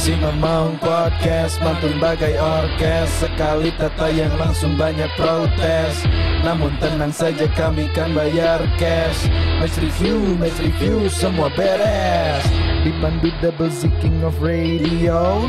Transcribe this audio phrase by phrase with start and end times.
[0.00, 3.20] Si Mamang Podcast mantun bagai orkes.
[3.20, 6.08] Sekali tata yang langsung banyak protes.
[6.40, 9.28] Namun tenang saja kami kan bayar cash.
[9.60, 12.48] Match review, match review semua beres.
[12.80, 15.44] Dipandu double Z King of Radio.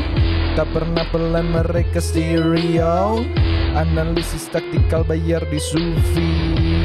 [0.52, 3.24] Tak pernah pelan mereka stereo.
[3.72, 6.28] Analisis taktikal bayar di Sufi.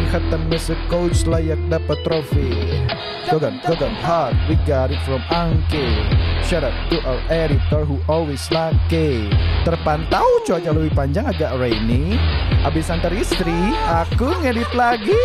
[0.07, 2.79] Khatam as coach layak dapat trofi.
[3.27, 6.07] Gogan, Gogan hard, we got it from Anke
[6.45, 9.31] Shout out to our editor who always lucky
[9.67, 10.23] Terpantau.
[10.47, 12.15] Cuaca lebih panjang agak rainy.
[12.63, 15.19] Abis antar istri, aku ngedit lagi.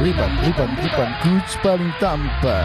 [0.00, 2.64] Riban, riban, riban, coach paling tampan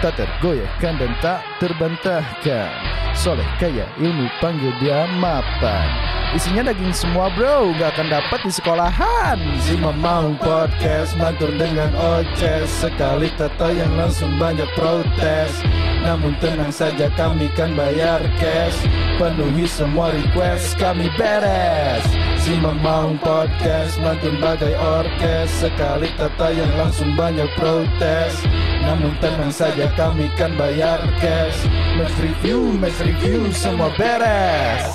[0.00, 2.72] Tak tergoyahkan dan tak terbantahkan.
[3.12, 5.84] Soleh kaya ilmu panggil dia mapan.
[6.32, 7.76] Isinya daging semua bro.
[7.76, 9.36] Gak akan dapat di sekolahan.
[9.60, 12.70] Si Mamang Podcast Mantur dengan oces.
[12.70, 15.60] Sekali tata yang langsung banyak protes
[16.00, 18.88] Namun tenang saja kami kan bayar cash
[19.20, 22.04] Penuhi semua request kami beres
[22.40, 28.40] Si Mamang Podcast Mantun bagai orkes Sekali tata yang langsung banyak protes
[28.80, 31.68] namun tenang saja kami kan bayar cash
[32.00, 34.88] Match review, match review semua beres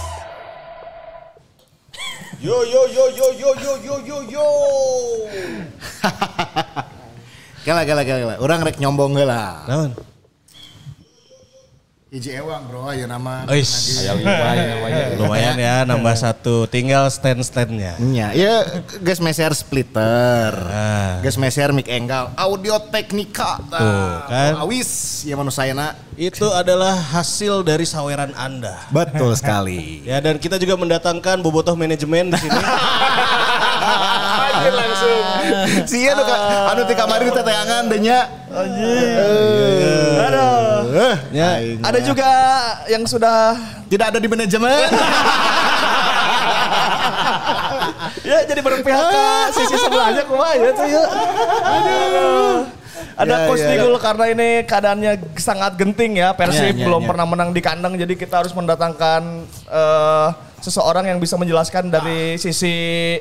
[2.42, 4.48] Yo yo yo yo yo yo yo yo yo.
[7.66, 8.36] Gila gila gila gila.
[8.38, 9.66] Orang rek nyombong heula.
[9.66, 9.90] Naon?
[12.16, 13.44] Hiji ewang bro, ya nama.
[13.52, 14.00] Ois.
[14.00, 15.04] Aya lima ya namanya.
[15.20, 16.64] Lumayan ya nambah satu.
[16.64, 18.00] Tinggal stand-standnya.
[18.00, 18.64] Nya, ya
[19.04, 20.56] guys meser splitter.
[20.56, 21.20] Ah.
[21.20, 23.60] Guys meser mic enggal, audio teknika.
[23.68, 24.64] Tuh, kan.
[24.64, 25.92] Awis, ya manusia na.
[26.16, 28.88] Itu adalah hasil dari saweran Anda.
[28.96, 30.08] Betul sekali.
[30.08, 32.56] Ya dan kita juga mendatangkan bobotoh manajemen di sini.
[34.64, 35.20] Langsung.
[35.84, 36.36] Sia nu ka
[36.72, 38.20] anu ti kamari teteangan deh nya.
[40.26, 40.96] Aduh.
[40.96, 41.60] Eh, Ya.
[41.84, 42.30] Ada juga
[42.88, 43.52] yang sudah
[43.92, 44.88] tidak ada di manajemen.
[48.26, 51.04] ya jadi berpihak ke sisi sebelahnya kumaha ya tuh ya.
[51.64, 52.58] Aduh.
[53.16, 53.70] Ada Ya, coach ya.
[53.72, 56.36] Nigul karena ini keadaannya sangat genting ya.
[56.36, 57.08] Persib Ya, ya, belum ya.
[57.08, 59.24] pernah menang di kandang jadi kita harus mendatangkan
[59.72, 60.28] eh,
[60.60, 63.16] seseorang yang bisa menjelaskan dari sisi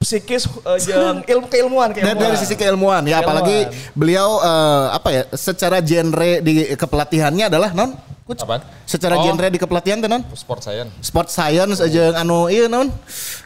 [0.00, 2.24] psikis eh, jeung ilmu keilmuan, Dan keilmuan.
[2.24, 3.20] dari sisi keilmuan ya Keilmuan.
[3.20, 3.58] apalagi
[3.92, 7.92] beliau eh, apa ya secara genre di kepelatihannya adalah non
[8.24, 8.40] Coach?
[8.40, 8.62] Apaan?
[8.86, 9.26] Secara Oh.
[9.26, 10.88] genre di kepelatihan tuh non Sport science.
[11.02, 12.88] sport science aja anu iya non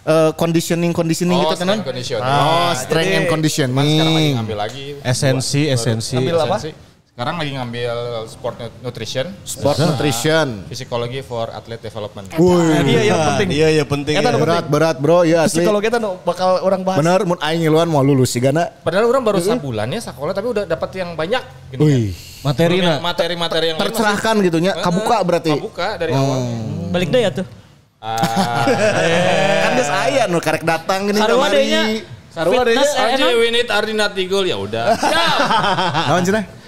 [0.05, 2.23] Eh, conditioning conditioning Oh, gitu kan non strength conditioning.
[2.23, 4.85] oh strength jadi- and Cuman sekarang lagi conditioning ngambil lagi.
[5.03, 6.15] Esensi, esensi.
[6.15, 6.57] Ngambil apa?
[6.61, 6.71] Esensi.
[7.15, 7.95] Sekarang lagi ngambil
[8.27, 9.31] sport nu- nutrition.
[9.47, 12.27] sport nutrition Psikologi for athlete development.
[12.27, 13.49] Nah, iya yang penting.
[13.55, 14.15] Iya, iya penting.
[14.19, 14.35] Eta ya.
[14.35, 16.99] berat berat bro ya asli Psikologi itu bakal orang bahas.
[16.99, 20.47] bener mun aing ngiluan mau lulus sih gana Padahal orang baru sebulan ya sekolah tapi
[20.51, 21.43] udah dapat yang banyak.
[21.71, 22.07] Gini Wih.
[22.11, 22.51] kan.
[22.51, 22.93] Materina.
[22.99, 26.39] Materi-materi yang tercerahkan gitu nya kabuka berarti Kabuka dari awal.
[26.91, 27.47] Balik deh ya tuh.
[28.03, 28.67] Ah,
[29.65, 31.55] kan geus aya nu karek datang gini Sarua kamari.
[31.63, 31.83] adanya.
[32.29, 33.39] Sarua Fitness, deh, eh, Arji enak.
[33.39, 34.99] Winit Ardinat Digul ya udah.
[34.99, 35.39] Siap.
[36.11, 36.64] Naon cenah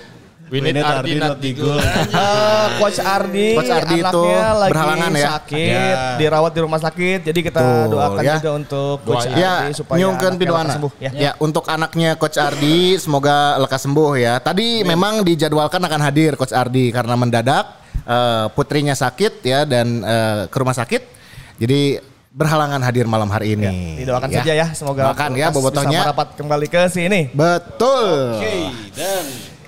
[0.47, 1.75] Winit Winit Ardinat Ardinat Digul.
[1.75, 5.29] Eh, Coach Ardi, Coach Ardi itu anaknya lagi berhalangan ya?
[5.35, 6.15] sakit, Ya.
[6.17, 7.19] dirawat di rumah sakit.
[7.25, 8.35] Jadi kita Tuh, doakan ya.
[8.39, 9.27] juga untuk Coach.
[9.29, 10.63] Ya, Ardi supaya nyungkeun pidoana.
[10.63, 10.93] lekas sembuh.
[10.99, 11.11] Ya.
[11.13, 11.31] Ya.
[11.39, 14.35] untuk anaknya Coach Ardi semoga lekas sembuh ya.
[14.39, 17.65] Tadi memang dijadwalkan akan hadir Coach Ardi karena mendadak
[18.03, 21.03] eh, putrinya sakit ya dan eh, ke rumah sakit.
[21.59, 21.99] Jadi
[22.31, 23.99] berhalangan hadir malam hari ini.
[23.99, 25.91] Didoakan saja ya, semoga Doakan ya bobotohnya.
[25.91, 27.33] bisa merapat kembali ke sini.
[27.35, 28.39] Betul.
[28.93, 29.25] dan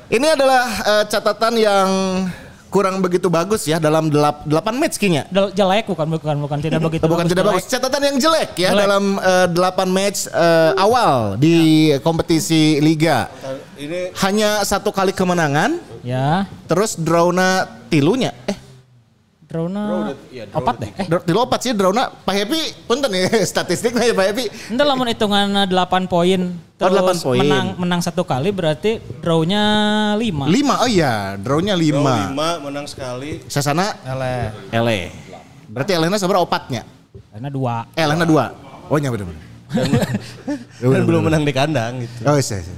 [0.08, 1.88] Ini adalah eh, catatan yang
[2.69, 5.24] kurang begitu bagus ya dalam delap, 8 match kayaknya.
[5.28, 7.04] Del- Jelek bukan bukan bukan tidak begitu.
[7.04, 7.72] Bukan tidak bagus, jelek.
[7.76, 8.82] catatan yang jelek ya Jelek.
[8.84, 11.56] dalam eh, 8 match eh, awal di
[12.00, 13.28] kompetisi liga.
[13.76, 18.32] ini Hanya satu kali kemenangan, Ya, terus drawna tilunya.
[18.44, 18.56] Eh,
[19.48, 20.12] drone
[20.53, 20.91] opat deh.
[20.92, 24.44] Eh, draw- opat sih drawna Pak Happy, punten ya statistiknya ya Pak Happy.
[24.69, 25.72] Ente lamun hitungan 8
[26.04, 26.41] poin
[26.78, 27.41] Oh, terus 8 poin.
[27.42, 29.64] menang menang satu kali berarti draw-nya
[30.14, 30.47] 5.
[30.47, 32.14] Lima, oh iya, drawnya Draw lima.
[32.31, 33.40] lima menang sekali.
[33.49, 34.52] Sasana Ele.
[34.70, 35.00] ele.
[35.67, 36.84] Berarti elena seberapa opatnya?
[37.32, 37.96] Karena 2.
[37.99, 38.52] Eh, elena dua.
[38.93, 39.43] Oh iya bener-bener.
[40.78, 42.20] Dan belum menang di kandang gitu.
[42.25, 42.58] Oh iya, iya.
[42.62, 42.76] iya.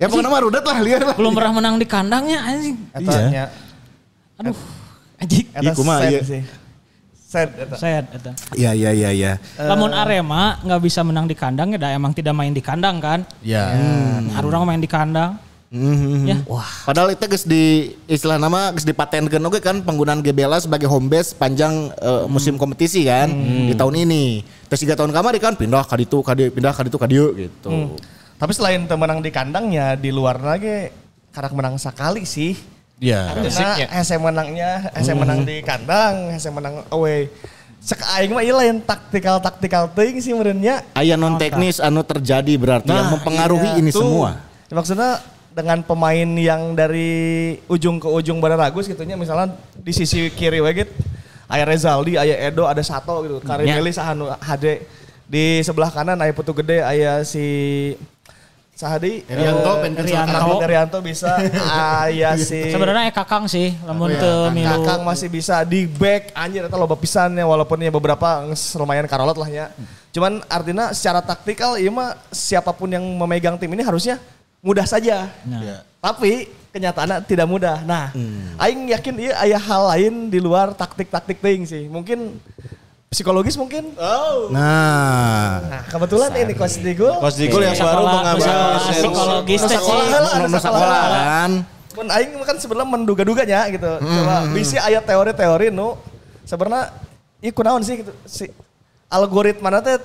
[0.00, 1.12] Ya pokoknya mah rudet lah, liar lah.
[1.12, 2.76] Belum pernah menang di kandangnya anjing.
[2.96, 3.44] Etanya.
[4.40, 4.79] Aduh.
[5.20, 5.46] Anjing.
[5.52, 6.42] Eta Ih, kumaha, sad iya.
[7.30, 7.76] Sad eta.
[7.76, 8.30] Sad eta.
[8.56, 9.32] Iya, iya, iya, iya.
[9.60, 13.22] Lamun Arema nggak bisa menang di kandang ya dah emang tidak main di kandang kan.
[13.44, 13.70] Ya.
[14.34, 15.38] Harus orang main di kandang.
[15.70, 16.26] Mhm.
[16.26, 16.36] Ya.
[16.50, 16.66] Wah.
[16.82, 21.30] Padahal itu guys di istilah nama guys dipatenkan oke kan penggunaan GBLA sebagai home base
[21.30, 23.30] panjang eh, musim kompetisi kan
[23.70, 24.42] di tahun ini.
[24.66, 27.26] Terus tiga tahun kemarin kan pindah ke itu, ke dieu, pindah ke itu, ke dieu
[27.38, 27.94] gitu.
[28.40, 30.90] Tapi selain temenang di kandangnya di luar lagi
[31.30, 32.79] karak menang sekali sih.
[33.00, 33.32] Iya.
[33.40, 33.86] Fisiknya.
[33.88, 37.32] Nah, hese menangnya, hese menang di kandang, hese menang away.
[37.80, 40.84] Cek aing mah lain taktikal taktikal teuing sih merenya.
[40.92, 44.04] Aya non teknis anu terjadi berarti yang mempengaruhi Iya, ini tuh.
[44.04, 44.36] semua.
[44.68, 45.16] Maksudnya
[45.56, 50.70] dengan pemain yang dari ujung ke ujung Bararagus gitu nya misalnya di sisi kiri we
[50.76, 50.92] gitu.
[51.50, 53.42] Aya Rezaldi, aya Edo, ada Sato gitu.
[53.42, 53.82] Karim Nya.
[53.82, 54.86] Eli sahanu HD.
[55.26, 57.42] Di sebelah kanan aya Putu Gede, aya si
[58.80, 60.32] Sahadi Herianto, Eh, Pensil Herianto.
[60.32, 60.64] Sakala.
[60.64, 61.30] Herianto bisa.
[62.08, 64.72] Aya si Sebenarnya eh kakang sih, lamun teu milu.
[64.72, 68.48] Kakang masih bisa di back anjir eta loba pisannya walaupun ya beberapa
[68.80, 69.66] lumayan karolot lah ya.
[70.16, 74.16] Cuman artinya secara taktikal ieu mah siapa pun yang memegang tim ini harusnya
[74.64, 75.28] mudah saja.
[75.44, 75.84] Nah.
[76.00, 77.84] Tapi kenyataannya tidak mudah.
[77.84, 78.16] Nah,
[78.56, 81.84] aing yakin ieu aya hal lain di luar taktik-taktik teuing sih.
[81.84, 82.40] Mungkin
[83.10, 83.90] psikologis mungkin.
[83.98, 87.10] Nah, Nah, kebetulan ini Coach Digul.
[87.18, 88.54] Coach Digul yang Sekolah- baru mengambil
[88.86, 91.50] psikologis teh, Nusa sekolah nusa kan.
[91.90, 93.98] Pun aing kan sebenarnya menduga-duganya gitu.
[93.98, 95.98] Coba bisi aya teori-teori nu
[96.46, 96.94] sebenarnya
[97.42, 98.14] ieu kunaon sih gitu.
[98.22, 98.46] Si
[99.10, 99.98] algoritma teh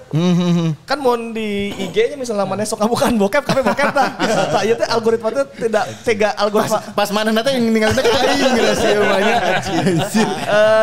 [0.89, 4.17] kan mau di IG-nya misalnya mana sok bukan bokep kami bokep tah.
[4.49, 6.81] Tah ieu teh algoritma teh tidak tega algoritma.
[6.97, 9.39] Pas mana nanti yang ninggalin teh gitu sih banyak.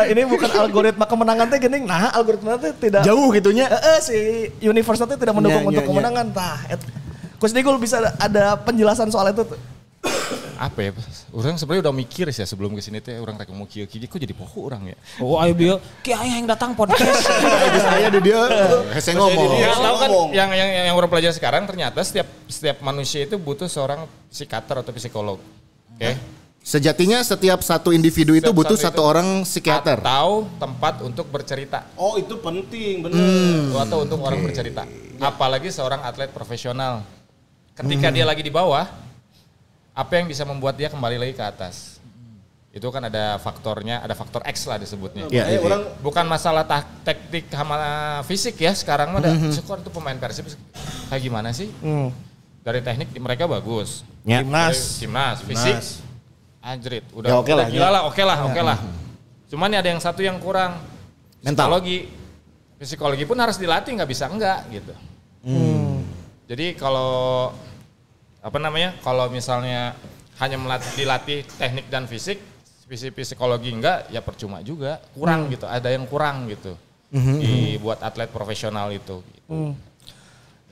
[0.07, 1.83] Ini bukan algoritma kemenangan teh geuning.
[1.83, 3.67] Nah, algoritma teh tidak Jauh gitunya.
[3.67, 4.17] Heeh, si
[4.63, 6.57] universe teh tidak mendukung Nya, untuk nya, kemenangan tah.
[6.71, 7.03] Et-
[7.43, 9.59] Coach Digul bisa ada, ada penjelasan soal itu tuh.
[10.59, 10.91] Apa ya?
[11.35, 14.07] Orang sebenarnya udah mikir sih ya sebelum ke sini teh orang rek mau kieu kieu
[14.07, 14.97] kok jadi poho orang ya.
[15.19, 17.27] Oh ayo bio, ki aya yang datang podcast.
[17.87, 18.41] Saya di dia
[18.95, 19.59] hese ngomong.
[19.59, 23.67] Ya, tahu kan yang, yang yang orang pelajari sekarang ternyata setiap setiap manusia itu butuh
[23.67, 25.39] seorang psikiater atau psikolog.
[25.95, 26.15] Oke.
[26.63, 29.99] Sejatinya setiap satu individu itu butuh satu satu itu orang psikiater.
[29.99, 31.91] Atau tempat untuk bercerita.
[31.99, 33.19] Oh itu penting, bener.
[33.83, 34.87] atau untuk orang bercerita.
[35.19, 37.03] Apalagi seorang atlet profesional.
[37.75, 38.87] Ketika dia lagi di bawah,
[39.93, 42.01] apa yang bisa membuat dia kembali lagi ke atas?
[42.73, 45.29] Itu kan ada faktornya, ada faktor X lah disebutnya.
[45.29, 45.77] Iya, iya, iya.
[46.01, 47.77] Bukan masalah tak, teknik sama
[48.25, 50.49] fisik ya sekarang mah ada skor itu pemain Persib
[51.13, 51.69] kayak gimana sih?
[52.65, 54.01] Dari teknik mereka bagus.
[54.25, 54.41] Ya.
[54.41, 55.77] Timnas, timnas, fisik.
[56.63, 57.91] Anjrit, udah, Ya, oke udah lah, gila ya.
[57.91, 58.77] lah, oke lah, oke lah.
[59.51, 60.79] Cuman ada yang satu yang kurang.
[61.43, 61.67] Mental.
[61.69, 62.07] Psikologi.
[62.79, 64.95] Psikologi pun harus dilatih, nggak bisa enggak gitu.
[66.49, 67.51] Jadi kalau
[68.43, 68.99] apa namanya?
[68.99, 69.95] Kalau misalnya
[70.43, 72.43] hanya melatih, dilatih teknik dan fisik,
[72.85, 74.99] fisik psikologi enggak, ya percuma juga.
[75.15, 76.75] Kurang gitu, ada yang kurang gitu.
[77.13, 79.23] Dibuat atlet profesional itu.
[79.23, 79.71] Gitu.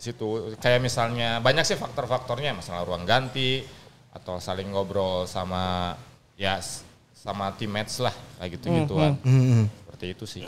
[0.02, 3.64] Situ kayak misalnya banyak sih faktor-faktornya, masalah ruang ganti
[4.12, 5.96] atau saling ngobrol sama
[6.36, 6.60] ya
[7.16, 9.16] sama teammates lah kayak gitu-gituan.
[9.22, 10.44] Seperti itu sih.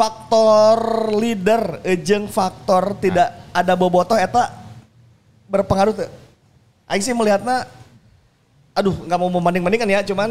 [0.00, 4.48] faktor leader ejeng faktor tidak ada bobotoh eta
[5.44, 6.08] berpengaruh tuh.
[6.90, 7.70] Aing sih melihatnya
[8.70, 10.30] aduh nggak mau membanding-bandingkan ya cuman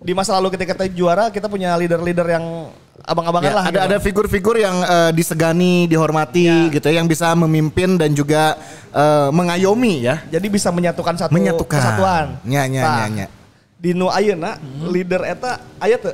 [0.00, 2.44] di masa lalu ketika kita juara kita punya leader-leader yang
[3.02, 3.86] abang-abangan Ya, lah ada gitu.
[3.86, 8.56] ada figur-figur yang eh, disegani, dihormati gitu ya, yang bisa memimpin dan juga
[8.90, 10.24] eh, mengayomi ya.
[10.26, 11.76] jadi bisa menyatukan satu Menyatukan.
[11.76, 12.26] kesatuan.
[12.44, 13.26] Nya, nya, Tah, nya, nya.
[13.76, 16.12] Di nu ayeuna leader eta aya tuh.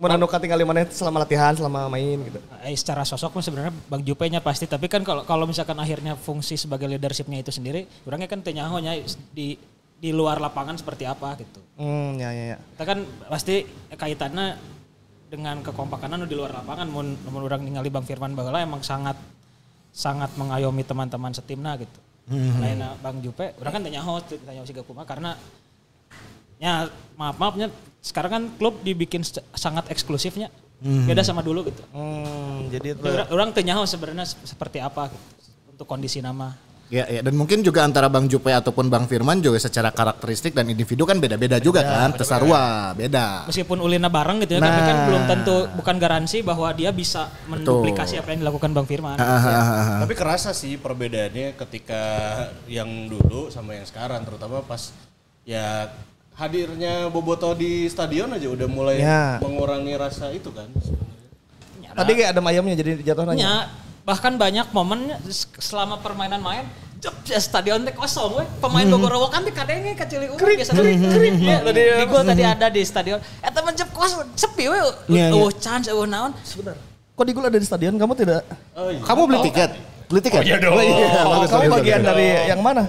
[0.00, 2.40] Mun anu katinggal mana selama latihan, selama main gitu.
[2.64, 6.16] Eh, secara sosok mah sebenarnya Bang Jupe nya pasti tapi kan kalau kalau misalkan akhirnya
[6.16, 8.96] fungsi sebagai leadershipnya itu sendiri orangnya kan teu nyaho nya
[9.36, 9.60] di
[10.00, 11.60] di luar lapangan seperti apa gitu.
[11.76, 12.58] Hmm, ya ya ya.
[12.58, 12.98] Kita kan
[13.28, 14.56] pasti kaitannya
[15.28, 19.20] dengan kekompakan anu di luar lapangan mun mun orang ningali Bang Firman baheula emang sangat
[19.92, 22.00] sangat mengayomi teman-teman setimna gitu.
[22.30, 25.34] Lainnya Bang Jupe, orang kan tanya host, tanya si Gakuma karena
[26.60, 26.86] ya
[27.16, 29.24] maaf maafnya sekarang kan klub dibikin
[29.56, 30.52] sangat eksklusifnya.
[30.80, 31.84] Beda sama dulu gitu.
[31.92, 33.04] Hmm, jadi itu.
[33.04, 35.24] Orang, orang sebenarnya se- seperti apa gitu,
[35.76, 36.56] untuk kondisi nama.
[36.90, 40.66] Ya, ya, dan mungkin juga antara Bang Jupe ataupun Bang Firman juga secara karakteristik dan
[40.66, 43.46] individu kan beda-beda juga kan, tesarua, beda.
[43.46, 45.06] Meskipun ulina bareng gitu ya, tapi kan Nah.
[45.06, 49.20] belum tentu bukan garansi bahwa dia bisa menduplikasi apa yang dilakukan Bang Firman.
[49.22, 52.02] Ah, Tapi kerasa sih perbedaannya ketika
[52.66, 54.90] yang dulu sama yang sekarang, terutama pas
[55.46, 55.94] ya
[56.40, 59.36] hadirnya Boboto di stadion aja udah mulai Ya.
[59.44, 60.72] mengurangi rasa itu kan.
[61.90, 63.40] Tadi kayak ada ayamnya jadi jatuh nanya.
[63.44, 63.54] Ya,
[64.08, 65.12] bahkan banyak momen
[65.60, 66.64] selama permainan main
[67.00, 68.44] Jep, ya stadion teh kosong we.
[68.60, 68.92] Pemain Hmm.
[68.92, 71.00] Bogor Rowokan teh kadenge kecil urang biasa kering.
[71.40, 73.16] Ya, tadi di gol tadi ada di stadion.
[73.40, 74.76] Eta mah jep kosong sepi we.
[74.76, 75.26] Iya, iya.
[75.32, 76.36] Eueuh chance eueuh naon.
[76.44, 76.76] Sebentar.
[77.16, 77.96] Kok di gol ada di stadion?
[77.96, 78.44] Kamu tidak?
[78.76, 79.72] Kamu beli tiket?
[80.10, 80.42] Beli tiket?
[80.42, 80.74] Oh iya dong.
[80.74, 82.82] Oh, kamu bagian dari yang mana?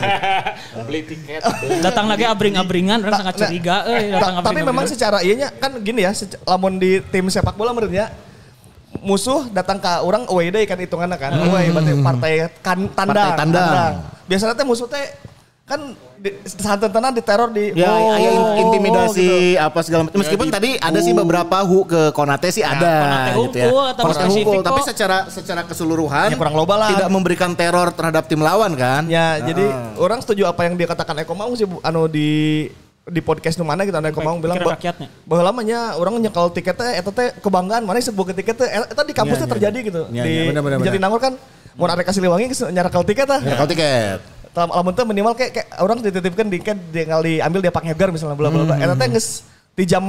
[0.88, 1.44] Beli tiket.
[1.84, 5.76] Datang lagi abring-abringan orang sangat Nah, curiga euy datang Ta- tapi memang secara ianya kan
[5.84, 6.16] gini ya,
[6.48, 8.08] lamun di tim sepak bola menurutnya
[9.04, 11.36] musuh datang ke orang away day kan hitungannya kan.
[11.36, 12.32] Away berarti partai
[12.64, 13.12] kan tandang.
[13.12, 13.92] Partai tandang.
[14.24, 15.04] Biasanya teh musuh teh
[15.70, 19.22] kan di, santen-tenan diteror di Ya, oh, ya, in- intimidasi
[19.54, 19.62] gitu.
[19.62, 20.18] apa segala macam.
[20.18, 23.66] Meskipun tadi ada sih beberapa hu ke Konate sih ada Konate gitu ya.
[23.94, 26.90] atau Konate hungkul, tapi secara secara keseluruhan Ya, kurang loba lah.
[26.90, 29.06] tidak memberikan teror terhadap tim lawan kan?
[29.06, 32.66] Ya, jadi orang setuju apa yang dia katakan Eko Maung sih anu di
[33.10, 34.58] di podcast nu mana gitu anu Eko Maung bilang
[35.24, 39.46] bahwa lamanya orang nyekel tiketnya eta teh kebanggaan mana sebuah tiket teh eta di kampusnya
[39.46, 40.02] terjadi gitu.
[40.10, 41.32] Ya, di ya, benar, benar, di Jatinangor kan
[41.78, 43.40] mau ada kasih liwangi nyarekel tiket tah.
[43.40, 44.20] Ya, kalau tiket.
[44.50, 48.10] Dalam alamun teh minimal kayak, kayak orang dititipkan di kan tinggal diambil dia pakai hegar
[48.10, 48.76] misalnya bla bla bla.
[48.76, 50.04] Eta teh geus di jam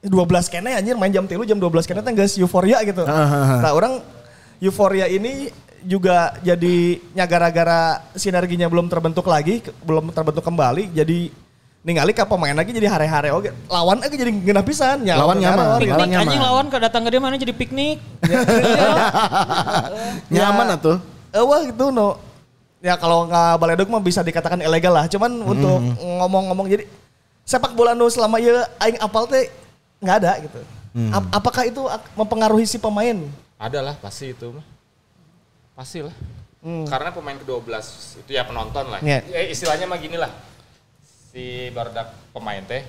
[0.00, 0.14] 12
[0.46, 3.02] kene anjir main jam 3 jam 12 kene teh geus euforia gitu.
[3.02, 3.98] Nah, orang
[4.58, 11.32] euforia ini juga jadi nya gara-gara sinerginya belum terbentuk lagi, ke- belum terbentuk kembali jadi
[11.80, 13.48] ningali ka pemain lagi jadi hare-hare oke.
[13.66, 15.16] Lawan aja jadi genah pisan nya.
[15.16, 15.80] Lawan nyaman.
[15.80, 16.26] Piknik Lawan nyaman.
[16.28, 17.98] anjing lawan ke datang ke dia mana jadi piknik.
[20.30, 20.96] Nyaman atuh.
[21.30, 22.18] Eh wah gitu no.
[22.80, 25.04] Ya kalau nggak baledog mah bisa dikatakan ilegal lah.
[25.04, 26.84] Cuman untuk ngomong-ngomong jadi
[27.44, 29.52] sepak bola nu selama ya aing apal teh
[29.98, 30.60] nggak ada gitu.
[31.12, 31.82] Ap- apakah itu
[32.14, 33.14] mempengaruhi si pemain?
[33.56, 34.64] Ada lah pasti itu mah.
[35.72, 36.14] Pasti lah.
[36.60, 37.72] Karena pemain ke-12
[38.18, 39.00] itu ya penonton lah.
[39.00, 39.24] Iya.
[39.24, 40.28] Ya, istilahnya mah gini lah.
[41.30, 42.82] Si barudak pemain teh,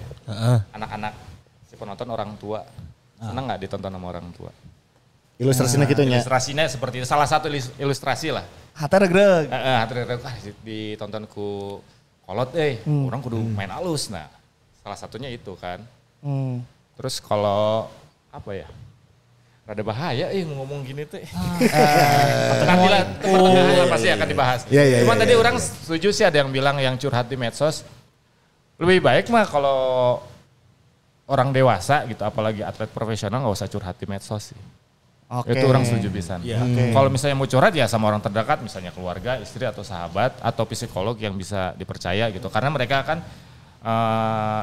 [0.71, 1.13] anak-anak,
[1.63, 2.63] si penonton orang tua.
[3.21, 4.50] Senang nggak ditonton sama orang tua?
[5.38, 6.17] Ilustrasinya gitu nya.
[6.17, 8.41] Ilustrasinya seperti itu, salah satu ilus- ilustrasi lah.
[8.75, 9.45] Hati regreg.
[9.51, 11.79] Eh, eh, hati rek ah, di- ditonton ku
[12.23, 14.07] kolot eh, orang kudu main halus.
[14.09, 14.27] Nah,
[14.81, 15.83] salah satunya itu kan.
[16.23, 16.63] Hmm.
[16.95, 17.91] Terus kalau
[18.31, 18.67] apa ya?
[19.61, 21.21] Rada bahaya eh ngomong gini teh.
[22.65, 24.61] Nanti lah pertengahan pasti akan dibahas.
[24.67, 25.41] Iya, iya, Cuman iya, tadi iya.
[25.41, 27.85] orang setuju sih ada yang bilang yang curhat di medsos.
[28.81, 30.17] Lebih baik mah kalau
[31.29, 34.61] orang dewasa gitu, apalagi atlet profesional nggak usah curhat di medsos sih.
[35.31, 35.55] Oke.
[35.55, 36.35] Itu orang setuju bisa.
[36.43, 36.59] Iya.
[36.91, 41.15] Kalau misalnya mau curhat ya sama orang terdekat, misalnya keluarga, istri atau sahabat atau psikolog
[41.15, 42.51] yang bisa dipercaya gitu.
[42.51, 43.23] Karena mereka kan
[43.79, 44.61] eh,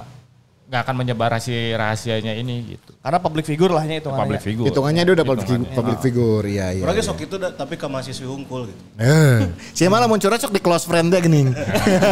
[0.69, 2.93] nggak akan menyebar rahasia rahasianya ini gitu.
[3.01, 4.69] Karena public figure lahnya itu Public figure.
[4.69, 5.73] Hitungannya dia udah public, Hitungannya.
[5.73, 6.83] public figure, iya iya.
[6.85, 7.09] Orangnya iya.
[7.09, 8.83] sok itu tapi ke mahasiswi hungkul gitu.
[9.01, 11.49] Eh, si malah muncul sok di close friend deh gini.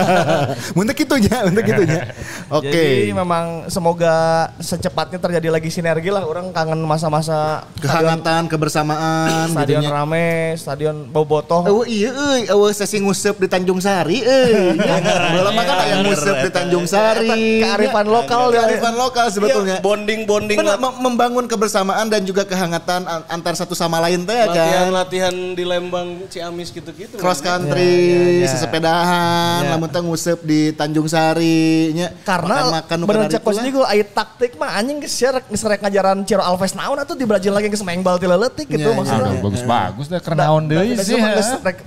[0.81, 2.09] Untuk gitu nya, untuk gitu nya.
[2.49, 2.73] Oke.
[2.73, 6.25] Jadi memang semoga secepatnya terjadi lagi sinergi lah.
[6.25, 10.01] Orang kangen masa-masa stadion, Kehangatan, kebersamaan stadion jadinya.
[10.01, 11.61] rame, stadion bobotoh.
[11.69, 12.09] Oh iya
[12.49, 14.81] euy, sesi ngusep di Tanjung Sari euy.
[15.37, 17.61] Belum mah kan aya ngusep di Tanjung Sari.
[17.61, 18.61] Kearifan lokal ya.
[18.63, 19.77] Kearifan lokal sebetulnya.
[19.77, 24.47] Iya, bonding-bonding Benar, membangun kebersamaan dan juga kehangatan an- antar satu sama lain teh ya
[24.47, 24.55] kan.
[24.55, 27.17] latihan-latihan di Lembang Ciamis gitu-gitu.
[27.17, 27.63] Cross kan.
[27.63, 28.49] country, Ya, ya, ya.
[28.49, 29.71] sesepedahan, Ya.
[29.73, 32.13] lamun teh ngusep di Tanjung Sari nya.
[32.23, 35.81] Karena makan bener cek coach Nigel aya taktik mah anjing geus sia rek geus rek
[35.81, 38.93] ngajaran Ciro Alves naon atuh di Brazil lagi geus main bal ti leutik gitu Ya,
[38.93, 39.31] ya, maksudnya.
[39.31, 39.41] ya.
[39.41, 41.17] bagus-bagus deh karena naon deui sih.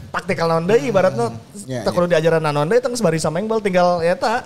[0.10, 1.32] taktikal naon deui ibaratna
[1.66, 4.42] Ya, teu kudu diajaran naon deui teh geus bari main bal tinggal eta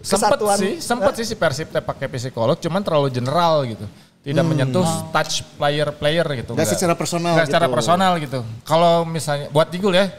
[0.00, 0.56] Sempet kesatuan.
[0.56, 3.84] sih, sempet sih si Persib teh pakai psikolog, cuman terlalu general gitu.
[4.20, 6.52] Tidak menyentuh touch player-player gitu.
[6.52, 7.74] Nggak secara personal Nggak secara gitu.
[7.76, 8.40] personal gitu.
[8.68, 10.12] Kalau misalnya buat Digul ya,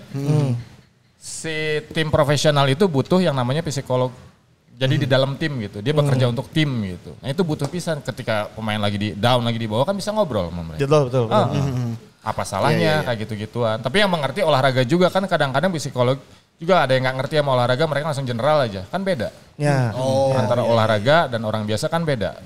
[1.21, 4.09] si tim profesional itu butuh yang namanya psikolog.
[4.81, 7.13] Jadi di dalam tim gitu, dia bekerja untuk tim gitu.
[7.21, 10.49] Nah itu butuh pisan ketika pemain lagi di down lagi di bawah kan bisa ngobrol
[10.49, 10.81] sama mereka.
[10.81, 11.23] Betul betul.
[11.29, 11.53] Ah,
[12.25, 13.77] apa salahnya kayak gitu-gituan.
[13.77, 16.17] Tapi yang mengerti olahraga juga kan kadang-kadang psikolog
[16.61, 19.33] juga ada yang nggak ngerti sama olahraga mereka langsung general aja kan beda.
[19.57, 19.89] Ya.
[20.37, 22.37] Antara olahraga dan orang biasa kan beda.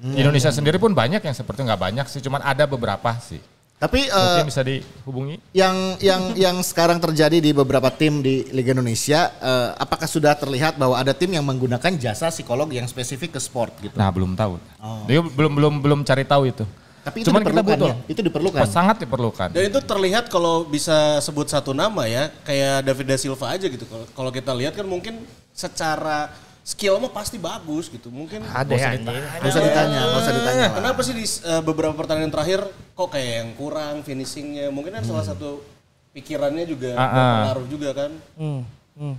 [0.00, 3.38] Di Indonesia sendiri pun banyak yang seperti nggak banyak sih, cuman ada beberapa sih.
[3.80, 5.40] Tapi eh, Mungkin bisa dihubungi.
[5.56, 10.76] yang yang yang sekarang terjadi di beberapa tim di Liga Indonesia, eh, apakah sudah terlihat
[10.76, 13.96] bahwa ada tim yang menggunakan jasa psikolog yang spesifik ke sport gitu?
[13.96, 14.60] Nah belum tahu.
[15.08, 16.64] Dia belum belum belum cari tahu itu.
[17.00, 17.88] Tapi itu cuman kita diperlukan butuh.
[17.88, 17.96] ya?
[18.06, 18.60] Itu diperlukan.
[18.66, 19.48] Sangat diperlukan.
[19.50, 23.84] Dan itu terlihat kalau bisa sebut satu nama ya, kayak David da Silva aja gitu.
[23.84, 26.28] Kalau- Kalau kita lihat kan mungkin secara
[26.60, 28.08] skill mah pasti bagus gitu.
[28.08, 29.08] Mungkin Ada ya anjing.
[29.08, 30.66] Nggak usah ditanya, nggak usah ditanya.
[30.66, 30.76] lah.
[30.76, 34.68] Kenapa sih di eh, beberapa pertandingan terakhir kok kayak yang kurang finishingnya?
[34.68, 35.64] Mungkin kan salah satu
[36.10, 37.10] pikirannya juga Ah, ah.
[37.10, 38.10] berpengaruh juga kan.
[38.36, 38.60] Hmm.
[38.94, 39.16] hmm.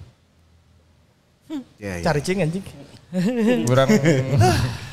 [1.75, 2.03] Ya, ya.
[2.05, 2.63] Cari cing anjing.
[3.67, 3.89] Orang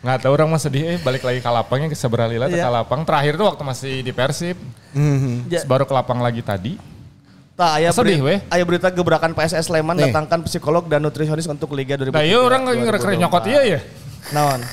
[0.00, 2.72] nggak tahu orang mah sedih eh balik lagi ke lapangnya ke Seberalila ke Iya.
[2.72, 3.04] lapang.
[3.04, 4.56] Terakhir tuh waktu masih di Persib.
[5.46, 5.60] Ya.
[5.60, 6.80] Terus baru ke lapang lagi tadi.
[7.52, 8.40] Tah aya Sedih, weh.
[8.48, 12.16] aya berita gebrakan PSS Sleman datangkan psikolog dan nutrisionis untuk Liga 2023.
[12.16, 13.80] Nah iya orang ngerek nyokot iya ya.
[14.32, 14.64] Naon?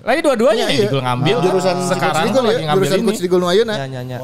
[0.00, 0.84] Lagi dua-duanya Iya, nih iya.
[0.86, 1.36] Digul ngambil.
[1.40, 3.06] jurusan sekarang Digul lagi ya, ngambil jurusan ini.
[3.06, 3.74] Coach Digul Nuayuna.
[3.74, 4.18] Ya nya nya.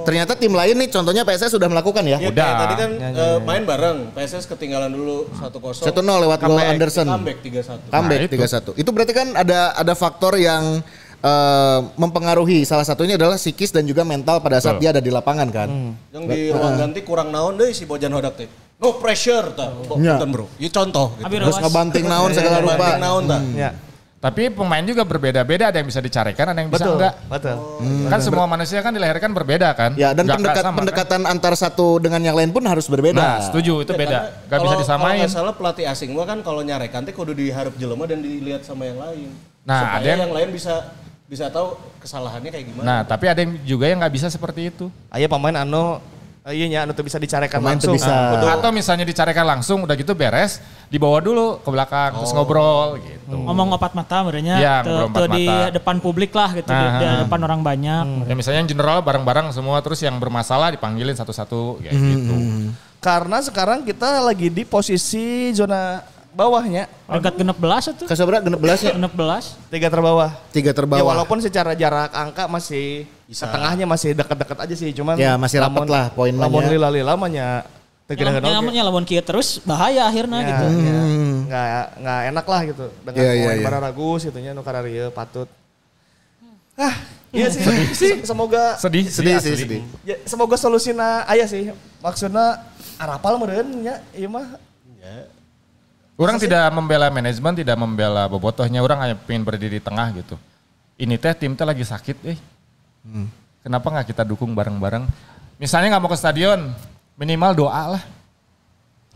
[0.00, 2.18] Ternyata tim lain nih contohnya PSS sudah melakukan ya.
[2.18, 2.42] Ya, Udah.
[2.42, 3.38] kayak tadi kan Ya, ya, ya.
[3.40, 5.86] main bareng, PSS ketinggalan dulu 1-0.
[5.86, 7.06] 1-0 lewat gol Anderson.
[7.06, 7.78] Comeback 3-1.
[7.86, 8.34] Comeback Nah, itu.
[8.36, 8.70] 3-1.
[8.74, 10.82] Itu berarti kan ada ada faktor yang
[11.20, 12.64] eh, mempengaruhi.
[12.64, 14.82] Salah satunya adalah psikis dan juga mental pada saat Betul.
[14.82, 15.68] dia ada di lapangan kan.
[15.68, 15.92] Hmm.
[16.10, 18.48] Yang di ruang ganti kurang naon deh si Bojan Hodak teh.
[18.80, 19.68] No pressure ta.
[20.00, 20.16] Ya.
[20.16, 20.46] Bukan bro.
[20.56, 21.28] Ya contoh gitu.
[21.28, 22.74] Terus ngebanting naon segala rupa.
[22.74, 23.38] Banting naon ta.
[23.52, 23.70] Ya.
[24.20, 26.96] Tapi pemain juga berbeda-beda, ada yang bisa dicarikan, ada yang bisa Betul.
[27.00, 27.14] enggak.
[27.24, 27.56] Betul.
[28.04, 29.96] Kan semua manusia kan dilahirkan berbeda kan?
[29.96, 30.78] Ya dan pendekat, sama, kan?
[30.84, 33.16] pendekatan antar satu dengan yang lain pun harus berbeda.
[33.16, 34.18] Nah, setuju itu Ya, beda.
[34.44, 35.24] Gak bisa kalau- disamain.
[35.24, 38.84] Kalau salah pelatih asing mah kan kalau nyarekan teh kudu diharap jelema dan dilihat sama
[38.84, 39.32] yang lain.
[39.64, 40.74] Nah, Supaya ada yang- yang lain bisa
[41.24, 42.84] bisa tahu kesalahannya kayak gimana.
[42.84, 44.92] Nah, tapi ada yang juga yang nggak bisa seperti itu.
[45.08, 45.96] Aya pemain anu
[46.48, 47.92] iya nya anu teu bisa dicarikan Pemain langsung.
[47.92, 48.32] bisa.
[48.32, 50.56] Kudu Atau misalnya dicarikan langsung, udah gitu beres,
[50.88, 53.36] dibawa dulu ke belakang, terus ngobrol gitu.
[53.36, 55.68] Ngomong opat mata merenya Iya, te empat di mata.
[55.76, 57.18] depan publik lah gitu, di, Nah, di ah.
[57.28, 58.04] depan orang banyak.
[58.24, 62.36] Ya misalnya yang general bareng-bareng semua, terus yang bermasalah dipanggilin satu-satu kayak gitu.
[63.00, 66.00] Karena sekarang kita lagi di posisi zona
[66.40, 68.04] bawahnya, Peringkat genep belas itu.
[68.08, 68.96] Kasabra genep belas ya?
[68.96, 69.44] Genep belas.
[69.68, 70.30] tiga terbawah.
[70.48, 71.04] Tiga Ya terbawah.
[71.04, 76.08] walaupun secara jarak angka masih setengahnya masih dekat-dekat aja sih, cuman Ya, masih rapat lah
[76.10, 77.48] poin Lamun lila-lila mah nya
[78.08, 78.56] teu kira-kira oge.
[78.56, 80.64] Namanya lawan kieu terus bahaya akhirnya Ya, gitu.
[80.66, 81.00] ya.
[81.46, 81.66] Nggak,
[82.00, 83.66] nggak enak lah gitu dengan Iya, iya, pemain iya.
[83.68, 84.50] Bararagus gitu nya
[85.12, 85.48] patut.
[86.80, 86.94] Ah,
[87.30, 87.62] iya sih.
[87.92, 89.82] Se- Semoga Sedih, Sedih sedih, sih, sedih.
[90.02, 91.70] ya, semoga solusinya aya sih.
[92.00, 92.64] Maksudnya
[92.96, 94.56] arapal meureun nya ieu mah.
[96.20, 98.84] Orang tidak membela manajemen, tidak membela bobotohnya.
[98.84, 100.36] Orang hanya pengen berdiri di tengah gitu.
[101.00, 102.36] Ini teh tim teh lagi sakit, eh.
[103.64, 105.08] Kenapa nggak kita dukung bareng-bareng?
[105.56, 106.76] Misalnya nggak mau ke stadion,
[107.16, 108.02] minimal doa lah.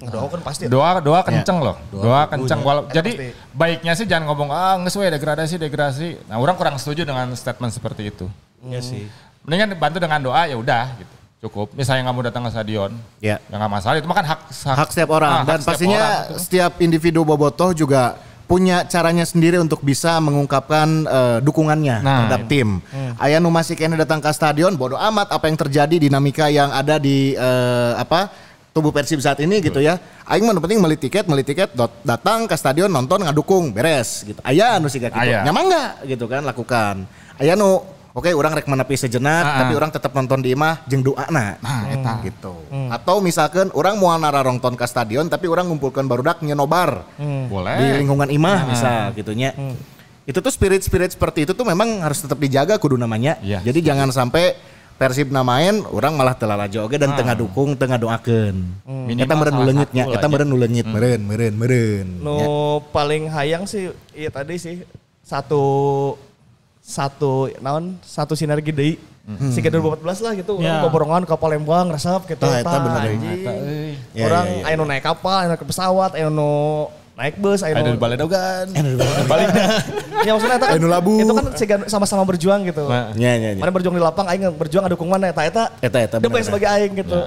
[0.01, 0.65] Ngedoakeun pasti.
[0.67, 1.77] Doa doa kenceng loh.
[1.93, 2.61] Doa, kenceng.
[2.67, 3.29] Walau, Eta jadi pasti.
[3.55, 6.09] baiknya sih jangan ngomong ah nggak sesuai degradasi degradasi.
[6.27, 8.27] Nah orang kurang setuju dengan statement seperti itu.
[8.65, 9.07] Iya sih.
[9.47, 11.15] Mendingan bantu dengan doa ya udah gitu.
[11.45, 11.67] Cukup.
[11.73, 13.37] Misalnya nggak mau datang ke stadion, Ya.
[13.45, 14.01] ya nggak masalah.
[14.01, 14.41] Itu mah kan hak
[14.75, 16.39] Hak setiap orang Ah, hak dan setiap pastinya orang gitu.
[16.41, 22.81] setiap individu bobotoh juga punya caranya sendiri untuk bisa mengungkapkan eh, dukungannya Nah, terhadap tim.
[23.17, 26.97] Aya nu masih kena datang ke stadion, bodoh amat apa yang terjadi dinamika yang ada
[26.97, 28.33] di eh, apa
[28.73, 29.97] tubuh Persib saat ini gitu ya.
[30.25, 34.41] Aing mah penting beli tiket, beli tiket, dot- datang ke stadion nonton ngadukung, beres gitu.
[34.43, 35.21] Aya nu siga gitu.
[35.21, 35.45] Aya.
[35.45, 36.95] Nyaman enggak gitu kan lakukan.
[37.37, 37.81] Aya nu
[38.15, 41.59] Oke, orang rek menepi sejenak, Ah, tapi orang tetap nonton di imah jeung doana.
[41.59, 42.23] Nah, eta.
[42.23, 42.55] gitu.
[42.87, 47.03] Atau misalkan orang mau nararongton ke stadion tapi orang ngumpulkan barudak nyenobar
[47.51, 47.75] Boleh.
[47.75, 48.71] di lingkungan imah Nah.
[48.71, 49.51] bisa gitunya.
[50.23, 53.35] Itu tuh spirit-spirit seperti itu tuh memang harus tetap dijaga kudu namanya.
[53.43, 53.59] Iya.
[53.61, 54.55] Jadi jangan sampai
[54.95, 58.63] Persib namain orang malah telah oge dan tengah dukung tengah doakeun.
[58.87, 60.31] Minimal Eta meureun salah nuleungitnya, satu eta aja.
[60.31, 62.09] meureun nuleungit, meureun meureun meureun.
[62.23, 62.47] Nu Ya.
[62.95, 64.87] paling hayang sih iya tadi sih
[65.21, 65.63] satu
[66.85, 68.95] satu naon satu sinergi deui.
[69.25, 70.77] Siga 2014 lah gitu, Ya.
[70.77, 72.45] orang boborongan ke Palembang resep gitu.
[72.45, 73.17] Tah, eta Tah, bener deui.
[73.17, 73.41] anjing.
[74.13, 74.65] Ya, Orang ya, ya.
[74.69, 76.53] aya nu naik kapal, aya nu naik pesawat, aya nu
[77.17, 78.67] naik bus, aya Ada nu di Baledogan.
[80.25, 81.21] Ya maksudnya eta kan, Aya nu labu.
[81.21, 82.85] itu kan siga sama-sama berjuang gitu.
[82.85, 83.13] Nah.
[83.17, 83.61] Ya ya ya.
[83.61, 85.65] Mana berjuang di lapang, aing berjuang dukung mana eta eta.
[85.81, 86.37] Eta eta The bener.
[86.41, 87.19] best bagi aing gitu.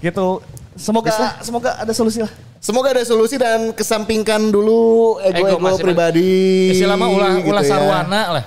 [0.00, 0.28] Gitu.
[0.72, 2.32] Semoga semoga ada solusi lah.
[2.56, 6.72] Semoga ada solusi dan kesampingkan dulu ego-ego pribadi.
[6.72, 7.68] Istilah mah ulah gitu ulah ya.
[7.70, 8.44] sarwana lah.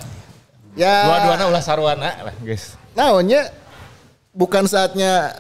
[0.74, 1.06] Ya.
[1.06, 2.74] Dua-duanya ulah sarwana lah, guys.
[2.94, 3.50] Naonnya
[4.34, 5.34] bukan saatnya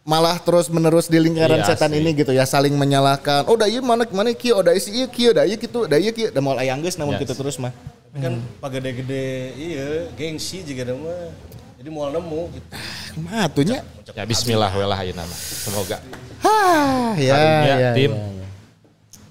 [0.00, 2.00] malah terus menerus di lingkaran Iya, setan asli.
[2.00, 3.44] ini gitu ya saling menyalahkan.
[3.46, 6.00] Oh, da ieu mana mana kieu, oh da ieu ieu kieu, da ieu kitu, da
[6.00, 7.28] ieu kieu, da moal aya geus namun Yes.
[7.28, 7.70] gitu terus mah.
[8.10, 11.30] Tapi kan pagede-gede iya gengsi juga mah.
[11.78, 12.66] Jadi mau nemu gitu.
[13.14, 13.78] Kumaha atunya?
[14.16, 15.38] Ya bismillah we lah ayeuna mah.
[15.38, 15.96] Semoga.
[16.40, 18.10] Hah, ya, Karunya ya, tim.
[18.12, 18.39] ya, ya.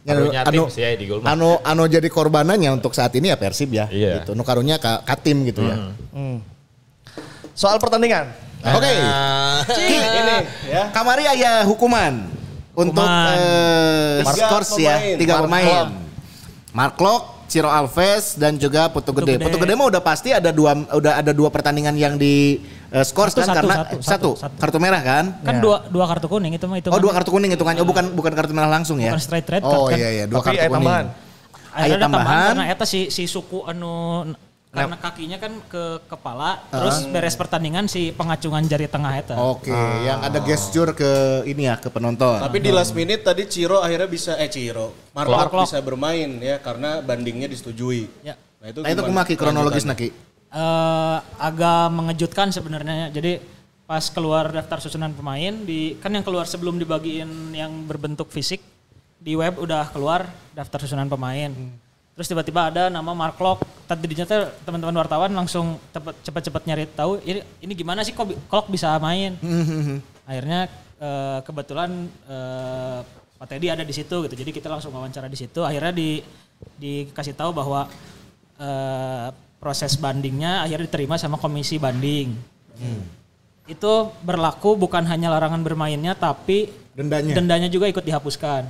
[0.10, 1.32] Karunya anu, tim sih ya di gol mah.
[1.32, 4.22] anu anu jadi korbanannya untuk saat ini ya Persib ya Iya.
[4.22, 4.34] gitu.
[4.34, 5.94] Nu karunya ka, ka tim gitu ya.
[7.54, 8.32] Soal pertandingan.
[8.60, 8.92] Oke.
[9.80, 10.36] Ini
[10.68, 10.84] ya.
[10.92, 12.28] Kamari aya hukuman
[12.74, 13.36] untuk Hukuman.
[13.36, 15.88] eh, skors ya, tiga Mark pemain.
[16.70, 19.36] Mark Locke, Ciro Alves dan juga Putu Gede.
[19.36, 19.44] Gede.
[19.44, 23.32] Putu Gede mah udah pasti ada dua udah ada dua pertandingan yang di eh, skors
[23.32, 24.56] Satu, kan satu, karena satu, satu, satu, satu.
[24.58, 25.26] kartu merah kan?
[25.42, 26.90] Kan dua dua kartu kuning itu mah itu.
[26.90, 27.74] Oh dua kartu kuning itu kan?
[27.78, 29.14] Oh bukan bukan kartu merah langsung ya?
[29.14, 29.98] Bukan straight red Oh kan.
[29.98, 30.76] iya iya dua Tapi kartu kuning.
[30.78, 31.06] tambahan.
[31.70, 32.48] Ada tambahan tambahan.
[32.58, 34.26] karena eta si si suku anu
[34.70, 39.34] karena kakinya kan ke kepala terus beres pertandingan si pengacungan jari tengah eta.
[39.34, 39.74] Oke,
[40.06, 42.38] yang ada gesture ke ini ya ke penonton.
[42.38, 45.66] Tapi di last minute tadi Ciro akhirnya bisa eh Ciro, Mark Mark Locke.
[45.66, 48.10] bisa bermain ya karena bandingnya disetujui.
[48.22, 48.38] Ya.
[48.60, 50.14] Nah itu, nah itu kumaki kronologis naki.
[50.50, 53.14] Eh, agak mengejutkan sebenarnya.
[53.14, 53.38] Jadi
[53.86, 58.62] pas keluar daftar susunan pemain di kan yang keluar sebelum dibagiin yang berbentuk fisik
[59.22, 60.26] di web udah keluar
[60.58, 61.54] daftar susunan pemain.
[62.18, 63.62] Terus tiba-tiba ada nama Mark Locke.
[63.86, 64.26] Tadinya
[64.66, 65.78] teman-teman wartawan langsung
[66.26, 69.38] cepet-cepet nyari tahu ini ini gimana sih kok Locke bisa main.
[70.30, 70.66] Akhirnya
[70.98, 73.00] eh, kebetulan eh,
[73.38, 74.34] Pak Teddy ada di situ gitu.
[74.34, 75.62] Jadi kita langsung wawancara di situ.
[75.62, 76.26] Akhirnya di
[76.82, 77.86] dikasih tahu bahwa
[78.58, 82.34] eh, proses bandingnya akhirnya diterima sama komisi banding.
[83.70, 83.94] itu
[84.26, 87.38] berlaku bukan hanya larangan bermainnya tapi Dendanya.
[87.38, 88.66] dendanya juga ikut dihapuskan.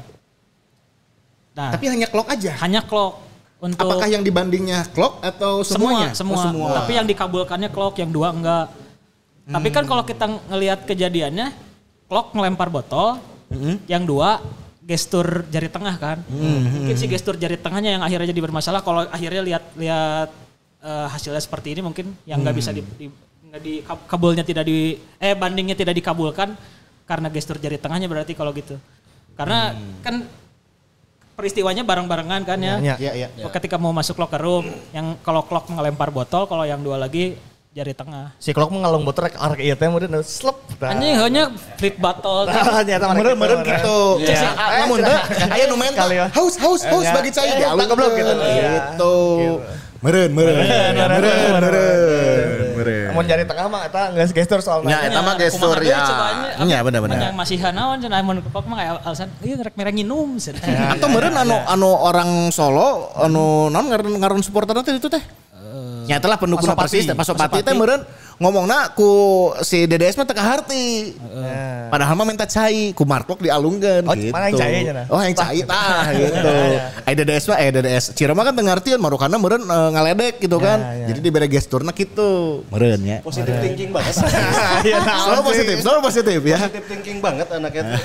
[1.56, 2.52] Nah, Tapi hanya clock aja.
[2.60, 3.16] hanya clock
[3.60, 6.12] untuk Apakah yang dibandingnya clock atau semuanya?
[6.12, 6.70] semua, Oh, semua.
[6.84, 8.68] Tapi yang dikabulkannya clock, yang dua enggak.
[9.46, 11.48] Tapi kan kalau kita ngelihat kejadiannya,
[12.06, 13.18] clock ngelempar botol,
[13.88, 14.44] yang dua
[14.84, 16.18] gestur jari tengah kan.
[16.30, 18.84] Mungkin si gestur jari tengahnya yang akhirnya jadi bermasalah.
[18.84, 20.30] Kalau akhirnya lihat lihat
[20.80, 23.12] eh, hasilnya seperti ini mungkin yang nggak bisa di, di-
[23.50, 26.54] nggak di kab- kabulnya tidak di eh bandingnya tidak dikabulkan
[27.10, 28.78] karena gestur jari tengahnya berarti kalau gitu.
[29.34, 29.72] Karena
[30.04, 30.28] kan
[31.34, 32.76] peristiwanya bareng-barengan kan ya.
[32.84, 33.48] Ya, Iya, iya.
[33.50, 37.40] Ketika mau masuk locker room, yang kalau clock ngelempar botol, kalau yang dua lagi
[37.70, 38.36] jari tengah.
[38.42, 40.58] Si Klok mengalung botol rek arek ieu teh meureun slep.
[40.82, 40.92] Tah.
[40.92, 41.44] Anjing hanya
[41.80, 42.44] flip botol.
[42.50, 43.98] Tah, nyata mereka Meren meren gitu.
[44.20, 44.28] gitu.
[44.28, 44.50] Iya.
[44.84, 45.18] Namun teh
[45.54, 45.76] aya nu
[46.12, 46.26] ya.
[46.34, 47.14] haus haus haus Ya.
[47.16, 48.32] bagi cai tak goblok gitu.
[48.36, 49.16] Gitu.
[50.00, 53.12] Meren meren meren meren meren.
[53.12, 54.96] Mun jari tengah mah eta geus gestur soalnya.
[54.96, 56.08] Ya, eta mah gestur ya.
[56.56, 57.20] Iya benar benar.
[57.20, 60.40] Yang masih hanawan cenah mun kepok mah kayak alasan ieu rek mere nginum.
[60.40, 65.20] Atau meren anu anu orang Solo anu naon ngaran ngaran supporter teh itu teh.
[66.06, 66.98] Nyata lah pendukung Pasopati.
[66.98, 68.02] Persis, Pasopati teh meren
[68.40, 69.12] ngomongna ku
[69.62, 71.12] si DDS mah teka harti.
[71.90, 74.32] Padahal mah minta cai, ku Markok dialungkeun Oh, gitu.
[74.32, 75.06] mana yang cai cenah?
[75.08, 76.54] Oh, yang cai tah gitu.
[77.08, 78.04] Ai DDS mah eh DDS.
[78.14, 80.80] Ciro mah kan teu ngartieun marukana meureun eh, ngaledek gitu kan.
[80.80, 81.12] ya.
[81.12, 82.64] Jadi dibere gesturna gitu.
[82.70, 83.18] Meureun ya.
[83.22, 84.16] Positif thinking banget.
[84.80, 85.48] Iya, naon Selalu sih?
[85.50, 86.58] positif, selalu positif ya.
[86.58, 87.84] Positif thinking banget anaknya.
[87.86, 88.00] tuh.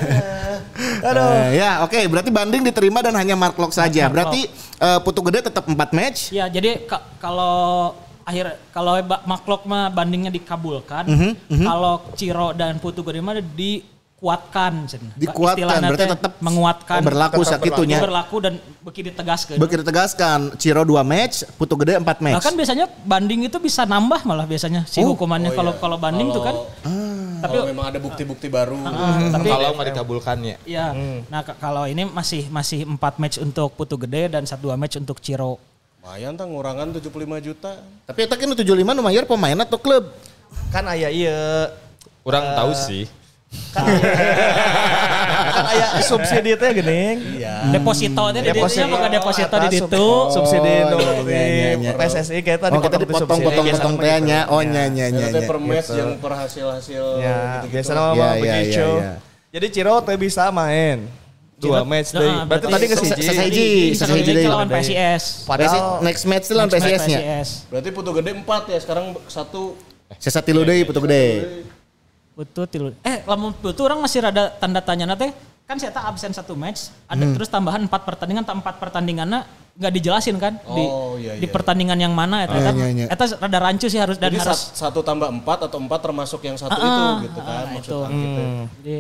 [1.05, 4.09] Eh, ya, oke, berarti banding diterima dan hanya mark lock saja.
[4.09, 4.41] Mark Berarti
[4.81, 6.33] eh, Putu Gede tetap 4 match.
[6.33, 7.05] Ya, jadi ka-
[7.65, 8.93] kalau akhir kalau
[9.25, 15.13] maklok mah bandingnya dikabulkan, Mhm, kalau Ciro dan Putu Gede mah dikuatkan cenah.
[15.15, 18.01] Dikuatkan, berarti tetap menguatkan oh, berlaku Tetap sakitunya.
[18.01, 19.57] berlaku dan beki ditegaskeun.
[19.57, 22.37] Begitu ditegaskan, Ciro 2 match, Putu Gede 4 match.
[22.41, 25.13] Bahkan biasanya banding itu bisa nambah malah biasanya si Oh.
[25.13, 26.57] hukumannya kalau kalau banding tuh kan.
[27.45, 28.81] Tapi Kalau memang ada bukti-bukti baru.
[28.81, 30.57] Ah, tapi Kalau nggak dikabulkannya.
[30.65, 30.97] ya,
[31.29, 34.97] nah k- kalau ini masih masih 4 match untuk Putu Gede dan 1 2 match
[34.97, 35.61] untuk Ciro.
[36.05, 37.09] Lumayan tah ngurangan 75
[37.41, 37.81] juta.
[38.05, 40.13] Tapi eta kan 75 nu mayar pemain atau klub?
[40.69, 41.33] Kan aya ieu
[42.21, 43.09] Kurang tahu sih.
[45.57, 47.41] kan aya subsidi teh geuning.
[47.41, 47.73] Iya.
[47.73, 49.89] Deposito teh di ditu boga deposito di ditu.
[50.29, 51.93] sub- Subsidi nu iya, di iya, iya.
[51.97, 54.45] PSSI kita Oh, kita dipotong-potong-potong teh nya.
[54.53, 55.33] Oh, nya nya nya.
[55.33, 55.49] Ada nya.
[55.49, 57.81] per match yang per hasil-hasil Ya, gitu-gitu.
[57.81, 58.89] biasanya mah begitu.
[59.57, 61.24] Jadi Ciro teh bisa main.
[61.65, 62.33] Dua Ciro- match Nah, deh.
[62.45, 63.23] Berarti tadi ke siji.
[63.23, 63.69] sesaji.
[63.91, 64.45] Bisa Sesaji deui.
[64.47, 65.25] lawan PSIS.
[65.43, 67.19] Padahal next match itu lawan Next match PSIS nya.
[67.19, 67.49] PSIS.
[67.67, 69.63] Berarti Putu Gede 4 ya, sekarang satu
[70.15, 71.25] Sisa tilu deui Putu Gede.
[72.33, 72.89] Betul tilu.
[73.01, 75.31] Eh, lamun betul orang masih rada tanda tanya nate
[75.65, 77.33] kan saya absen satu match, ada Hmm.
[77.33, 79.41] terus tambahan empat pertandingan, tak empat pertandingannya
[79.75, 81.51] nggak dijelasin kan di Oh, iya, di iya.
[81.51, 83.07] pertandingan yang mana eta Iya, kan iya, iya.
[83.09, 86.45] eta rada rancu sih harus dan Jadi harus sat- satu tambah empat atau empat termasuk
[86.45, 86.85] yang satu Ah,
[87.17, 87.73] itu gitu ah, kan itu.
[87.73, 88.43] maksudnya gitu.
[88.77, 88.97] Jadi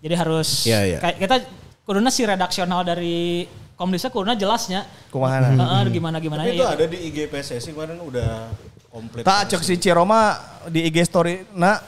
[0.00, 0.98] jadi harus Iya, iya.
[0.98, 1.36] kayak kita
[1.82, 4.86] kuduna si redaksional dari Komdisa kuduna jelasnya.
[5.10, 6.70] kumaha Heeh, gimana gimana Tapi itu ya.
[6.76, 8.46] ada di IG PSSI kemarin udah
[8.92, 9.26] komplit.
[9.26, 10.38] Tak cek si Ciro mah
[10.70, 11.82] di IG story na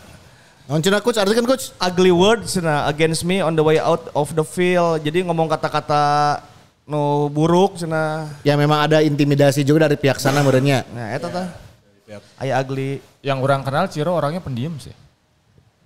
[0.64, 1.20] Naon cenah coach?
[1.20, 1.76] Artikan coach.
[1.76, 5.04] ugly words na against me on the way out of the field.
[5.04, 6.40] Jadi ngomong kata-kata
[6.88, 8.33] no buruk cenah.
[8.48, 10.80] Ya memang ada intimidasi juga dari pihak sana merenya.
[10.96, 11.48] Nah, eta tah.
[12.40, 13.04] Aya ugly.
[13.20, 15.03] Yang orang kenal Ciro orangnya pendiam sih.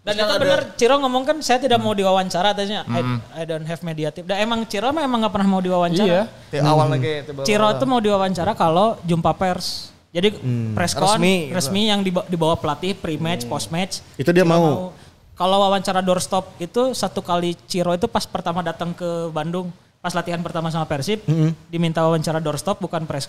[0.09, 3.01] Dan itu benar Ciro ngomong kan saya tidak mau diwawancara tadinya I,
[3.37, 4.25] I don't have media tip.
[4.25, 6.09] Dan emang Ciro mah emang gak pernah mau diwawancara.
[6.09, 6.23] Iya.
[6.49, 9.93] Ti awal lagi teh Ciro itu mau diwawancara kalau jumpa pers.
[10.09, 10.41] Jadi
[10.73, 11.91] press con Resmi resmi, gitu.
[11.93, 14.01] yang dibawa, dibawa pelatih pre-match, post-match.
[14.17, 14.97] Itu dia Ciro mau.
[15.37, 19.71] Kalau wawancara doorstop itu satu kali Ciro itu pas pertama datang ke Bandung,
[20.03, 21.23] pas latihan pertama sama Persib,
[21.71, 23.29] diminta wawancara doorstop bukan press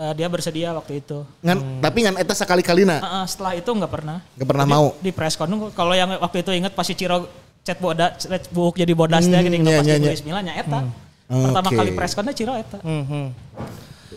[0.00, 1.28] Eh, dia bersedia waktu itu.
[1.44, 4.24] Ngan, tapi ngan eta sekali-kalina Ah, ah, setelah itu nggak pernah.
[4.32, 4.86] Gak pernah Jadi mau.
[4.96, 7.28] Di press con kalau yang waktu itu inget pasti Ciro
[7.60, 10.12] chat boda chat buk jadi bodas Hmm, dia gini iya, pas iya, di iya.
[10.16, 10.88] Luis Milla nya eta.
[11.28, 11.76] Pertama Oke.
[11.76, 12.80] kali press connya Ciro eta.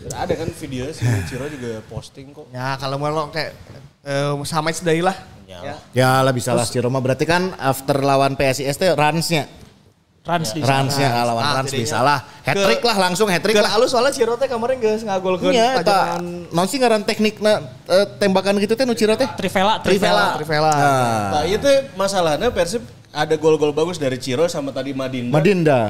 [0.08, 2.48] Ada kan video si Ciro juga posting kok.
[2.48, 3.52] Ya kalau mau lo kayak
[4.08, 5.20] eh, sama sedai lah.
[5.44, 5.76] Ya.
[5.92, 9.44] Ya lah bisa lah Ciro mah berarti kan after lawan PSIS teh runs-nya.
[10.24, 12.24] Rans di Runs-nya ah, lawan Ah, Rans bisa lah.
[12.40, 13.76] Hat trick lah langsung hat trick lah.
[13.76, 17.60] alus soalnya Ciro teh kemarin geus ngagolkeun Iya, pajangan naon sih ngaran teknik eh,
[18.16, 19.28] tembakan gitu teh nu Ciro teh?
[19.36, 20.40] Trivela, Trivela.
[20.40, 20.72] Trivela.
[20.72, 22.80] Nah, Nah itu masalahnya Persib
[23.12, 25.28] ada gol-gol bagus dari Ciro sama tadi Madinda.
[25.28, 25.80] Madinda.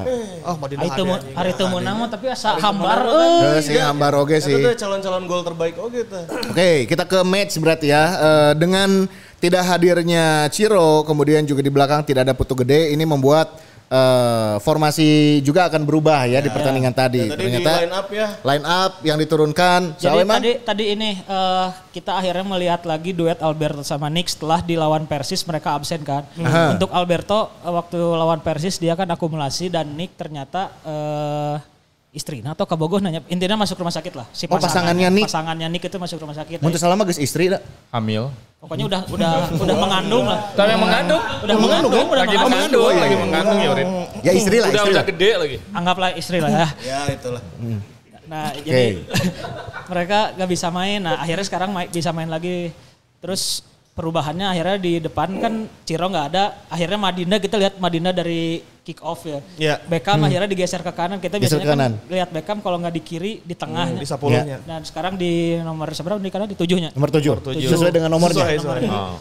[0.43, 3.07] Oh, mau Ah, itu hari itu mau nama tapi asa hambar.
[3.07, 3.59] Eh, eh.
[3.63, 4.59] si hambar oge Itu sih.
[4.61, 6.19] tuh calon-calon gol terbaik oh gitu.
[6.51, 8.03] Oke, kita ke match berarti ya.
[8.19, 9.07] Eh, dengan
[9.39, 13.63] tidak hadirnya Ciro, kemudian juga di belakang tidak ada Putu Gede, ini membuat
[13.95, 17.31] eh, formasi juga akan berubah ya, di pertandingan tadi.
[17.31, 18.29] Ya, tadi di line up ya.
[18.43, 19.95] line up yang diturunkan.
[20.03, 24.75] Jadi tadi tadi ini eh, kita akhirnya melihat lagi duet Alberto sama Nick setelah di
[24.75, 26.27] lawan Persis mereka absen kan.
[26.43, 26.75] Aha.
[26.75, 30.75] Untuk Alberto eh, waktu lawan Persis dia kan akumulasi dan Nick ternyata
[32.15, 35.27] eh istrinya atau kabogoh nanya intinya masuk rumah sakit lah si Oh, pasangannya Nick.
[35.27, 37.59] pasangannya Nick itu masuk rumah sakit Muntah selama guys istri dah.
[37.91, 38.31] Hamil.
[38.57, 41.21] pokoknya udah udah udah mengandung lah Tapi yang mengandung.
[41.21, 43.89] udah mengandung udah Lagi mengandung mengandung, lagi mengandung ya Urin.
[44.23, 45.07] Ya istri lah, Udah istri udah lah.
[45.11, 45.57] gede lagi.
[45.75, 47.43] anggaplah istri lah ya Ya itulah.
[48.25, 49.05] Nah, jadi
[49.93, 50.97] mereka gak bisa main.
[50.99, 52.73] Nah, akhirnya sekarang main, bisa main lagi.
[53.21, 53.61] Terus
[53.93, 55.53] perubahannya akhirnya di depan kan
[55.85, 56.65] Ciro nggak ada.
[56.67, 59.41] Akhirnya Madinda kita lihat Madinda dari kick off ya.
[59.57, 59.75] Iya.
[59.89, 61.17] Beckham akhirnya digeser ke kanan.
[61.19, 61.93] Kita Geser biasanya ke kanan.
[61.97, 63.97] kan lihat Beckham kalau nggak di kiri di tengahnya.
[63.97, 64.61] Di sepuluhnya.
[64.61, 66.93] Dan sekarang di nomor seberapa di kanan di tujuhnya.
[66.93, 67.41] Nomor tujuh.
[67.41, 67.69] tujuh.
[67.73, 68.45] Sesuai dengan nomornya.
[68.45, 68.93] Sesuai, sesuai.
[68.93, 69.17] Oh.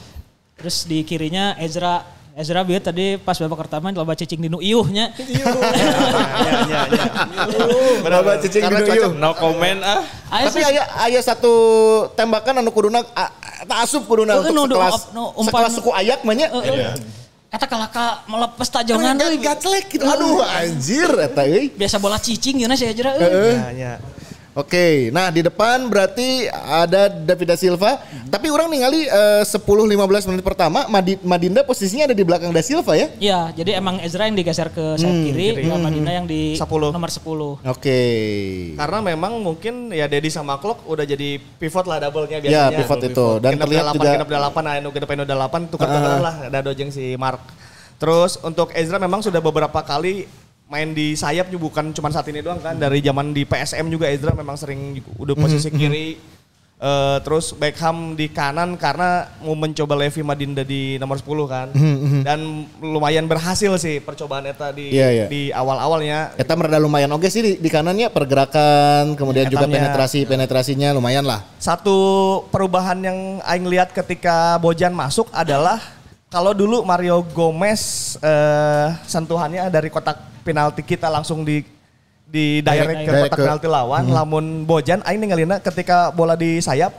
[0.60, 5.13] Terus di kirinya Ezra Ezra biar tadi pas babak pertama loba cicing di nu iuhnya.
[5.13, 5.47] Ya,
[6.65, 7.06] ya, ya.
[8.02, 9.21] Berapa cicing Karena di cocok Duyung?
[9.21, 10.02] no comment ah.
[10.34, 11.54] Aya Tapi sih- aya aya satu
[12.17, 15.13] tembakan anu kuduna tak asup kuduna untuk sekelas
[15.45, 16.47] sekelas suku ayak mah nya.
[17.54, 19.38] Eta kalaka melepas tajongan deui.
[19.38, 20.02] gaclek gitu.
[20.10, 21.70] Aduh anjir eta euy.
[21.70, 23.13] Biasa bola cicing gimana sih Ezra?
[23.13, 23.54] euy.
[23.54, 23.98] Heeh.
[24.54, 27.98] Oke, nah di depan berarti ada Davida Silva.
[28.30, 29.58] Tapi orang ningali eh, 10-15
[30.30, 33.10] menit pertama Madi- Madinda posisinya ada di belakang Da Silva ya.
[33.18, 36.94] Iya, jadi emang Ezra yang digeser ke sayap kiri, sama Madinda yang di 10.
[36.94, 37.66] nomor 10.
[37.66, 38.00] Oke.
[38.78, 42.78] Karena memang mungkin ya Dedi sama Klok udah jadi pivot lah double-nya Ya, biasanya.
[42.78, 43.28] pivot itu.
[43.42, 46.94] Dan genep terlihat delapan, juga- genep delapan, anu genep anu delapan, tukar-tukar lah Dado jeung
[46.94, 47.42] si Mark.
[47.98, 50.30] Terus untuk Ezra memang sudah beberapa kali
[50.74, 52.74] main di sayap juga bukan cuma saat ini doang kan.
[52.74, 56.08] Dari zaman di PSM juga Ezra memang sering juga udah posisi kiri.
[56.84, 61.68] Eh, terus Beckham di kanan karena mau mencoba Levi Madinda di nomor 10 kan.
[62.28, 65.26] Dan lumayan berhasil sih percobaan Eta di Iya, iya.
[65.32, 66.36] di awal-awalnya.
[66.36, 69.80] Eta mereda lumayan oke sih di, di kanannya pergerakan, kemudian juga Etanya.
[69.80, 71.48] penetrasi penetrasinya lumayan lah.
[71.56, 71.96] Satu
[72.52, 75.80] perubahan yang aing lihat ketika Bojan masuk adalah
[76.34, 81.62] kalau dulu Mario Gomez eh, sentuhannya dari kotak penalti kita langsung di
[82.26, 86.58] di direct ke Direct kotak ke- penalti lawan, lamun Bojan aing ningalina ketika bola di
[86.58, 86.89] sayap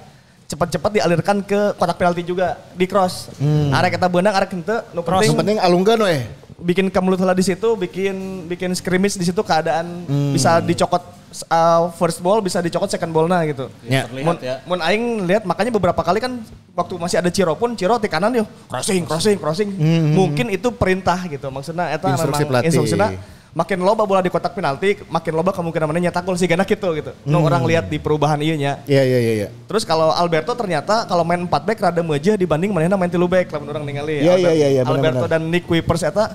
[0.46, 3.26] cepat-cepat dialirkan ke kotak penalti juga di cross.
[3.74, 6.22] Arek kita benang, arek henteu nu penting Yang penting alunggan weh.
[6.54, 11.02] bikin kemelut heula di situ, bikin bikin scrimmage di situ keadaan bisa dicokot
[11.42, 13.66] uh, first ball, bisa dicokot second ball nah gitu.
[13.82, 14.06] Ya.
[14.06, 16.38] Mun, mun aing lihat makanya beberapa kali kan
[16.74, 19.70] waktu masih ada Ciro pun Ciro di kanan yo crossing crossing crossing.
[20.14, 21.50] Mungkin itu perintah gitu.
[21.50, 22.68] Maksudnya eta Instruksi memang pelatih.
[22.70, 23.06] instruksina
[23.54, 26.90] makin loba bola di kotak penalti, makin loba kemungkinan mana nyetak gol sih gana gitu
[26.90, 27.14] gitu.
[27.22, 28.82] Nu orang lihat di perubahan ieu nya.
[28.82, 29.48] Iya iya iya iya.
[29.70, 33.54] Terus kalau Alberto ternyata kalau main 4 back rada meujeuh dibanding manehna main 3 back
[33.54, 34.18] lamun orang ningali.
[34.18, 35.30] Iya, iya, Albert- iya, iya, Alberto benar-benar.
[35.30, 36.34] dan Nick Kuipers eta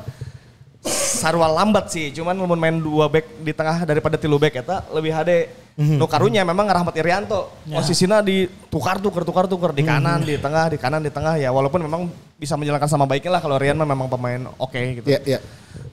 [0.86, 5.12] sarwa lambat sih, cuman lamun main 2 back di tengah daripada 3 back eta lebih
[5.12, 5.52] hade.
[5.80, 5.96] Mhm.
[5.96, 7.52] Nu karunya memang Rahmat Irianto.
[7.64, 7.80] Ya.
[7.80, 11.52] Posisinya di tukar tukar tukar tukar di kanan, di tengah, di kanan, di tengah ya
[11.52, 15.08] walaupun memang bisa menjalankan sama baiknya lah kalau Rian memang pemain oke gitu.
[15.08, 15.40] Iya iya.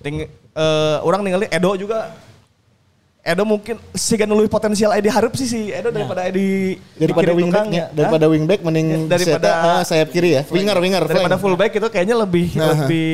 [0.03, 2.14] Ting, eh, orang ningali Edo juga
[3.27, 7.66] Edo mungkin sih kan lebih potensial Edi Harap sih si Edo daripada Edi Daripada wingback
[7.75, 10.42] ya, daripada wingback mending Ya, daripada Seta, ah, sayap kiri ya.
[10.46, 11.42] Winger winger daripada flank.
[11.42, 13.11] fullback itu kayaknya lebih lebih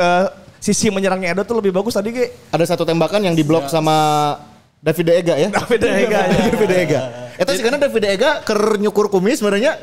[0.00, 0.26] eh,
[0.62, 2.30] sisi menyerangnya Edo tuh lebih bagus tadi ge.
[2.54, 4.38] Ada satu tembakan yang diblok sama
[4.78, 5.48] David De Ega ya.
[5.50, 6.38] David De Ega, ya.
[6.46, 7.00] David De Ega.
[7.34, 9.74] Eta sih karena David De Ega ker nyukur kumis sebenarnya.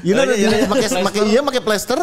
[0.00, 0.64] Iya iya, iya.
[0.64, 2.00] pakai pakai iya pakai plester.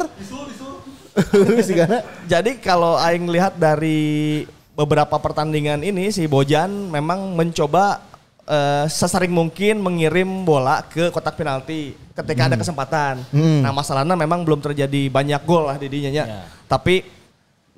[2.29, 4.45] Jadi kalau aing lihat dari
[4.77, 8.05] beberapa pertandingan ini si Bojan memang mencoba
[8.45, 13.25] eh, sesering mungkin mengirim bola ke kotak penalti ketika ada kesempatan.
[13.33, 16.45] Nah masalahnya memang belum terjadi banyak gol lah di dinya nya.
[16.69, 17.18] Tapi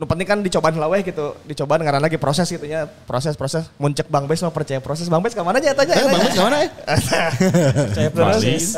[0.01, 1.37] nu penting kan dicobaan lah weh gitu.
[1.45, 2.89] Dicobaan karena lagi proses gitu ya.
[3.05, 3.69] Proses-proses.
[3.77, 5.05] Muncek Bang Bes mah percaya proses.
[5.05, 5.93] Bang Bes ke mana aja tanya.
[5.93, 6.69] Eh, Bang Bes ke mana ya?
[7.93, 8.73] Saya Balis.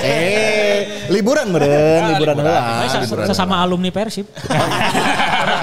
[0.00, 2.88] Eh, liburan meren, liburan lah.
[3.28, 4.24] Sesama alumni Persib.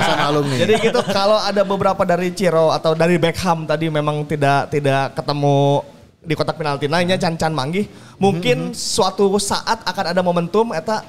[0.06, 0.56] sama alumni.
[0.62, 5.82] Jadi gitu kalau ada beberapa dari Ciro atau dari Beckham tadi memang tidak tidak ketemu
[6.28, 7.88] di kotak penalti nanya can-can manggih,
[8.20, 11.02] mungkin suatu saat akan ada momentum eta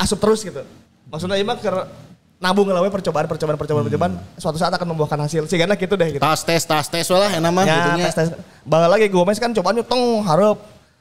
[0.00, 0.64] asup terus gitu.
[1.12, 2.09] Maksudnya ini mah ker-
[2.40, 5.44] nabung ngelawe percobaan percobaan percobaan percobaan suatu saat akan membuahkan hasil.
[5.44, 6.22] Sehingga gitu deh gitu.
[6.24, 8.28] tas tes tas tes lah enak mah Ya, tes tes.
[8.64, 10.56] Balik lagi Gomez kan cobaannya tong harap.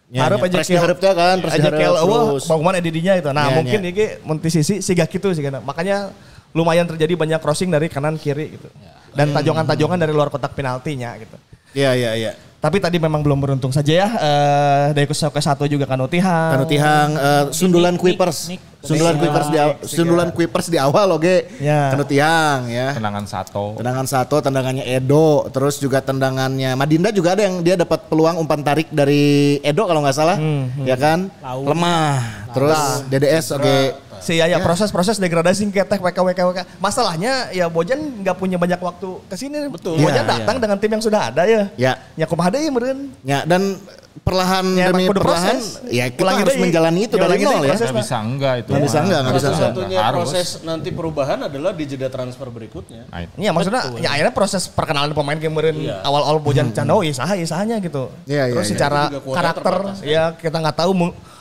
[0.09, 0.45] Ya, harap ya.
[0.51, 2.49] aja Pres diharap teh kan, aja eueuh terus.
[2.49, 3.29] bangunan edidinya itu.
[3.29, 3.89] Nah, Ya, mungkin ya.
[3.93, 6.09] ini munti sisi siga gitu sih Makanya
[6.51, 8.67] lumayan terjadi banyak crossing dari kanan kiri gitu.
[9.13, 11.37] Dan tajongan-tajongan dari luar kotak penaltinya gitu.
[11.77, 12.31] Iya iya iya.
[12.59, 14.07] Tapi tadi memang belum beruntung saja ya.
[14.19, 16.59] Eh Daiko ke satu juga kanu tihang.
[16.59, 18.51] Kanu tihang eh, sundulan Kuipers.
[18.79, 21.55] Sundulan Kuipers di aw- Nick, sundulan Kuipers di awal oke.
[21.59, 21.95] Ya.
[21.95, 22.91] Kanu tihang ya.
[22.91, 23.79] Tendangan satu.
[23.79, 28.59] Tendangan satu, tendangannya Edo, terus juga tendangannya Madinda juga ada yang dia dapat peluang umpan
[28.59, 30.35] tarik dari Edo kalau nggak salah,
[30.83, 31.31] ya kan?
[31.39, 31.63] Lau.
[31.63, 32.19] Lemah.
[32.51, 33.75] Terus DDS oke.
[34.21, 36.59] Si ya, ya proses-proses degradasi ketek WK WK WK.
[36.77, 39.67] Masalahnya ya Bojan nggak punya banyak waktu ke sini.
[39.67, 39.99] Betul.
[39.99, 41.71] Bojan Iya, datang dengan tim yang sudah ada ya.
[41.75, 41.93] Ya.
[42.13, 43.11] Ya kumaha deui meureun.
[43.23, 43.79] Ya dan
[44.19, 45.79] perlahan Ya, demi perlahan proses.
[45.89, 47.71] ya kita Ulangi harus menjalani itu Ya, dari nol ya.
[47.71, 47.87] proses.
[47.87, 48.69] Nggak bisa enggak itu.
[48.69, 49.69] Nggak bisa enggak, nggak bisa enggak.
[49.69, 53.01] Satu-satunya proses nanti perubahan adalah di jeda transfer berikutnya.
[53.07, 53.25] Nah.
[53.39, 56.03] Iya maksudnya ya akhirnya proses perkenalan pemain game meureun Iya.
[56.03, 58.11] awal-awal Bojan can oh iya saha sahanya gitu.
[58.27, 58.71] Iya, iya, Terus iya.
[58.75, 60.91] secara karakter ya kita nggak tahu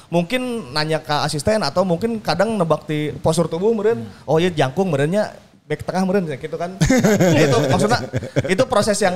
[0.08, 4.88] mungkin nanya ke asisten atau mungkin kadang nebak di postur tubuh meureun oh iya jangkung
[4.88, 5.36] meureunnya
[5.68, 6.80] back tengah meureun gitu kan.
[6.80, 8.00] Nah, itu maksudnya
[8.48, 9.12] itu proses yang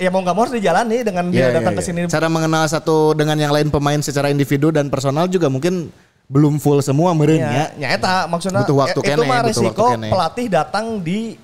[0.00, 1.98] ya mau nggak mau harus dijalani dengan dia Iya, datang iya, ke sini.
[2.02, 2.08] iya.
[2.08, 5.92] Cara mengenal satu dengan yang lain pemain secara individu dan personal juga mungkin
[6.24, 7.52] belum full semua meureun ya.
[7.52, 10.08] Ya, ya eta maksudnya Butuh waktu e- itu kene, mah resiko waktu kene.
[10.08, 11.36] pelatih datang di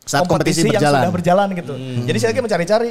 [0.00, 1.00] Saat kompetisi, yang berjalan.
[1.02, 1.72] sudah berjalan gitu.
[2.06, 2.90] Jadi saya lagi mencari-cari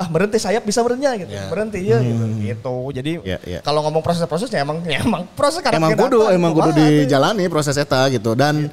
[0.00, 1.28] ah berhenti sayap bisa berhentinya gitu.
[1.46, 2.24] Berhenti ya gitu.
[2.40, 2.74] Gitu.
[2.96, 3.60] Jadi Ya, ya.
[3.60, 8.08] kalau ngomong proses-prosesnya emang ya emang proses karena emang kudu emang kudu dijalani proses eta
[8.08, 8.72] gitu dan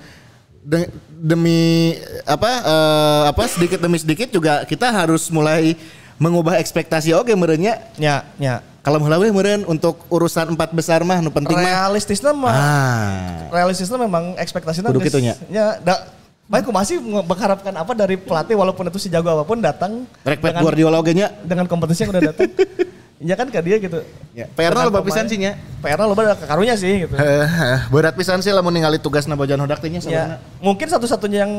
[0.63, 5.75] de- demi apa eh, apa sedikit demi sedikit juga kita harus mulai
[6.15, 8.63] mengubah ekspektasi oke merenya Ya, ya.
[8.81, 13.51] kalau mulai we meureun untuk urusan empat besar mah nu penting mah Realistisnya mah ah
[13.51, 15.19] realistisnya memang ekspektasinya Kudu.
[15.51, 16.07] Ya, da,
[16.47, 20.39] Baik, aku masih mengharapkan apa dari pelatih walaupun itu si jago apa pun datang rek
[20.39, 22.47] Pep dengan, Guardiola nya dengan kompetisi yang udah datang.
[23.17, 23.97] Ya kan ke dia gitu.
[24.37, 27.17] ya Dengan loba pisan sih nya PR-nya loba ada karunya sih gitu.
[27.93, 31.53] Berat pisan sih lamun ningali tugas Bojan Hodak teh nya Ya, mungkin satu-satunya yang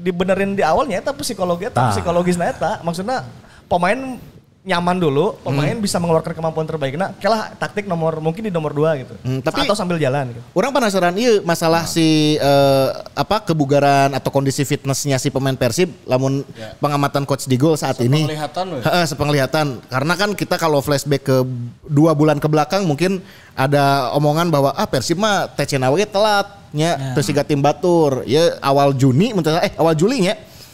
[0.00, 1.92] dibenerin di awalnya eta psikologi eta Tah.
[1.92, 2.72] psikologisnya eta.
[2.80, 3.20] Maksudnya
[3.68, 4.16] pemain
[4.64, 7.12] nyaman dulu, pemain bisa mengeluarkan kemampuan terbaiknya.
[7.20, 9.12] Kalah taktik nomor mungkin di nomor dua gitu.
[9.20, 10.40] Hmm, tapi- atau sambil jalan gitu.
[10.56, 16.40] Orang penasaran iya masalah si eh, apa kebugaran atau kondisi fitnessnya si pemain Persib lamun
[16.80, 18.24] pengamatan coach Digol saat ini.
[18.24, 18.80] Penglihatan we.
[18.80, 19.66] Heeh, sepenglihatan.
[19.84, 21.36] Karena kan kita kalau flashback ke
[21.84, 23.20] dua bulan ke belakang mungkin
[23.52, 28.24] ada omongan bahwa ah Persib mah TCNA we telat nya terus siga tim batur.
[28.24, 29.28] Ya awal Juni
[29.60, 30.24] eh awal Juli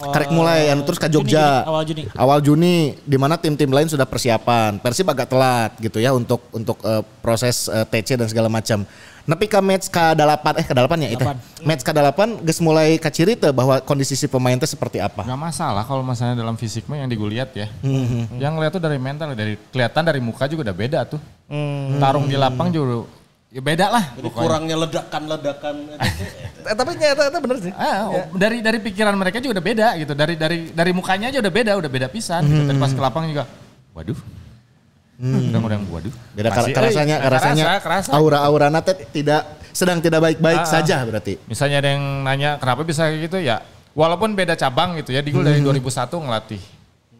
[0.00, 0.12] nya.
[0.16, 1.62] Karek mulai anu terus ke Jogja.
[1.62, 2.02] Juni, awal Juni.
[2.16, 4.80] Awal Juni di mana tim-tim lain sudah persiapan.
[4.80, 8.88] Persib agak telat gitu ya untuk untuk eh, proses eh, TC dan segala macam.
[9.30, 11.22] Tapi ke match ke-8 eh ke-8 ya itu.
[11.22, 11.36] Delapan.
[11.62, 15.22] Match ke-8 geus mulai kaciri teh bahwa kondisi si pemain teh seperti apa.
[15.22, 17.70] Nggak masalah kalau masalahnya dalam fisik mah yang diguliat ya.
[17.84, 18.26] Hmm.
[18.40, 21.20] Yang lihat tuh dari mental, dari kelihatan dari muka juga udah beda tuh.
[22.00, 23.06] Tarung di lapang juga
[23.50, 24.04] ya beda lah.
[24.14, 24.42] Jadi pokoknya.
[24.46, 25.74] kurangnya ledakan-ledakan.
[26.60, 27.72] Eh, tapi nyata eta bener sih.
[27.74, 30.12] Ah, oh, dari dari pikiran mereka juga udah beda gitu.
[30.14, 32.46] Dari dari dari mukanya aja udah beda, udah beda pisan.
[32.46, 32.62] Gitu.
[32.70, 33.44] Dan pas ke lapang juga,
[33.92, 34.18] waduh.
[35.20, 36.14] Udah udah waduh.
[36.32, 38.10] Beda Masih, kerasanya eh, kerasanya kerasa, kerasa.
[38.16, 41.36] aura-aura teh tidak sedang tidak baik-baik Ah, saja berarti.
[41.44, 43.60] Misalnya ada yang nanya kenapa bisa kayak gitu ya.
[43.90, 46.62] Walaupun beda cabang gitu ya, Digul dari 2001 ngelatih.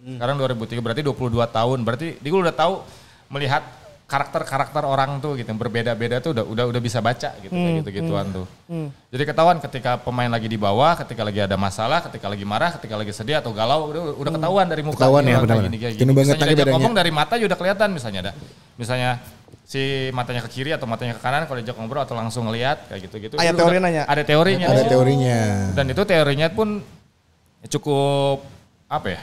[0.00, 1.78] Sekarang 2003 berarti 22 tahun.
[1.82, 2.80] Berarti Digul udah tahu
[3.28, 3.62] melihat
[4.10, 8.26] karakter-karakter orang tuh gitu yang berbeda-beda tuh udah udah udah bisa baca gitu kayak gitu-gituan
[8.34, 8.46] tuh.
[9.08, 12.98] Jadi ketahuan ketika pemain lagi di bawah, ketika lagi ada masalah, ketika lagi marah, ketika
[12.98, 15.70] lagi sedih atau galau udah udah ketahuan dari muka Ketahuan ya, benar-benar.
[15.70, 16.12] gini kayak Gini gini.
[16.12, 16.74] banget Misalnya diajak bedanya.
[16.74, 18.32] ngomong dari mata juga udah kelihatan misalnya ada.
[18.74, 19.10] Misalnya
[19.70, 23.06] si matanya ke kiri atau matanya ke kanan kalau diajak ngobrol atau langsung ngeliat kayak
[23.06, 23.38] gitu-gitu.
[23.38, 24.02] Aya Itu teori udah- nanya?
[24.10, 24.66] Ada teorinya.
[24.66, 25.38] Ada teorinya.
[25.78, 26.82] Dan itu teorinya pun
[27.64, 28.42] cukup
[28.86, 29.20] apa ya?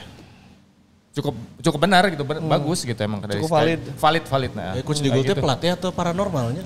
[1.18, 3.82] Cukup cukup benar gitu, ben- bagus gitu emang dari Cukup sekali- valid.
[3.98, 4.72] valid valid nah.
[4.78, 5.34] Ya, Coach teh gitu.
[5.34, 6.62] pelatih atau paranormalnya?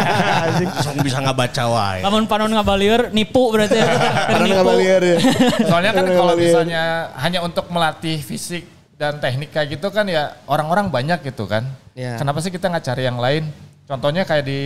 [0.64, 2.00] Langsung bisa nggak baca wae.
[2.00, 3.76] Lamun panon ngabalieur nipu berarti.
[4.32, 4.56] Karena Nipu.
[4.56, 5.18] ngabalieur ya.
[5.68, 6.82] Soalnya kan kalau misalnya
[7.20, 8.64] hanya untuk melatih fisik
[8.96, 11.68] dan teknik kayak gitu kan ya orang-orang banyak gitu kan.
[11.92, 12.16] Ya.
[12.16, 13.44] Kenapa sih kita nggak cari yang lain?
[13.90, 14.60] Contohnya kayak di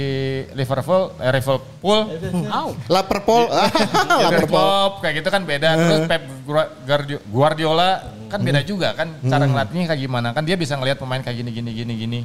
[0.53, 1.99] Liverpool, eh, Liverpool.
[2.93, 3.49] Laperpol.
[4.21, 4.69] Liverpool
[5.01, 5.69] kayak gitu kan beda.
[5.73, 7.91] Terus Pep Gua- Guardi- Guardiola
[8.29, 11.51] kan beda juga kan cara ngelatihnya kayak gimana kan dia bisa ngelihat pemain kayak gini
[11.57, 12.21] gini gini gini.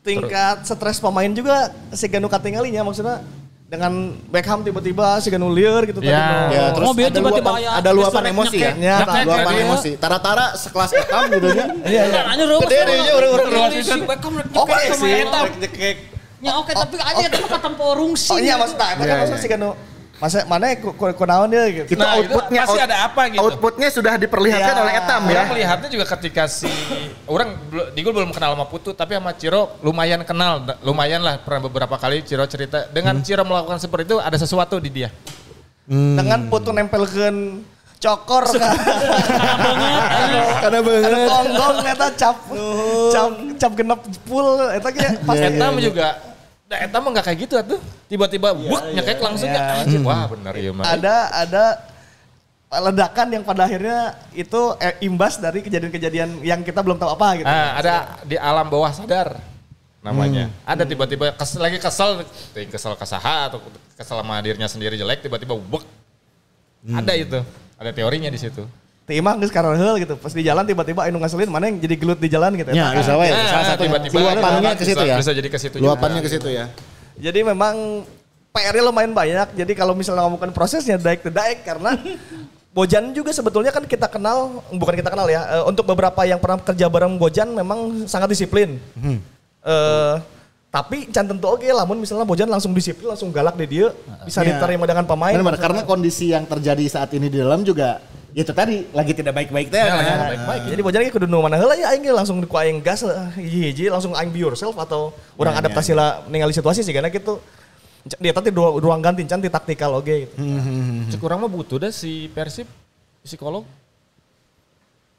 [0.00, 3.26] Tingkat stres pemain juga si Ganu katinggalinya maksudnya
[3.66, 6.14] dengan Beckham tiba-tiba si Ganu lieur gitu Ya.
[6.14, 6.54] tadi.
[6.54, 7.70] Ya, terus Mobil ada tiba-tiba luapan, aya.
[7.74, 8.72] ada luapan Terus emosi ya.
[8.78, 9.90] Ya, luapan emosi.
[9.98, 11.64] Tara-tara sekelas etam gitu nya.
[11.86, 12.22] Iya, iya.
[12.62, 13.50] Gede deh, orang-orang
[14.06, 15.14] Beckham Oke sih.
[16.40, 18.32] Ya oke tapi aja eta mah katampo rungsi.
[18.32, 19.44] Oh iya maksudnya, itu kan Iya, maksudnya iya.
[19.44, 19.70] si Ganu
[20.20, 21.96] Masa mana ku, kunaon dia gitu.
[21.96, 23.40] Itu Nah, itu outputnya pasti out- ada apa gitu.
[23.40, 24.82] Outputnya sudah diperlihatkan Ya.
[24.84, 25.32] oleh etam ya.
[25.32, 26.68] Orang melihatnya juga ketika si
[27.24, 31.64] orang bel- Digul belum kenal sama Putu tapi sama Ciro lumayan kenal, lumayan lah pernah
[31.64, 35.08] beberapa kali Ciro cerita dengan Ciro melakukan seperti itu ada sesuatu di dia.
[35.88, 37.64] Dengan foto nempelkeun
[37.96, 38.76] cokor kan.
[40.60, 41.10] Karena banget.
[41.26, 42.36] tonggong eta cap
[43.08, 46.08] cap cap genep full eta ge pasti Eta juga
[46.70, 47.80] Nah, eta mah nggak kayak gitu atuh.
[48.06, 49.58] Tiba-tiba buk nyekek langsung Iya.
[49.58, 49.82] ya.
[49.82, 50.86] Anjing, Wah, benar ya mah.
[50.86, 51.64] ada ada
[52.70, 57.50] ledakan yang pada akhirnya itu eh, imbas dari kejadian-kejadian yang kita belum tahu apa gitu.
[57.50, 59.42] Nah, ada di alam bawah sadar
[59.98, 60.46] namanya.
[60.46, 60.70] Hmm.
[60.78, 62.22] Ada tiba-tiba kes, lagi kesel,
[62.54, 63.58] kesel ke saha atau
[63.98, 65.82] kesel sama dirinya sendiri jelek, tiba-tiba buk.
[66.86, 67.02] Hmm.
[67.02, 67.42] Ada itu,
[67.82, 68.62] ada teorinya di situ.
[69.10, 70.14] Timah geus karehel gitu.
[70.14, 72.70] Pas di jalan tiba-tiba anu ngaselin mana yang jadi gelut di jalan gitu.
[72.70, 73.34] Ya, bisa wae.
[73.34, 75.16] Salah satu tiba-tiba luapannya ke situ ya.
[75.18, 75.76] Bisa jadi ke situ.
[75.82, 76.70] Luapannya ke situ ya.
[77.18, 78.06] Jadi memang
[78.54, 79.58] PR-nya lumayan banyak.
[79.58, 81.98] Jadi kalau misalnya ngomongin prosesnya daik to daik karena
[82.70, 85.42] Bojan juga sebetulnya kan kita kenal, bukan kita kenal ya.
[85.58, 88.78] eh, untuk beberapa yang pernah kerja bareng Bojan memang sangat disiplin.
[89.66, 90.14] Eh,
[90.70, 93.90] tapi can tentu oke lamun misalnya Bojan langsung disiplin, langsung galak di dia,
[94.22, 94.54] bisa Iya.
[94.54, 95.34] diterima dengan pemain.
[95.34, 99.34] Benar, karena kondisi yang terjadi saat ini di dalam juga ya itu tadi lagi tidak
[99.34, 99.78] baik-baik teh.
[99.78, 99.98] Ya, kan.
[99.98, 100.62] lagi tidak baik-baik.
[100.70, 103.10] Jadi Bojan ge kudu nu mana heula ya aing ge langsung ku aing gas eh,
[103.42, 107.42] hiji-hiji langsung aing be yourself atau orang Ya, adaptasi lah ningali situasi sih karena gitu.
[108.22, 110.34] Dia tadi ruang, ruang ganti can ti taktikal oge gitu.
[110.38, 111.10] Hmm.
[111.10, 112.70] Cek kurang mah butuh dah si Persib
[113.26, 113.66] psikolog.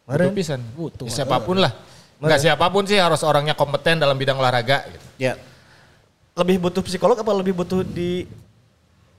[0.08, 0.64] Butuh pisan.
[0.74, 1.08] Butuh.
[1.12, 1.76] Siapa pun lah.
[2.22, 5.06] Enggak siapa pun sih harus orangnya kompeten dalam bidang olahraga gitu.
[5.20, 5.36] Ya.
[6.38, 8.24] Lebih butuh psikolog apa lebih butuh di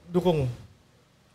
[0.09, 0.49] dukung?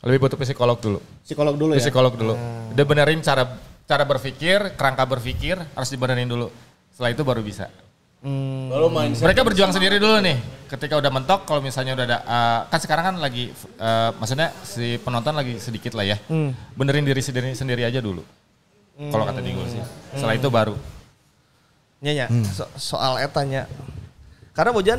[0.02, 0.98] Lebih butuh psikolog dulu.
[1.26, 1.82] Psikolog dulu ya.
[1.82, 2.34] Psikolog dulu.
[2.70, 6.52] Udah benerin cara cara berpikir, kerangka berpikir harus dibenerin dulu.
[6.94, 7.66] Setelah itu baru bisa.
[8.18, 9.22] Mindset.
[9.22, 10.38] Mereka berjuang sendiri dulu nih.
[10.66, 14.98] Ketika udah mentok, kalau misalnya udah ada, eh, kan sekarang kan lagi, eh, maksudnya si
[14.98, 16.18] penonton lagi sedikit lah ya.
[16.74, 18.22] Benerin diri sendiri sendiri aja dulu.
[18.98, 19.78] Kalau kata Diego sih.
[20.12, 20.74] Setelah itu baru.
[22.02, 23.70] Nya nya, so- soal etanya.
[24.50, 24.98] Karena Bojan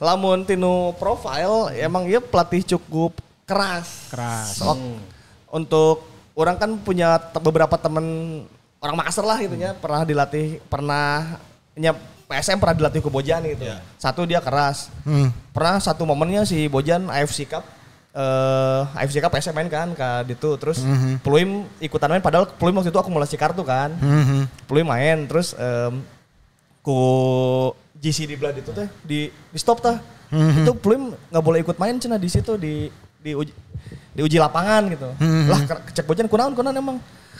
[0.00, 3.12] lamun tinu profile emang dia pelatih cukup
[3.50, 3.86] keras.
[4.08, 4.54] Keras.
[4.54, 4.78] Sok
[5.50, 6.06] untuk
[6.38, 8.06] orang kan punya te- beberapa temen
[8.78, 11.36] orang Makassar lah gitu ya, pernah dilatih, pernah
[11.74, 11.92] nya
[12.30, 13.66] PSM pernah dilatih ke Bojan gitu.
[13.98, 14.86] Satu dia keras.
[15.50, 17.66] Pernah satu momennya si Bojan AFC Cup
[18.10, 20.82] eh AFC Cup PSM main kan ke itu terus
[21.22, 23.90] Pluim ikutan main padahal Pluim waktu itu akumulasi kartu kan.
[24.66, 25.98] Pluim main terus em,
[26.80, 26.98] ku
[27.94, 29.98] GC di Blood itu teh di di stop tah.
[30.62, 32.86] Itu Pluim nggak boleh ikut main cina di situ di
[33.20, 33.52] di uji,
[34.10, 35.08] di uji lapangan gitu.
[35.46, 36.96] Lah ke- cek bojan kunaon kunaon emang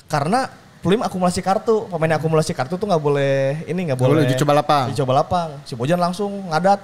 [0.06, 0.48] karena
[0.80, 4.64] Pluim akumulasi kartu, pemain akumulasi kartu tuh nggak boleh ini nggak boleh boleh uji coba
[4.64, 4.88] lapang.
[4.88, 5.48] Uji coba lapang.
[5.68, 6.80] Si Bojan langsung ngadat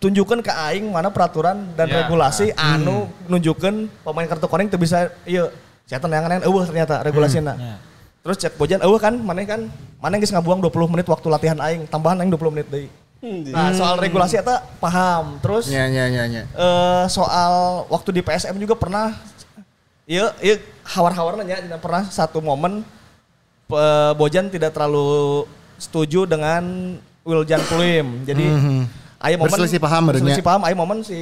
[0.00, 2.00] tunjukkan ke aing mana peraturan dan Ya.
[2.00, 5.52] regulasi anu nunjukkan pemain kartu kuning tuh bisa iya
[5.84, 7.76] saya tenangan eueuh ternyata regulasinya.
[8.24, 9.68] Terus cek Bojan eueuh kan mana kan
[10.00, 12.88] mana geus ngabuang 20 menit waktu latihan aing tambahan aing 20 menit deui.
[13.20, 15.36] Nah, soal regulasi eta paham.
[15.44, 16.42] Terus Ya, ya, ya, ya.
[16.48, 19.12] eh soal waktu di PSM juga pernah
[20.08, 20.56] iya iya
[20.88, 22.80] hawar-hawarnya ya dina pernah satu momen
[23.68, 25.44] eh, Bojan tidak terlalu
[25.76, 28.24] setuju dengan Wiljan Pluim.
[28.24, 28.44] Jadi
[29.20, 31.20] aya momen Berselisih paham berarti berselisih paham aya momen si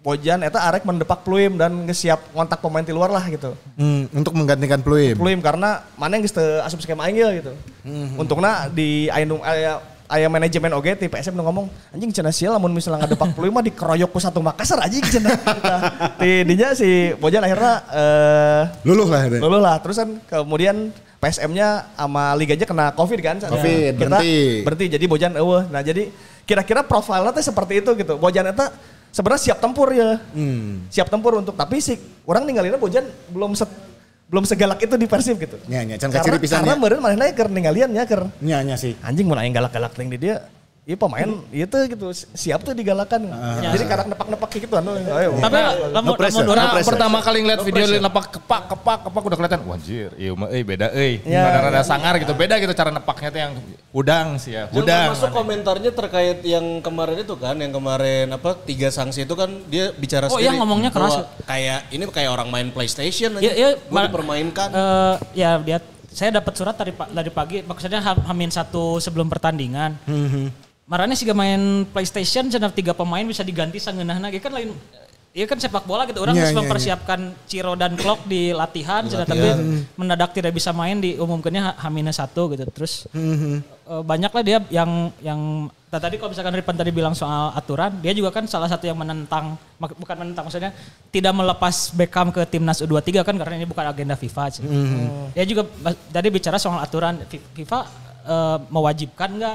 [0.00, 3.52] Bojan eta arek mendepak Pluim dan ngesiap ngontak pemain di luar lah gitu.
[3.76, 5.12] Hmm, untuk menggantikan Pluim.
[5.20, 7.52] Pluim karena mana yang geus teu asup skema aing ieu gitu.
[8.16, 12.74] Untungna di nu aya aya manajemen oge ti PSM nu ngomong anjing cenah sia lamun
[12.74, 15.38] misalnya ngadepak Pluim mah dikeroyok ku satu Makassar anjing cenah.
[15.38, 15.80] Nah,
[16.18, 19.22] Ti dinya si Bojan akhirnya eh Luluh lah.
[19.24, 19.38] itu.
[19.38, 20.90] luluh lah terus kan kemudian
[21.20, 23.36] PSM-nya sama liganya kena Covid kan.
[23.38, 24.36] Covid, Kita berhenti.
[24.66, 25.68] berhenti jadi Bojan eueuh.
[25.68, 26.08] Nah, jadi
[26.42, 28.16] kira-kira profilnya teh seperti itu gitu.
[28.16, 28.72] Bojan eta
[29.08, 30.18] sebenarnya siap tempur ya.
[30.32, 30.88] Hmm.
[30.88, 31.94] Siap tempur untuk tapi sih
[32.24, 33.68] orang ninggalinnya Bojan belum se,
[34.30, 35.58] belum segalak itu di Persib gitu.
[35.66, 38.78] Ya, ya, can karena kaciri pisan karena meureun manehna keur ninggalian ya keur Ya, ya
[38.78, 38.94] sih.
[39.02, 40.46] anjing mun aing galak-galak ting di dia
[40.80, 43.28] Iya pemain itu gitu siap tuh digalakan.
[43.62, 44.96] Jadi kadang nepak-nepak kayak gitu anu.
[44.96, 45.36] Ayo.
[45.38, 45.58] Tapi
[45.92, 49.76] lamun lamun orang pertama kali ngeliat video li nepak kepak kepak kepak udah kelihatan wah
[49.76, 51.46] anjir iya mah euy beda euy Ya.
[51.46, 53.52] rada-rada sangar gitu beda gitu cara nepaknya tuh yang
[53.90, 58.88] udang sih ya udang termasuk komentarnya terkait yang kemarin itu kan, yang kemarin apa tiga
[58.88, 60.48] sanksi itu kan dia bicara Oh, sendiri.
[60.48, 61.12] iya, ngomongnya keras.
[61.12, 63.42] bahwa Kayak ini kayak orang main PlayStation aja.
[63.42, 64.68] Iya, iya, dipermainkan.
[64.70, 65.78] Eh, ya dia
[66.08, 69.94] saya dapat surat dari dari pagi maksudnya ham- hamin satu sebelum pertandingan.
[70.90, 74.74] Marahnya sih main PlayStation cenah tiga pemain bisa diganti sangeunahna ge kan lain
[75.30, 76.18] Iya kan sepak bola gitu.
[76.18, 79.46] Orang Iya, harus iya, mempersiapkan Ciro dan Klok di latihan, cenah, tapi
[79.94, 82.66] mendadak tidak bisa main diumumkannya ha- haminnya satu gitu.
[82.66, 83.62] Terus eh,
[84.02, 88.10] banyak lah dia yang yang nah, tadi kalau misalkan Ripan tadi bilang soal aturan dia
[88.10, 90.74] juga kan salah satu yang menentang bukan menentang maksudnya
[91.14, 94.66] tidak melepas Beckham ke timnas U23 kan karena ini bukan agenda FIFA cenah.
[95.30, 95.62] dia juga
[96.10, 97.78] tadi bicara soal aturan Fi- FIFA
[98.26, 99.54] eh, mewajibkan nggak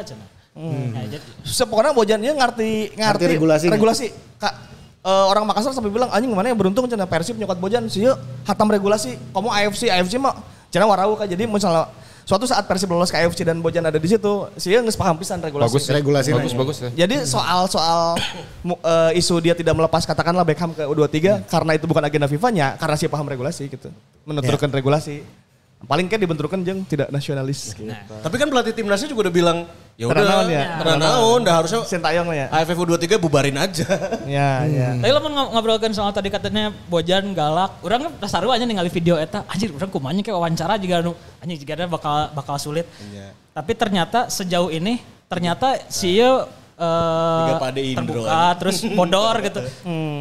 [0.56, 0.88] cenah.
[0.90, 1.92] Nah, jadi- Sepokoknya
[2.34, 3.74] ngerti ngerti regulasinya.
[3.76, 4.08] regulasi.
[4.36, 4.54] Kak
[5.02, 8.08] eh, orang Makassar sampai bilang anjing mana yang beruntung cenah Persib nyokot Bojan sih
[8.42, 10.34] hatam regulasi kamu AFC AFC mah
[10.68, 11.92] cenah warau kan jadi misalnya
[12.24, 15.38] suatu saat Persib lolos ke AFC dan Bojan ada di situ sih nggak paham pisan
[15.38, 16.58] regulasi Bagus, Regulasi bagus, nanya.
[16.58, 16.78] bagus.
[16.80, 16.90] ya.
[16.98, 18.18] jadi soal soal
[18.66, 22.96] eh, isu dia tidak melepas katakanlah Beckham ke U23 karena itu bukan agenda FIFA-nya karena
[22.96, 23.94] sih paham regulasi gitu.
[24.24, 25.22] Menentukan regulasi.
[25.86, 27.90] Paling kan dibenturkan jeng tidak nasionalis gitu.
[27.94, 29.58] Tapi kan pelatih timnasnya juga udah bilang
[29.96, 30.82] ya udah ya.
[30.84, 32.48] tenanawan, udah harusnya Sintayong lah ya.
[32.52, 33.86] AFF U23 bubarin aja.
[34.26, 34.98] Ya, ya.
[34.98, 37.78] Tapi lo mau ngobrolkan soal tadi katanya Bojan galak.
[37.86, 39.46] Orang kan seru aja ningali video eta.
[39.46, 41.14] Anjir, orang kumanya kayak wawancara juga anu.
[41.40, 42.90] Anjir, juga bakal bakal sulit.
[43.54, 46.20] Tapi ternyata sejauh ini ternyata si
[46.76, 49.64] Yo eh, Tiga pade Indro terbuka terus bodor gitu.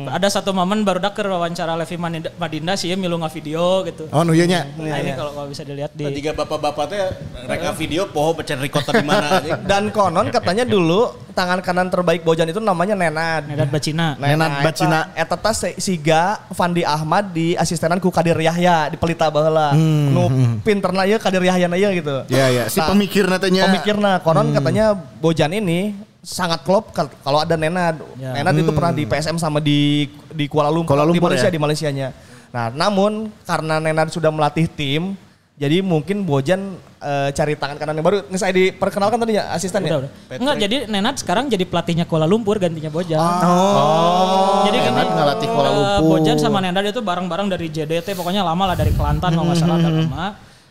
[0.07, 4.07] Ada satu momen baru dak wawancara Levi Madinda, Madinda si Yo milu video gitu.
[4.15, 4.63] Oh, nu ieu nya.
[4.79, 7.03] Nah, ini kalau kalau bisa dilihat di Tiga bapak-bapak teh
[7.51, 9.43] reka video poho pecen record di mana.
[9.71, 13.51] Dan konon katanya dulu tangan kanan terbaik Bojan itu namanya Nenad.
[13.51, 14.15] Nedat Bacina.
[14.15, 15.11] Nenad Bacina.
[15.19, 15.35] Eta
[15.83, 19.75] siga Fandi Ahmad di asistenan ku Kadir Yahya di pelita baheula.
[19.75, 20.31] Nu
[20.63, 22.23] pinterna ieu Kadir Yahya na ieu gitu.
[22.31, 23.67] Ya ya, si Nah, pemikir natanya.
[23.67, 28.01] Pemikirna konon katanya Bojan ini sangat klop kal- kalau ada Nenad.
[28.17, 28.33] Ya.
[28.41, 31.55] Nenad itu pernah di PSM sama di di Kuala Lumpur, Kuala di Lumpur Malaysia ya?
[31.55, 32.09] di Malaysianya.
[32.51, 35.13] Nah, namun karena Nenad sudah melatih tim,
[35.55, 38.25] jadi mungkin Bojan eh, cari tangan kanan yang baru.
[38.27, 39.99] Ini saya diperkenalkan tadi ya asisten Udah, ya.
[40.01, 40.11] udah.
[40.41, 43.21] Enggak, jadi Nenad sekarang jadi pelatihnya Kuala Lumpur gantinya Bojan.
[43.21, 44.65] Oh.
[44.65, 46.09] Jadi kan Nenad ngelatih Kuala eh, Lumpur.
[46.19, 49.77] Bojan sama Nenad itu bareng-bareng dari JDT pokoknya lama lah dari Kelantan kalau nggak salah
[49.77, 50.27] agak lama.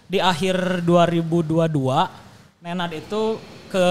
[0.10, 1.68] Di akhir 2022
[2.64, 3.22] Nenad itu
[3.72, 3.88] ke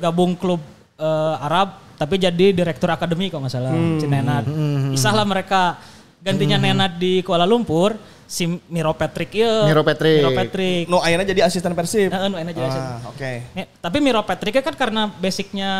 [0.00, 0.60] gabung klub
[1.00, 4.44] eh, Arab tapi jadi direktur akademi kalau nggak salah si Nenad.
[4.92, 5.76] Isah lah mereka
[6.20, 7.96] gantinya Nenad di Kuala Lumpur
[8.30, 9.66] si Miro Patrick ya.
[9.66, 10.22] Miro Patrick.
[10.22, 10.84] Miro Patrick.
[10.86, 12.14] No, ayeuna jadi asisten Persib.
[12.14, 12.92] Heeh, nu enak jadi asisten.
[12.94, 13.32] Ah, oke.
[13.58, 15.70] Ya, tapi Miro Patrick kan karena basicnya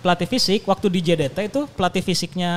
[0.00, 2.52] pelatih fisik, waktu di JDT itu pelatih fisiknya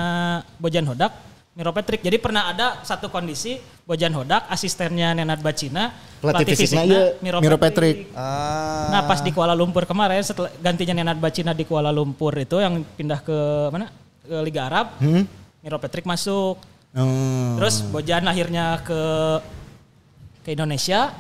[0.55, 1.11] Bojan Hodak,
[1.53, 2.01] Miro Patrick.
[2.01, 8.09] Jadi pernah ada satu kondisi Bojan Hodak, asistennya Nenad Bacina, Pelatih fisiknya iya, Miro Patrick.
[8.17, 8.89] Ah.
[8.89, 12.81] Nah pas di Kuala Lumpur kemarin setelah gantinya Nenad Bacina di Kuala Lumpur itu yang
[12.97, 13.37] pindah ke
[13.69, 13.93] mana?
[14.23, 14.97] Ke Liga Arab,
[15.61, 16.57] Miro Patrick masuk.
[16.93, 17.59] Hmm.
[17.61, 19.01] Terus Bojan akhirnya ke
[20.41, 21.13] ke Indonesia.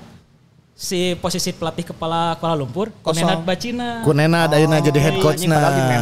[0.73, 2.89] Si posisi pelatih kepala Kuala Lumpur.
[3.13, 4.01] Nenad Bacina.
[4.01, 5.57] Ku Nenad ayeuna jadi head Iya, coach na.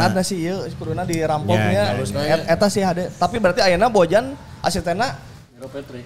[0.07, 1.99] Na sih ieu kuduna di Ya, rampoknya.
[1.99, 3.11] ya, Et- Eta sih ada.
[3.11, 4.31] Tapi berarti ayeuna Bojan
[4.63, 5.19] asistenna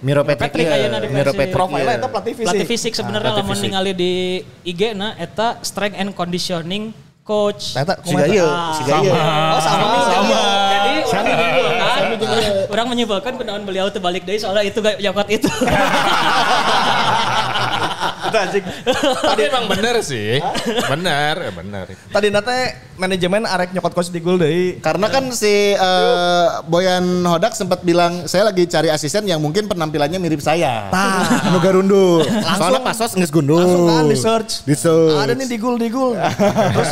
[0.04, 0.52] Miro Patrick.
[0.52, 0.76] Patrick iya.
[0.82, 1.38] ayeuna di Miro Persib.
[1.40, 1.56] Patrick.
[1.56, 1.96] profilnya iya.
[1.96, 2.44] eta pelatih fisik.
[2.44, 4.12] Pelatih fisik sebenarnya pelatih lamun ningali di
[4.66, 6.92] IG na eta strength and conditioning
[7.24, 7.72] coach.
[7.72, 9.14] Eta ieu, Ah, siga ieu.
[9.16, 9.86] Oh sama.
[10.04, 10.38] Sama.
[10.68, 15.48] Jadi orang menyimpulkan, orang menyimpulkan kenaon beliau tuh balik deui soalnya itu gak nyokot itu.
[18.26, 18.64] Itu anjing.
[19.22, 20.38] Tapi emang bener sih.
[20.86, 21.84] Bener, ya bener.
[22.10, 22.58] Tadi nate
[22.96, 24.80] manajemen arek nyokot coach di deui.
[24.80, 30.18] Karena kan si eh, Boyan Hodak sempat bilang saya lagi cari asisten yang mungkin penampilannya
[30.18, 30.88] mirip saya.
[30.90, 31.50] Tah.
[31.52, 32.24] Nu garundu.
[32.56, 33.60] Soalnya pasos geus gundul.
[33.60, 34.52] Langsung kan di search.
[34.64, 35.16] Di search.
[35.20, 36.16] Ada nih di gul di gul.
[36.16, 36.90] Terus,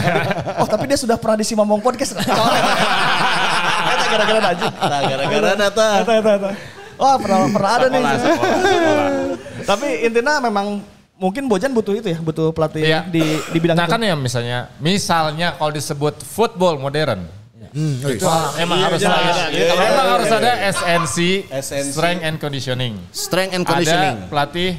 [0.61, 2.15] oh tapi dia sudah pernah di Simamong Podcast.
[2.15, 4.51] Eta gara-gara.
[4.59, 5.89] Nah, gara-gara nata.
[6.05, 6.51] Eta eta eta.
[6.95, 8.03] Wah pernah pernah ada nih.
[8.07, 9.11] Sekolah, sekolah.
[9.65, 10.79] Tapi intinya memang
[11.25, 13.01] mungkin Bojan butuh itu ya, butuh pelatih Iya.
[13.09, 13.93] di di bidang Nah itu.
[13.97, 17.25] kan ya misalnya, misalnya kalau disebut football modern,
[17.73, 18.29] itu
[18.61, 20.39] emang harus iya, ada, iya, iya, emang iya, harus iya.
[20.39, 21.17] ada SNC,
[21.49, 21.91] SNC.
[21.91, 22.95] strength and conditioning.
[23.11, 24.15] Strength and conditioning.
[24.15, 24.71] Ada pelatih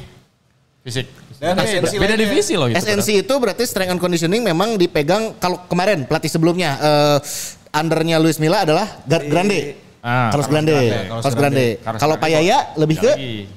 [0.80, 1.06] fisik.
[1.36, 2.78] Dan Beda- SNC beda divisi loh itu.
[2.78, 7.18] SNC itu berarti strength and conditioning memang dipegang kalau kemarin pelatih sebelumnya eh
[7.76, 9.76] undernya Luis Milla adalah Gar- Grande.
[10.00, 10.78] Ah, Carlos Grande.
[11.10, 11.66] Carlos Grande.
[11.82, 13.12] Kalau Payaya lebih ke.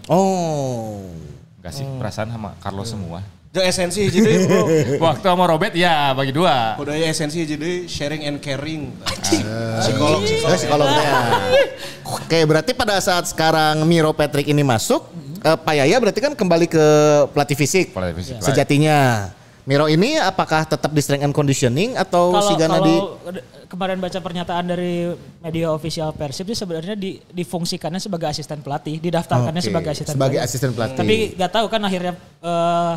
[0.09, 1.28] Oh.
[1.69, 3.21] Gak sih perasaan sama Carlos semua.
[3.49, 4.65] Jeung esensi deui bro.
[5.05, 6.73] Waktu sama Robert ya bagi dua.
[6.77, 8.89] Budaya esensi hiji deui sharing and caring.
[9.21, 10.57] Psikolog Eh, psikolog.
[10.57, 11.13] psikolognya.
[12.09, 15.05] Oke, berarti pada saat sekarang Miro Patrick ini masuk,
[15.41, 16.85] eh, Payaya berarti kan kembali ke
[17.29, 17.93] pelatih fisik.
[17.93, 18.33] Pelatih fisik.
[18.41, 19.29] Sejatinya.
[19.69, 22.95] Miro ini apakah tetap di strength and conditioning atau Kalau si Gana kalau di
[23.69, 25.13] kemarin baca pernyataan dari
[25.45, 30.41] media official Persib dia sebenarnya di, difungsikannya sebagai asisten pelatih, didaftarkannya Oke, sebagai asisten sebagai
[30.41, 30.49] pelatih.
[30.49, 30.97] asisten pelatih.
[30.97, 32.95] Tapi nggak tahu kan akhirnya eh,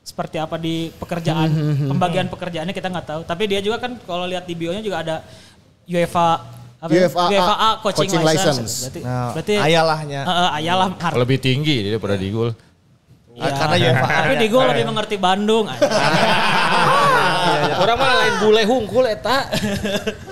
[0.00, 3.20] seperti apa di pekerjaan, Hmm, pembagian pekerjaannya kita nggak tahu.
[3.28, 5.20] Tapi dia juga kan kalau lihat di bionya juga ada
[5.84, 6.40] UEFA
[6.80, 7.08] apa ya?
[7.12, 8.48] UEFA A coaching, coaching license.
[8.64, 8.74] license.
[8.80, 10.20] Berarti, Nah, berarti ayalahnya.
[10.24, 10.88] Eh, eh, ayalah
[11.20, 12.56] Lebih tinggi dia daripada di gol.
[13.34, 13.50] Iya.
[13.50, 14.06] karena UEFA.
[14.06, 15.66] Tapi di gue lebih mengerti Bandung.
[17.74, 19.50] Orang mah lain bule hungkul eta.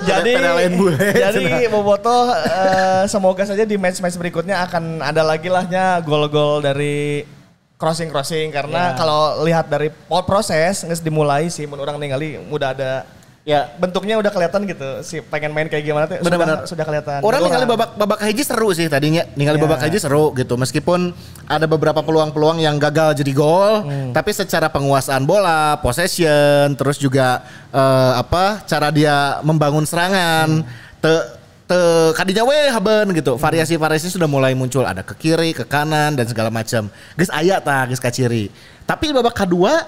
[0.07, 0.97] jadi lain bule.
[1.27, 7.27] jadi Boboto eh, semoga saja di match-match berikutnya akan ada lagi lahnya gol-gol dari
[7.83, 13.03] crossing-crossing karena kalau lihat dari proses nges dimulai sih menurut orang ningali mudah ada
[13.43, 13.75] Ya.
[13.75, 15.03] bentuknya udah kelihatan gitu.
[15.03, 16.63] Si pengen main kayak gimana tuh Benar-benar.
[16.63, 17.19] sudah, sudah kelihatan.
[17.27, 19.27] Orang Dua ningali babak babak hiji seru sih tadinya.
[19.35, 19.63] Ningali Ya.
[19.67, 20.55] babak hiji seru gitu.
[20.55, 21.11] Meskipun
[21.51, 23.83] ada beberapa peluang-peluang yang gagal jadi gol,
[24.15, 27.43] tapi secara penguasaan bola, possession, terus juga
[27.75, 30.63] eh, apa cara dia membangun serangan,
[31.03, 31.13] te
[31.67, 31.79] te
[32.15, 33.35] kadinya we haben gitu.
[33.35, 34.87] Variasi-variasi sudah mulai muncul.
[34.87, 36.87] Ada ke kiri, ke kanan dan segala macam.
[37.19, 38.55] Guys aya tah geus ka ciri.
[38.87, 39.83] Tapi babak kedua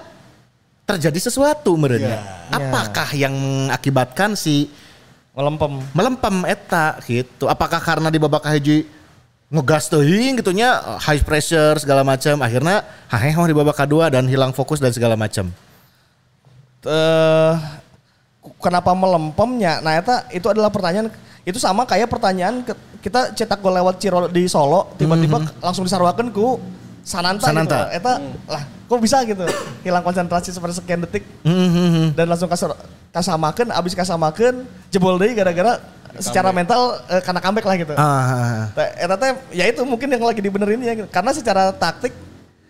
[0.85, 2.21] terjadi sesuatu merenya.
[2.53, 4.69] Apakah yang mengakibatkan si
[5.33, 5.81] melempem.
[5.91, 7.49] melempem eta gitu.
[7.49, 8.85] Apakah karena di babak hiji
[9.49, 12.81] ngegas teuing gitu nya high pressure segala macam akhirnya
[13.13, 15.49] haheho di babak kedua dan hilang fokus dan segala macam.
[16.85, 17.53] eh
[18.61, 19.81] kenapa melempemnya?
[19.81, 21.09] Nah, eta itu adalah pertanyaan
[21.45, 22.65] itu sama kayak pertanyaan
[23.01, 26.57] kita cetak gol lewat Ciro di Solo tiba-tiba langsung disarwakeun ku
[27.05, 27.77] Sananta, Sananta.
[27.85, 28.01] gitu.
[28.01, 28.13] Eta
[28.49, 29.45] lah kok bisa gitu
[29.81, 32.13] hilang konsentrasi seperti sekian detik Mhm.
[32.13, 32.73] dan langsung kasar
[33.09, 35.77] kasamakeun abis kasamakeun jebol deui gara-gara
[36.15, 37.93] secara mental eh, karena comeback lah gitu.
[37.93, 41.07] Ah, Eta teh ya itu mungkin yang lagi dibenerin ya gitu.
[41.07, 42.11] karena secara taktik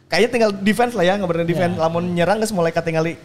[0.06, 3.18] kayaknya tinggal defense lah ya ngebenerin defense lamun nyerang geus mulai katingali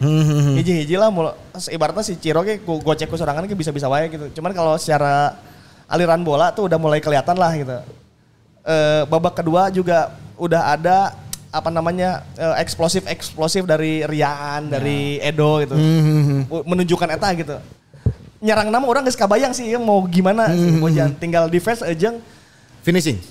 [0.55, 1.35] hiji-hiji lah mul-
[1.67, 5.37] ibaratnya si Ciro ge ku gocek ku serangan ge bisa-bisa wae gitu cuman kalau secara
[5.85, 7.77] aliran bola tuh udah mulai kelihatan lah gitu
[8.61, 11.13] Eh, babak kedua juga udah ada
[11.51, 15.75] apa namanya eh, eksplosif eksplosif dari Rian dari Edo gitu
[16.49, 17.55] U- menunjukkan eta gitu
[18.41, 22.17] nyerang nama orang geus kabayang sih ya mau gimana sih Bojan tinggal defense aja
[22.81, 23.21] finishing.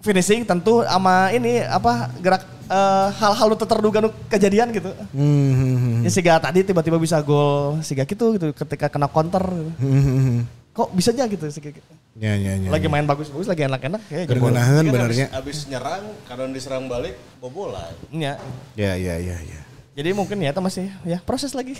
[0.00, 4.88] finishing tentu sama ini apa gerak eh, hal-hal teu terduga nu kejadian gitu.
[5.12, 6.06] Mhm.
[6.06, 9.42] Ya siga tadi tiba-tiba bisa gol siga gitu gitu ketika kena counter.
[9.44, 9.70] gitu.
[9.84, 10.36] Mhm.
[10.72, 11.80] Kok bisa aja gitu gitu.
[12.18, 12.68] Ya ya ya.
[12.70, 14.26] Lagi main bagus-bagus, lagi enak-enak ya.
[14.26, 14.50] jadi gol.
[14.50, 15.26] Gergenaheun Kan benernya.
[15.30, 17.90] Abis, abis nyerang, kadang diserang balik, bobola.
[18.10, 18.38] Ya.
[18.74, 19.60] Ya ya ya ya.
[19.98, 21.74] Jadi mungkin ya itu masih ya proses lagi.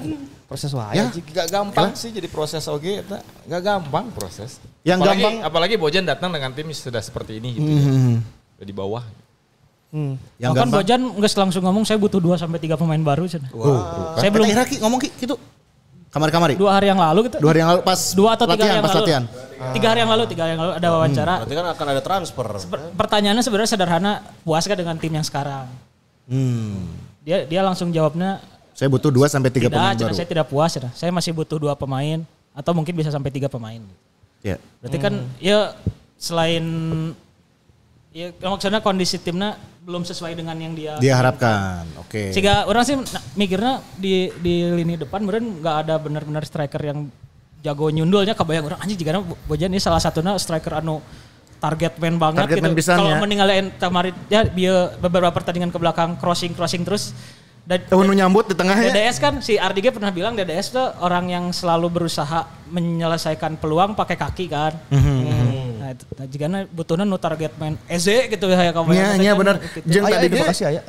[0.50, 1.08] proses wae Ya.
[1.08, 3.24] Gak gampang sih jadi proses oke, eta.
[3.48, 4.60] gak gampang proses.
[4.84, 7.80] Yang apalagi, gampang- apalagi Bojan datang dengan tim sudah seperti ini gitu ya.
[7.88, 8.16] Mhm.
[8.60, 9.04] Udah di bawah.
[9.94, 10.20] Hmm.
[10.36, 10.80] Yang Bahkan gampang.
[10.84, 13.24] Bojan nggak langsung ngomong saya butuh 2 sampai 3 pemain baru.
[13.24, 13.40] Cen.
[14.20, 15.34] Saya belum Eta Iraki ngomong ki gitu.
[16.14, 16.54] Kamari-kamari.
[16.54, 17.42] dua hari yang lalu gitu.
[17.42, 19.02] Dua hari yang lalu pas Dua atau tiga latihan, hari yang pas lalu.
[19.02, 19.24] latihan.
[19.74, 21.34] Tiga hari yang lalu, tiga hari yang lalu ada wawancara.
[21.42, 22.46] Berarti kan akan ada transfer.
[22.70, 25.66] Per- Pertanyaannya sebenarnya sederhana, puas gak dengan tim yang sekarang?
[26.30, 26.86] Hmm.
[27.20, 28.38] Dia dia langsung jawabnya
[28.74, 30.14] Saya butuh 2 sampai 3 tidak, pemain baru.
[30.14, 30.70] saya tidak puas.
[30.70, 30.90] cina.
[30.94, 33.78] Saya masih butuh dua pemain atau mungkin bisa sampai tiga pemain.
[34.42, 34.58] Ya.
[34.82, 35.74] Berarti kan ya
[36.14, 36.62] selain
[38.14, 41.82] ya maksudnya kondisi timnya belum sesuai dengan yang dia Dia harapkan.
[41.98, 42.30] Oke.
[42.30, 42.96] sehingga orang sih
[43.34, 47.10] mikirnya di di lini depan meren nggak ada benar-benar striker yang
[47.60, 49.18] jago nyundulnya kebayang orang anjing jika
[49.50, 51.02] Bojan ini salah satunya striker anu
[51.58, 52.92] target man banget Target gitu.
[52.94, 53.18] Kalau ya.
[53.18, 57.10] meninggalin kemarin ya dia beberapa pertandingan ke belakang crossing crossing terus
[57.64, 58.92] dan Tahun nyambut di tengahnya.
[58.92, 64.20] DDS kan si Ardige pernah bilang DDS tuh orang yang selalu berusaha menyelesaikan peluang pakai
[64.20, 64.76] kaki kan.
[64.92, 65.73] Nah, itu, nah
[66.26, 68.90] jika butuhnya nu target main Eze gitu ya kamu.
[68.90, 69.58] Iya, iya benar.
[69.82, 70.80] Jeung Aya, tadi aya di ge- Bekasi aya.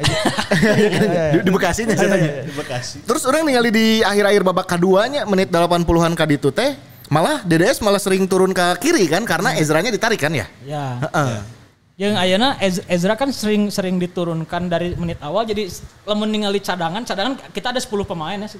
[1.31, 2.29] di, di Bekasi nya ceritanya.
[2.43, 2.97] Di Bekasi.
[3.03, 6.75] Terus orang ningali di akhir-akhir babak keduanya menit 80-an kadi itu teh
[7.07, 10.45] malah DDS malah sering turun ke kiri kan karena Ezranya ditarik kan ya.
[10.63, 10.99] Ya.
[11.05, 11.37] Heeh.
[11.95, 15.63] Yang ayana Ez- Ezra kan sering sering diturunkan dari menit awal jadi
[16.03, 18.49] lemun ningali cadangan, cadangan kita ada 10 pemain ya.
[18.51, 18.59] Si,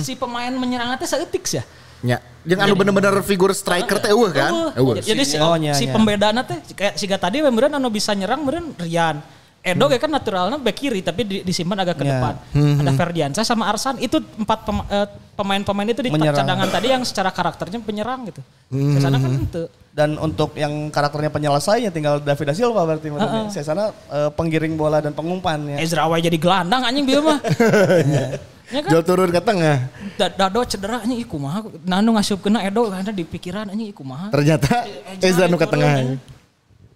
[0.00, 1.60] si pemain menyerang teh saeutik ya.
[2.04, 4.52] Ya, jeung anu bener-bener figur striker teh eueuh kan?
[4.76, 5.00] Eueuh.
[5.00, 8.76] Jadi si, Oh, nya, si pembedana teh kayak siga tadi beneran anu bisa nyerang beneran
[8.76, 9.24] Rian.
[9.64, 12.20] Edo kan naturalnya back kiri tapi di- disimpan agak ke Ya.
[12.20, 12.34] depan.
[12.52, 16.44] Ada Ferdiansyah sama Arsan itu empat eh, pemain-pemain itu di Menyerang.
[16.44, 18.44] cadangan tadi yang secara karakternya penyerang gitu.
[18.68, 19.64] Ke sana kan itu.
[19.88, 24.76] Dan untuk yang karakternya penyelesainya tinggal David da Silva berarti uh Saya sana eh, penggiring
[24.76, 25.76] bola dan pengumpan ya.
[25.80, 27.40] Ezra Awai jadi gelandang anjing bieu mah.
[28.72, 28.90] Ya kan?
[28.96, 29.76] Jol turun ke tengah.
[30.16, 31.68] Da- Dado cedera anjing iku mah.
[31.84, 34.32] Nanu ngasup kena Edo karena di pikiran anjing iku mah.
[34.32, 34.88] Ternyata
[35.24, 36.16] Ezra nu ke tengah.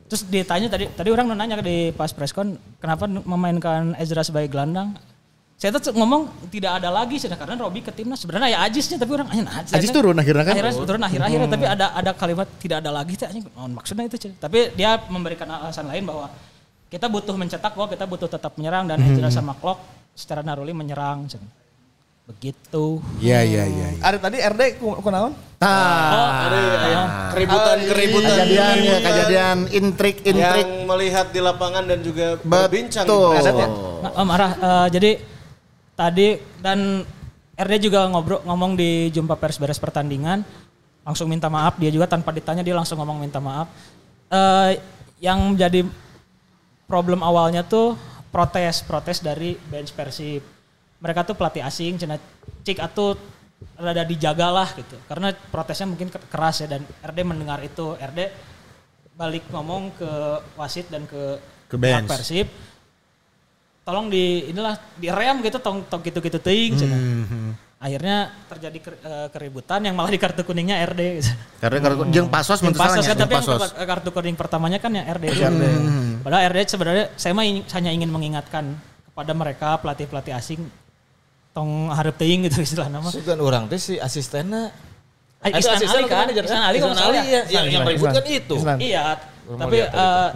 [0.09, 4.97] Terus ditanya tadi tadi orang nanya di pas preskon kenapa memainkan Ezra sebagai gelandang?
[5.59, 9.11] Saya tuh ngomong tidak ada lagi sih karena Robi ke timnas sebenarnya ya Ajisnya tapi
[9.19, 10.55] orang anjing Ajis, Ajis turun akhirnya kan?
[10.55, 14.39] Akhirnya turun akhir-akhirnya tapi ada ada kalimat tidak ada lagi teh naon maksudnya itu Cen.
[14.39, 16.31] Tapi dia memberikan alasan lain bahwa
[16.89, 21.31] kita butuh mencetak gol, kita butuh tetap menyerang dan Ezra sama Klok secara naruli menyerang.
[21.31, 21.39] Cen.
[22.29, 23.01] Begitu.
[23.23, 23.87] Iya iya iya.
[23.95, 24.03] iya.
[24.03, 25.33] Ada tadi RD ku, ku naon?
[25.57, 26.45] Tah.
[26.45, 27.03] Ada ya,
[27.33, 30.66] keributan-keributan Kejadian ya, kejadian intrik-intrik.
[30.66, 32.51] yang melihat di lapangan dan juga Betul.
[32.53, 33.33] berbincang di Oh.
[33.33, 33.49] press.
[33.49, 35.11] Nah, Om Arah, eh, jadi
[35.97, 36.29] tadi
[36.61, 37.03] dan
[37.59, 40.47] RD juga ngobrol ngomong di jumpa pers beres pertandingan
[41.03, 43.66] langsung minta maaf dia juga tanpa ditanya dia langsung ngomong minta maaf.
[44.29, 44.79] Eh,
[45.19, 45.83] yang menjadi
[46.85, 47.97] problem awalnya tuh
[48.29, 50.43] protes protes dari bench Persib.
[50.99, 52.18] Mereka tuh pelatih asing, cina
[52.66, 53.14] cik atuh
[53.79, 54.99] rada dijaga lah gitu.
[55.07, 57.95] Karena protesnya mungkin ke- keras ya dan RD mendengar itu.
[57.99, 58.20] RD
[59.18, 60.11] balik ngomong ke
[60.55, 62.09] wasit dan ke Ke bench.
[62.11, 62.47] Persib.
[63.83, 66.99] Tolong di inilah di rem gitu tong tong gitu-gitu teuing cenah.
[66.99, 67.53] Hmm.
[67.79, 68.16] Akhirnya
[68.51, 71.31] terjadi eh, keributan yang malah di kartu kuningnya RD gitu.
[71.62, 71.79] Karena
[72.11, 73.61] jeung pasos Yang pasos salahnya, kan, tapi jeung yang pasos.
[73.70, 75.24] kar- kartu kuning pertamanya kan yang RD.
[75.31, 75.66] dulu.
[76.20, 78.64] Padahal RD sebenarnya saya mah ingin- hanya ingin mengingatkan
[79.05, 80.66] kepada mereka pelatih-pelatih asing
[81.51, 83.07] tong harap teuing gitu istilah nama.
[83.09, 84.74] Sugan orang teh si asistennya.
[85.39, 86.26] Eh, Itu Isnan asisten Ali kan?
[86.35, 87.22] Isnan Ali nggak Ali salah ya.
[87.22, 87.43] ya.
[87.47, 88.55] Yang, yang ribut kan itu.
[88.81, 89.05] Iya,
[89.55, 90.29] tapi eh,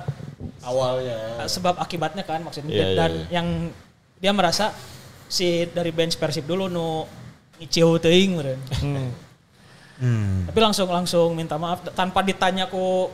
[0.63, 1.19] Awalnya.
[1.47, 3.27] sebab akibatnya kan maksudnya Iya, iya, dan iya.
[3.35, 3.47] yang
[4.17, 4.71] dia merasa
[5.27, 7.03] si dari bench Persib dulu nu
[7.63, 8.61] ngiciu teuing meureun.
[10.03, 10.51] Hmm.
[10.51, 13.07] Tapi langsung langsung minta maaf tanpa ditanya ku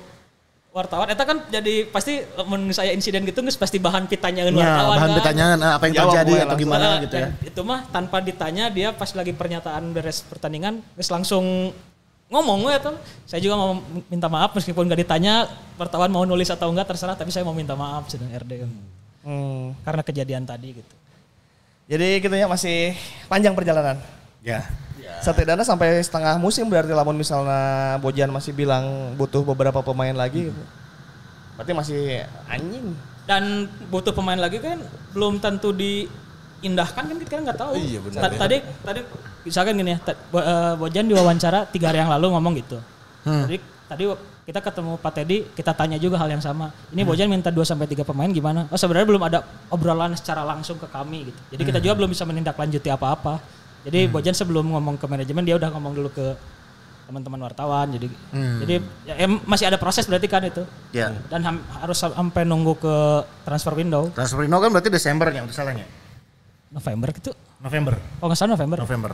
[0.70, 1.04] wartawan.
[1.04, 5.08] Eta kan jadi pasti mun saya insiden gitu geus pasti bahan pitanyaeun Ya, wartawan bahan
[5.10, 5.16] kan.
[5.20, 7.28] pertanyaan eh, apa yang Jawab terjadi atau gimana Nah, gitu ya.
[7.28, 11.74] dan Itu mah tanpa ditanya dia pas lagi pernyataan beres pertandingan geus langsung
[12.28, 12.96] ngomong ya tuh.
[13.24, 15.44] Saya juga mau minta maaf meskipun gak ditanya
[15.76, 18.64] wartawan mau nulis atau enggak terserah tapi saya mau minta maaf sedang RD
[19.18, 19.76] Hmm.
[19.82, 20.94] karena kejadian tadi gitu.
[21.84, 22.96] Jadi gitu ya masih
[23.26, 23.98] panjang perjalanan.
[24.40, 24.62] Ya.
[25.18, 30.62] Setidaknya sampai setengah musim berarti lamun misalnya Bojan masih bilang butuh beberapa pemain lagi gitu.
[31.56, 32.00] Berarti masih
[32.46, 32.94] anjing.
[33.26, 34.78] Dan butuh pemain lagi kan
[35.12, 37.72] belum tentu diindahkan kan kita nggak tahu.
[37.76, 38.20] Iya, benar.
[38.22, 39.00] Ta- Tadi tadi
[39.42, 42.78] misalkan gini ya, eh, Bojan diwawancara tiga hari yang lalu ngomong gitu.
[43.44, 43.56] Tadi
[43.88, 44.04] tadi
[44.44, 46.72] kita ketemu Pak Teddy, kita tanya juga hal yang sama.
[46.88, 48.64] Ini Bojan minta 2 sampai 3 pemain gimana?
[48.68, 51.40] Oh sebenarnya belum ada obrolan secara langsung ke kami gitu.
[51.52, 53.40] Jadi kita juga belum bisa menindaklanjuti apa-apa.
[53.80, 56.26] Jadi Bojan sebelum ngomong ke manajemen dia udah ngomong dulu ke
[57.04, 57.88] teman-teman wartawan.
[57.88, 58.06] Jadi
[58.60, 60.60] jadi ya, em- masih ada proses berarti kan itu.
[60.90, 61.14] Ya.
[61.26, 62.94] Dan ham- harus sam- sampai nunggu ke
[63.42, 65.88] transfer window Transfer window kan berarti Desember yang salahnya.
[66.68, 67.32] November gitu.
[67.58, 67.96] November.
[68.18, 68.78] Oh nggak salah November.
[68.82, 69.12] November.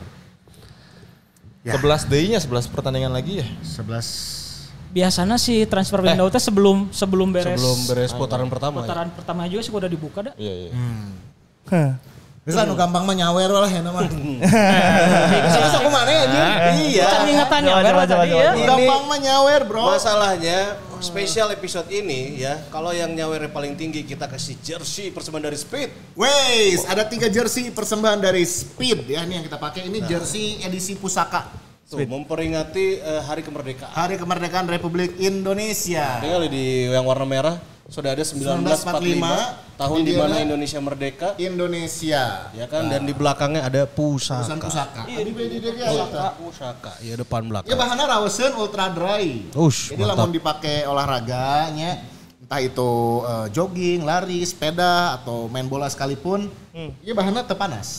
[1.63, 1.73] Ya.
[1.73, 3.47] 11 day-nya 11 pertandingan lagi ya.
[3.63, 4.43] 11
[4.91, 8.81] Biasanya si transfer window teh sebelum sebelum beres Sebelum beres putaran pertama ya.
[8.83, 10.33] putaran pertama juga sih udah dibuka dah.
[10.35, 10.71] Iya, iya.
[11.67, 11.91] Hah.
[12.45, 14.05] Bisa nu gampang mah nyawer lah ya nama.
[14.05, 16.93] Bisa sok mana anjing?
[16.93, 17.05] Iya.
[17.09, 18.51] Can ingetan ya, Coba, Ber, coba, tadi ya.
[18.53, 19.97] Gampang mah nyawer, Bro.
[19.97, 25.57] Masalahnya spesial episode ini ya, kalau yang nyawernya paling tinggi kita kasih jersey persembahan dari
[25.57, 25.89] Speed.
[26.13, 29.89] Weis, ada tiga jersey persembahan dari Speed ya ini yang kita pakai.
[29.89, 31.49] Ini jersey edisi pusaka.
[31.85, 33.89] Tuh, memperingati eh, Hari Kemerdekaan.
[33.89, 36.21] Hari Kemerdekaan Republik Indonesia.
[36.21, 41.27] Tinggal di yang warna merah sudah ada 1945, 1945, tahun di di mana Indonesia merdeka
[41.37, 42.23] Indonesia.
[42.51, 44.57] ya kan dan di belakangnya ada pusaka.
[44.57, 45.01] Pusaka.
[45.05, 46.91] Bedi deui Pusaka, pusaka.
[46.99, 47.69] Ya depan belakang.
[47.69, 49.45] Ya bahannya raweseun ultra dry.
[49.53, 50.17] Ush, Jadi mantap.
[50.17, 52.01] lamun dipakai olahraganya
[52.41, 52.89] entah itu
[53.21, 56.45] eh, jogging, lari, sepeda atau main bola sekalipun,
[57.01, 57.89] ya bahannya teu panas.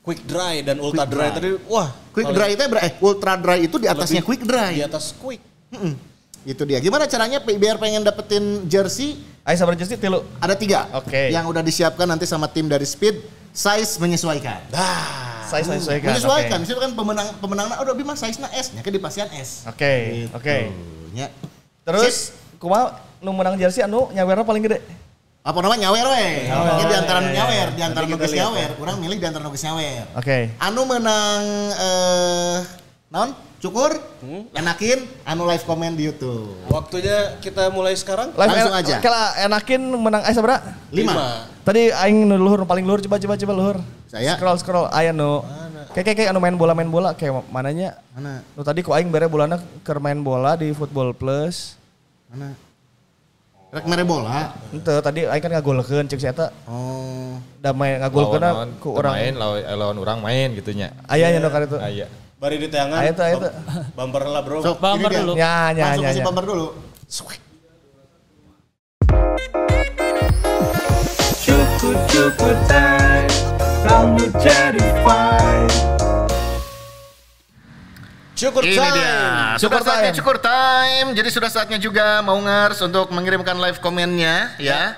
[0.00, 1.28] Quick dry dan ultra Quick dry.
[1.28, 1.36] dry.
[1.36, 4.78] tadi wah Quick dry itu ber- eh ultra dry itu di atasnya quick dry.
[4.78, 5.42] Di atas quick.
[5.70, 6.09] Mm-mm.
[6.44, 6.80] Itu dia.
[6.80, 9.20] Gimana caranya biar pengen dapetin jersey?
[9.44, 10.24] Ayo sabar jersey tilu.
[10.40, 10.88] Ada tiga.
[10.96, 11.28] Oke.
[11.32, 13.20] Yang udah disiapkan nanti sama tim dari Speed.
[13.50, 14.62] Size menyesuaikan.
[15.50, 16.14] Saya menyesuaikan.
[16.14, 16.58] menyesuaikan.
[16.62, 19.66] Itu kan pemenang pemenangnya oh Bi mah size na S nya ke dipasian S.
[19.66, 20.56] Oke, oke.
[20.70, 21.26] Tuh, nya.
[21.82, 22.30] Terus
[22.62, 24.78] kumaha nu menang jersey anu nyawerna paling gede?
[25.42, 26.26] Apa namanya nyawer we?
[26.46, 27.34] Ini di antara iya, iya.
[27.34, 28.70] nyawer, di antara nugas nyawer.
[28.78, 30.04] Orang milih di antara nugas nyawer.
[30.14, 30.54] Oke.
[30.62, 31.42] Anu menang
[31.74, 32.56] eh
[33.10, 33.49] naon?
[33.60, 33.92] Cukur?
[34.56, 36.48] Enakin anu live comment di YouTube.
[36.72, 38.32] Waktunya kita mulai sekarang.
[38.32, 38.96] Live Langsung en- aja.
[39.04, 40.80] Kela enakin menang aya sabaraha?
[40.88, 41.44] Lima.
[41.60, 43.76] Tadi aing nu luhur paling luhur coba coba coba luhur.
[44.08, 44.32] Saya?
[44.40, 45.44] scroll scroll aya nu.
[45.92, 48.00] Kayak kayak kayak anu main bola main bola kayak mananya?
[48.16, 48.40] Mana?
[48.56, 51.76] Nu tadi ku aing bere bolana keur main bola di Football Plus.
[52.32, 52.56] Mana?
[53.70, 54.56] Rek mere bola.
[54.72, 57.36] Ente tadi aing kan ngagolkeun cek si eta Oh.
[57.60, 58.40] da main ngagolkeun
[58.80, 59.14] ku orang urang.
[59.20, 60.96] main, lawan, lawan orang main gitunya.
[61.04, 61.76] Aya nya nu itu.
[61.76, 62.08] Ah, iya.
[62.40, 63.04] Bari di tangan.
[63.04, 63.52] Ayo tuh, ayo tuh.
[63.92, 64.64] Bumper lah bro.
[64.64, 65.36] Sok, Bumper dulu.
[65.36, 66.08] Ya ya Langsung ya.
[66.08, 66.26] kasih ya.
[66.26, 66.66] bumper dulu.
[71.40, 73.28] Cukup cukup time
[73.84, 75.74] Kamu jadi fine
[78.36, 78.96] Syukur Ini time.
[78.96, 79.16] dia.
[79.60, 81.12] Sudah saatnya cukur time.
[81.12, 84.96] Jadi sudah saatnya juga mau ngers untuk mengirimkan live komennya ya.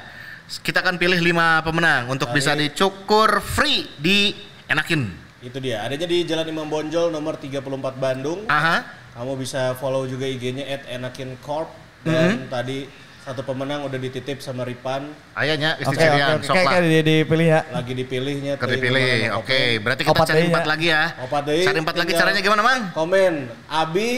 [0.62, 4.30] Kita akan pilih 5 pemenang untuk bisa dicukur free di
[4.70, 5.21] Enakin.
[5.42, 5.82] Itu dia.
[5.82, 7.58] Adanya di Jalan Imam Bonjol nomor 34
[7.98, 8.46] Bandung.
[8.46, 8.86] Aha.
[9.12, 11.68] Kamu bisa follow juga IG-nya @enakincorp
[12.00, 12.88] dan tadi
[13.22, 15.06] satu pemenang udah dititip sama Ripan
[15.38, 17.60] Ayahnya istri oke Cirian, oke sok kayak di- dipilih ya.
[17.70, 18.52] lagi dipilihnya.
[18.58, 19.14] Teuing dipilih.
[19.38, 20.70] Oke, berarti kita Opat cari empat nya.
[20.70, 21.04] lagi ya.
[21.22, 22.80] Opat deui, Cari empat lagi caranya gimana, Mang?
[22.90, 23.34] Komen
[23.68, 24.10] Abi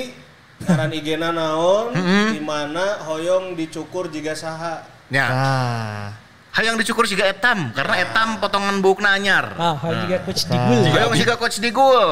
[0.62, 1.86] ngaran IG-na naon
[2.32, 4.86] di mana hoyong dicukur jiga saha.
[5.10, 5.26] Ya.
[5.28, 6.23] Nah.
[6.54, 9.58] Hayang dicukur siga etam karena etam potongan bukna anyar.
[9.58, 10.82] Ah, hal juga coach Digul.
[10.86, 12.06] Hayang siga coach digul.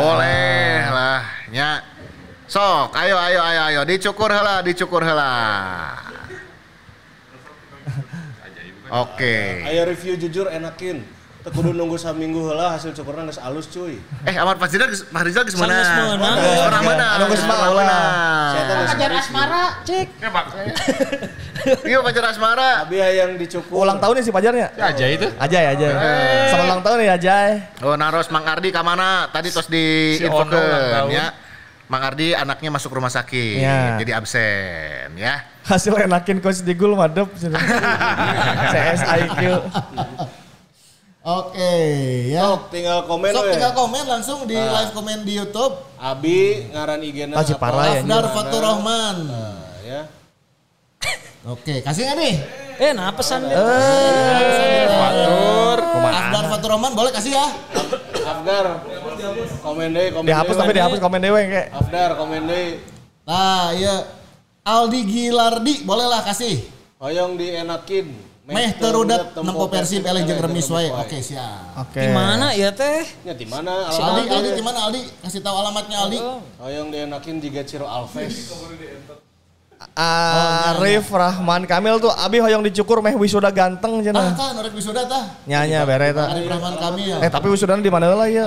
[0.00, 1.20] Boleh lah
[1.52, 1.84] nya.
[2.48, 5.32] Sok, ayo ayo ayo ayo dicukur heula, dicukur heula.
[8.92, 9.64] Oke.
[9.64, 11.00] Ayo review jujur enakin.
[11.42, 13.98] Teu kudu nunggu saminggu heula hasil cukurna geus alus cuy.
[14.22, 16.38] Eh, Amar geus Fazrizal geus Sang geus meunang.
[16.38, 17.10] Pernah menang.
[17.18, 18.06] Anu geus Pernah meunang.
[18.54, 18.86] Saya teh menang.
[18.86, 20.06] geus Ajar asmara, cek.
[21.82, 22.68] Iya pacar asmara.
[22.86, 23.82] Abi hayang dicukur.
[23.82, 24.68] Ulang tahun ya si Pajarnya.
[24.78, 25.26] Ya aja itu.
[25.34, 25.90] Ajay, Ajay.
[26.46, 27.52] Selamat ulang tahun ya Ajay.
[27.82, 29.26] Oh naros Mang Ardi ke mana?
[29.34, 31.34] Tadi tos di infokeun ya.
[31.90, 34.00] Mang Ardi anaknya masuk rumah sakit, Ya.
[34.00, 35.44] jadi absen ya.
[35.68, 37.28] Hasil enakin coach Digul madep.
[38.72, 39.42] CSIQ.
[41.22, 41.74] Oke
[42.28, 42.42] ya.
[42.44, 43.52] Sok tinggal komen Sok we.
[43.54, 45.78] tinggal komen langsung di live komen di YouTube.
[45.94, 49.16] Abi ngaran IG-na Ah, Ciparah ya, Afdar Fatur Rahman.
[49.24, 50.02] Nah, ya.
[51.44, 52.34] Oke, kasih nggak nih?
[52.76, 53.54] Eh, nah pesan dia.
[54.88, 55.78] Fatur.
[56.04, 57.46] Afdar Fatur Rahman boleh kasih ya?
[58.22, 58.66] Afgar.
[59.62, 60.60] Komen deh, komen Dihapus deh.
[60.60, 61.68] tapi dihapus komen dewe kayak.
[61.72, 62.82] Afdar komen deh.
[63.22, 64.10] Nah, iya.
[64.62, 66.62] Aldi Gilardi boleh lah kasih.
[66.98, 68.10] Hoyong dienakin.
[68.52, 70.92] Meh terudat nempo Persib eleh jeung remis wae.
[70.92, 71.72] Oke, siap.
[71.80, 71.98] Oke.
[71.98, 73.02] Di mana ya teh?
[73.24, 74.36] Ya di mana Aldi, alamatnya?
[74.36, 75.00] Aldi di mana Aldi?
[75.20, 76.18] Kasih tahu alamatnya Aldi.
[76.60, 78.52] Hoyong dienakin juga Ciro Alves.
[79.92, 84.30] Arif Rahman Kamil tuh abi hoyong dicukur meh wisuda ganteng Ah, cenah.
[84.32, 85.26] tah norek wisuda tah.
[85.42, 86.30] Nyanya bere tah.
[86.30, 87.18] Arif Rahman Kamil.
[87.18, 88.46] Eh tapi wisudana di mana lah ya?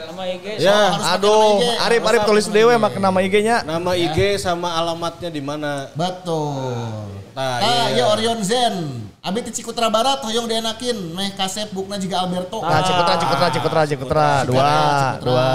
[0.00, 0.58] Sama IG.
[0.58, 3.62] Ya, Aduh, Arif Arif tulis dewe mak nama IG-nya.
[3.62, 5.86] nama IG sama alamatnya di mana?
[5.94, 7.19] Betul.
[7.30, 7.96] Nah, Ah, iya.
[7.96, 8.74] iya Orion Zen.
[9.20, 12.58] Abi ti Cikutra Barat hoyong dienakin meh kasep bukna juga Alberto.
[12.60, 15.20] Nah, Cikutra, Cikutra, Cikutra, Cikutra, dua, Cikutra.
[15.20, 15.50] dua.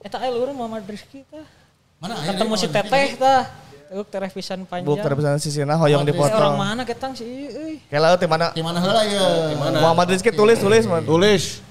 [0.00, 1.42] Eta aya leureun Muhammad Rizky tah.
[1.98, 3.42] Mana Ketemu si Teteh tah.
[3.86, 4.86] Teuk tereh pisan panjang.
[4.86, 7.78] Buk terpesan sisina hoyong Eh, orang mana ketang sih euy.
[7.86, 8.50] Kela teh mana?
[8.50, 9.54] Di mana heula ya?
[9.78, 10.84] Muhammad Rizky tulis tulis.
[11.06, 11.62] Tulis.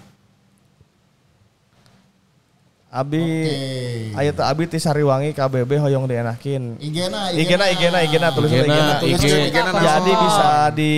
[2.95, 4.15] Abi Oke.
[4.15, 6.79] Ayo tuh Abi ti Sariwangi KBB hoyong dienakin.
[6.79, 9.71] Igena, Igena, Igena, Igena, tulis Igena, Igena.
[9.75, 10.93] Jadi bisa di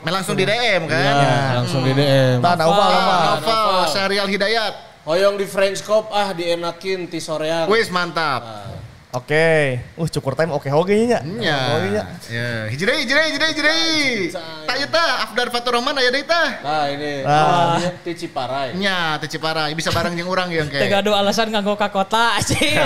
[0.00, 0.96] Meh langsung di DM kan?
[0.96, 1.60] Ya.
[1.60, 2.40] Langsung di DM.
[2.40, 3.20] Tah Naufal mah.
[3.36, 4.74] Novel Serial Hidayat.
[5.04, 7.68] Hoyong di French Cop ah dienakin ti soreang.
[7.68, 8.71] Wis mantap.
[9.12, 9.76] Oke.
[9.92, 11.20] Uh cukur time oke oke nya.
[11.36, 11.76] Ya.
[11.76, 12.02] Oke nya.
[12.32, 14.32] Ya, hiji deui, hiji deui, hiji deui, hiji deui.
[14.64, 16.48] Tak ieu tah Afdar Fatur Rahman aya deui tah.
[16.64, 17.76] Nah ini Ah.
[17.76, 17.92] ah.
[18.00, 18.72] ti Ciparai.
[18.72, 21.04] Nya, teh Cipara, bisa bareng jeung urang yang Teu kayak.
[21.04, 22.56] gaduh alasan nganggo ka kota sih.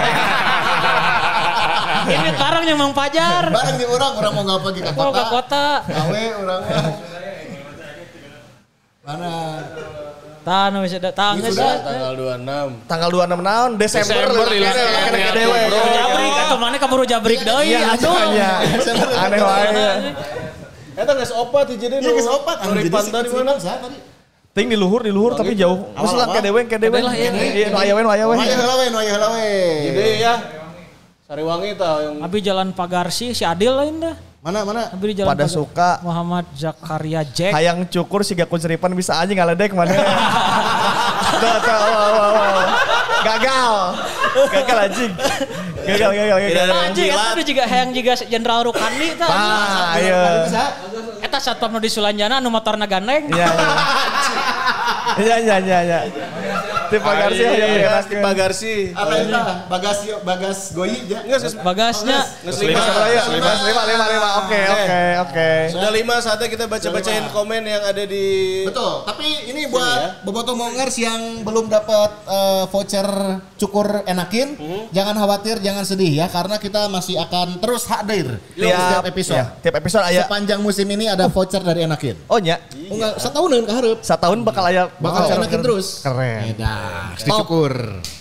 [2.06, 3.46] Ini barang yang Mang Pajar.
[3.46, 5.14] Bareng jeung urang, urang mau ngapa ge ka Mau kota.
[5.16, 5.66] ka kota.
[5.86, 6.86] Gawe urang mah.
[9.06, 9.34] Mana?
[10.47, 11.59] Tah nu bisa datang geus.
[11.59, 12.86] Sudah tanggal 26.
[12.86, 14.14] Tanggal 26 naon Desember.
[14.14, 14.70] Desember, iya.
[14.70, 15.61] kene, Iya, dewe.
[15.90, 18.14] Jabrik atuh mana kaburu jabrik deui Iya atuh.
[18.30, 18.51] nya.
[19.26, 19.90] Aneh wae.
[20.94, 21.99] Eta geus opat hiji deui.
[21.99, 23.59] Iya geus opat Nu di pantai di mana?
[23.59, 23.99] tadi?
[24.55, 25.90] Ting di luhur di luhur tapi jauh.
[25.92, 26.94] Geus lah ke dewe ke dewe.
[26.94, 27.30] Ke dewe lah, iya.
[27.34, 28.34] Iya aya we aya we.
[28.38, 29.51] Waya heula we, waya heula we.
[29.90, 30.34] Jadi ya.
[31.26, 34.14] Sariwangi tah yang Abi jalan Pagarsi si Adil lain dah.
[34.47, 34.94] Mana mana?
[34.94, 37.51] Di jalan Pada suka Muhammad Zakaria Jack.
[37.51, 39.90] hayang cukur siga kunceripan bisa aja ngaledek mana.
[41.42, 42.66] Tuh tuh wow, wow, wow.
[43.26, 43.72] Gagal.
[44.55, 45.12] Gagal anjing.
[45.82, 46.66] Gagal gagal gagal.
[46.78, 49.09] Anjing eta udah juga hayang juga Jenderal Rukandi.
[49.18, 50.47] Ah, iya.
[51.26, 53.26] Eta satpam nu di Sulanjana anu motorna gandeng.
[55.16, 55.57] Iya, iya.
[55.57, 56.01] Iya, iya, iya,
[56.87, 56.93] iya.
[56.93, 58.05] Tipe Garsi yang Iya, dikenakan.
[58.07, 58.74] ti Pagarsi.
[58.93, 59.30] Apa itu?
[59.66, 61.20] Bagas bagas goyi ya?
[61.20, 62.82] Enggak Bagasnya Lima,
[63.26, 63.53] lima.
[63.62, 64.28] lima, lima, lima.
[64.41, 65.51] Oke, oke, oke.
[65.68, 68.26] Sudah lima saatnya kita baca-bacain komen yang ada di
[68.64, 73.07] Betul, tapi ini buat bobotoh mongers yang belum dapat eh, voucher
[73.57, 74.57] cukur enakin,
[74.91, 79.37] jangan khawatir, jangan sedih ya karena kita masih akan terus hadir di setiap episode.
[79.37, 80.22] ya, tiap episode aya.
[80.22, 82.16] Sepanjang musim ini ada voucher dari enakin.
[82.26, 83.99] Oh nya, Oh, enggak, setahunan ke hareup.
[84.01, 85.87] setahun bakal aya Bakal bakal enakin terus.
[86.01, 86.43] Keren.
[86.76, 87.74] Edah, dicukur.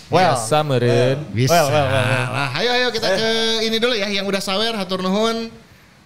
[0.06, 1.18] Well, Biasa meureun.
[1.30, 1.50] Bisa.
[1.50, 2.26] Well, well, well, well.
[2.30, 3.28] Nah, ayo ayo kita ke
[3.64, 5.50] ini dulu ya yang udah sawer hatur nuhun.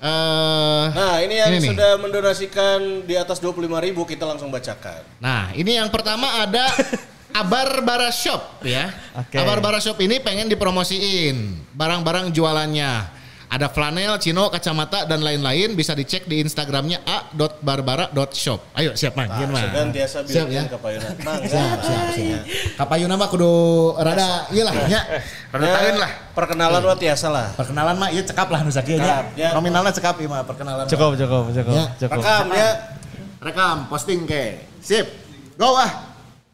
[0.00, 1.70] Eh Nah, ini yang Ini nih.
[1.76, 5.04] sudah mendonasikan di atas 25.000 ribu kita langsung bacakan.
[5.20, 6.64] Nah, ini yang pertama ada
[7.40, 8.90] Abar Bara Shop ya.
[9.14, 9.36] Oke.
[9.36, 13.19] Abar Bara Shop ini pengen dipromosiin barang-barang jualannya.
[13.50, 18.78] Ada flanel, chino, kacamata dan lain-lain bisa dicek di Instagramnya a.barbara.shop.
[18.78, 19.66] Ayo siap manggil mah.
[19.66, 20.62] Segan tiasa Siap ya.
[20.70, 21.10] payunan.
[21.26, 22.42] Mang, Siap, siap, siap.
[22.78, 23.50] Kapayuna mah kudu
[23.98, 25.02] rada ieu lah nya.
[25.50, 26.10] Rada Ya, taeun lah.
[26.30, 27.46] Perkenalan mah tiasa lah.
[27.58, 29.26] Perkenalan mah ieu cekap lah nu sakieu nya.
[29.34, 29.50] ya.
[29.50, 30.86] Nominalnya cekap ieu mah perkenalan.
[30.86, 31.84] Cukup, cukup, cukup, Ya.
[31.98, 32.22] cukup.
[32.22, 32.70] Rekam ya.
[33.42, 34.62] Rekam, posting ke.
[34.78, 35.10] Sip.
[35.58, 36.09] Go ah.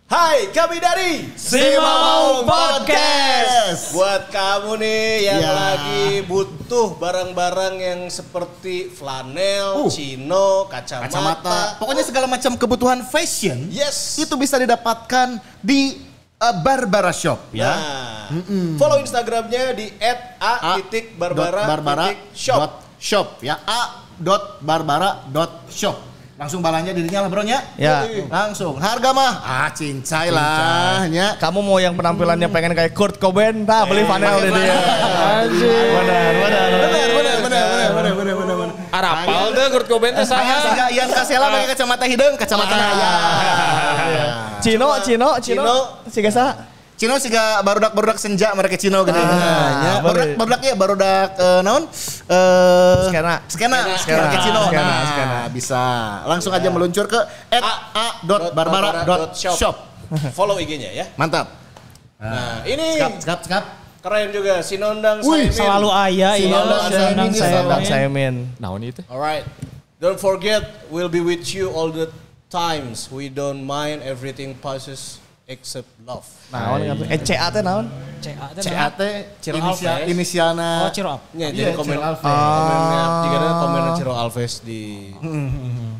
[0.06, 3.90] Hai, kami dari Si Mau Podcast.
[3.90, 5.50] Buat kamu nih yang Ya.
[5.50, 9.90] lagi butuh barang-barang yang seperti flanel, Uh.
[9.90, 11.10] chino, kacamata.
[11.10, 11.58] Kacamata.
[11.82, 13.66] Pokoknya segala macam kebutuhan fashion.
[13.66, 14.14] Yes.
[14.14, 15.98] Itu bisa didapatkan di
[16.38, 17.74] uh, Barbara Shop ya.
[17.74, 18.30] Nah,
[18.78, 19.90] follow Instagramnya di
[20.38, 23.42] @a.barbara Barbara shop.
[23.42, 25.98] ya a dot barbara dot shop
[26.36, 27.64] Langsung balanya dirinya lah bro ya.
[27.80, 28.04] Ya.
[28.28, 28.76] Langsung.
[28.76, 31.32] Harga mah ah cincai, lah ya.
[31.40, 34.76] Kamu mau yang penampilannya pengen kayak Kurt Cobain, nah beli eh, panel deh dia.
[35.16, 35.96] Anjir.
[35.96, 36.66] Benar, benar.
[36.68, 38.74] Benar, benar, benar, benar, benar, benar, benar.
[38.92, 40.76] Arapal deh Kurt Cobain teh saya.
[40.76, 42.74] Yang Ian Kasela pakai kacamata hidung, kacamata.
[42.76, 44.60] Ah.
[44.60, 46.04] Cino, Cino, Cino.
[46.04, 46.75] Siga saha?
[46.96, 49.20] Cino siga barudak barudak senja mereka Cino gini.
[49.20, 50.00] Ah, ya.
[50.00, 50.32] Barudak boleh.
[50.40, 51.84] barudak ya barudak eh, naon?
[51.92, 53.34] Eh Skena.
[53.52, 53.84] Skena.
[54.00, 54.16] Skena.
[54.24, 54.64] Mereka Cino.
[54.72, 55.44] Skena, Nah, skena.
[55.52, 55.82] bisa.
[56.24, 57.20] Langsung aja meluncur ke
[57.52, 59.76] @a.barbara.shop.
[60.32, 61.04] Follow IG-nya ya.
[61.20, 61.50] Mantap.
[62.16, 63.64] Nah, ini Skap, skap, skap.
[64.00, 65.52] keren juga Sinondang Wih, Saimin.
[65.52, 66.48] Selalu ayah iya.
[66.48, 67.82] Sinondang Saimin, Sinondang.
[67.84, 68.34] Saimin.
[68.56, 69.04] Naon itu?
[69.10, 69.44] Alright.
[70.00, 72.08] Don't forget, we'll be with you all the
[72.48, 73.12] times.
[73.12, 76.26] We don't mind everything passes except love.
[76.50, 76.96] Naon kan?
[77.06, 77.86] Eh CA teh naon?
[78.18, 79.00] CA teh CAT
[79.38, 80.10] Ciro inisial Alves.
[80.10, 81.22] inisialna Oh, Ciro Up.
[81.30, 82.22] Ya, Iya, jadi komen Ciro Alves.
[82.26, 84.82] komennya jika ada komennya Ciro Alves di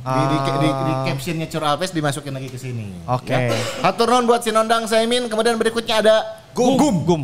[0.02, 2.98] di, di, di, di captionnya Cur Alves dimasukin lagi ke sini.
[3.06, 3.30] Oke.
[3.30, 3.54] Ya.
[3.86, 5.30] Hatur nuhun buat Sinondang Saimin.
[5.30, 6.14] Kemudian berikutnya ada
[6.50, 6.74] Gum.
[6.74, 6.96] Gum.
[7.06, 7.22] Gum.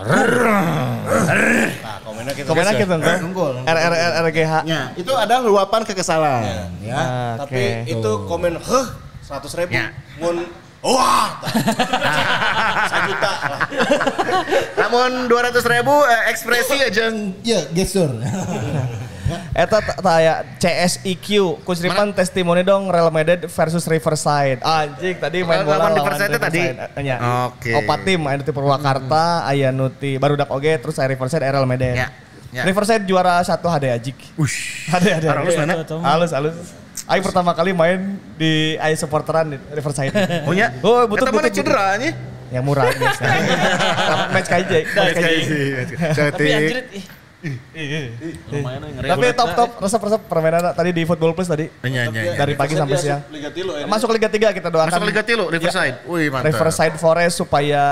[0.00, 3.20] nah, komennya kita Komennya kan?
[3.20, 3.52] Nunggul.
[3.62, 4.54] R R R R G H.
[4.64, 6.72] Ya, itu ada luapan kekesalan.
[6.80, 6.96] Ya.
[6.96, 8.86] Ah, Tapi itu komen heh
[9.22, 9.76] 100 ribu.
[9.76, 9.92] Ya.
[10.16, 10.48] Mun
[10.82, 10.96] wah.
[10.96, 11.30] Lah.
[14.76, 17.12] Namun 200 ribu eh, ekspresi aja
[17.44, 18.10] ya gestur.
[19.54, 24.58] Eta taya CSIQ, kusripan testimoni dong Real Madrid versus Riverside.
[24.62, 26.62] Anjing tadi main bola Lawan Riverside tadi?
[27.02, 27.16] Nya.
[27.50, 27.70] Oke.
[27.78, 31.94] Opat tim, aya Purwakarta, aya nu ti Barudak oge, terus aya Riverside aya Real Madrid.
[31.94, 32.08] Ya,
[32.50, 32.62] ya.
[32.66, 34.18] Riverside juara satu HD Ajik.
[34.34, 34.90] Ush.
[34.90, 35.26] HD HD.
[35.30, 35.74] Halus mana?
[36.02, 36.56] Halus halus.
[37.10, 40.14] Aing pertama kali main di Aing supporteran di Riverside.
[40.46, 40.70] Oh nya?
[40.78, 42.14] Oh, butut Eta mana cedera nya?
[42.50, 43.22] Yang murah biasa.
[44.34, 44.72] match KJ.
[44.90, 45.50] Match KJ.
[46.34, 47.04] Tapi anjrit, ih,
[49.06, 51.70] Tapi top top resep-resep permainan tadi di Football Plus tadi.
[51.86, 52.34] Nya nya.
[52.34, 53.22] Dari pagi sampai siang.
[53.30, 53.86] Liga ya.
[53.86, 54.90] Masuk Liga 3 kita doakan.
[54.90, 56.02] Masuk Liga Tilu Riverside.
[56.10, 56.50] Wih, mantap.
[56.50, 57.82] Riverside Forest supaya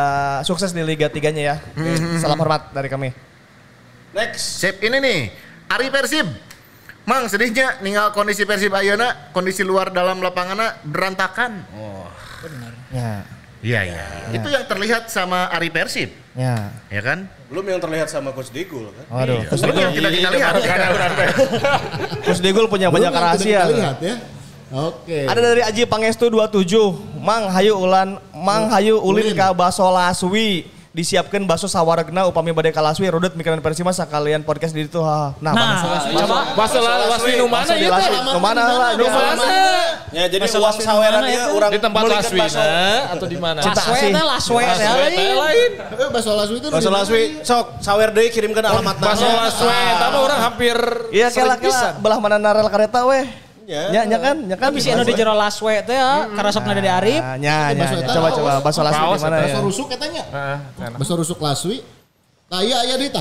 [0.43, 1.57] sukses di Liga 3-nya ya.
[1.79, 2.19] Mhm.
[2.19, 3.15] Salam hormat dari kami.
[4.13, 4.59] Next.
[4.59, 5.19] Sip ini nih,
[5.71, 6.48] Ari Persib.
[7.09, 11.65] Mang sedihnya ninggal kondisi Persib ayeuna, kondisi luar dalam lapangannya berantakan.
[11.73, 12.05] Oh.
[12.93, 13.25] Ya.
[13.65, 14.05] Iya, iya.
[14.37, 16.69] Itu yang terlihat sama Ari Persib, Ya.
[16.93, 17.27] ya kan?
[17.49, 19.05] Belum yang terlihat sama Coach Digul kan.
[19.09, 19.41] Waduh.
[19.49, 20.53] Kus Belum yang tidak kita lihat.
[22.23, 23.67] Kus Digul punya banyak rahasia.
[23.99, 24.15] ya.
[24.69, 25.25] Oke.
[25.25, 27.25] Ada dari Aji Pangestu 27.
[27.25, 30.69] Mang hayu ulan, Mang hayu ulin ka baso laswi
[30.99, 33.07] disiapkan bakso sawaregna upami badai kalaswi.
[33.07, 36.03] Rodet mikiran persima sakalian podcast di itu nah, nah.
[36.59, 39.47] bakso laswi nu mana ieu teh nu mana lah nu mana
[40.11, 42.41] ya jadi uang saweran dia urang di tempat laswi
[43.15, 43.61] atau di mana?
[43.63, 44.65] Laswi asih laswi
[45.37, 45.71] lain.
[45.79, 49.97] Eh, bakso laswi itu bakso laswi sok sawer deui kirimkan alamatnya, bakso laswi nah.
[50.01, 50.77] tapi orang hampir
[51.13, 51.55] iya kela
[52.01, 53.48] belah mana narel kareta weh.
[53.69, 53.93] Ya.
[53.93, 54.73] Nya nya kan, nya kan.
[54.73, 57.21] Tapi si anu di jero laswe teh ya, karasopna dari Arif.
[57.21, 57.85] Nah, nya nya.
[57.85, 59.61] Baso Coba coba baso laswi Kaos di mana Baso ya?
[59.61, 60.23] rusuk katanya.
[60.97, 61.85] Baso rusuk Laswi.
[62.49, 63.21] Nah, iya iya Dita.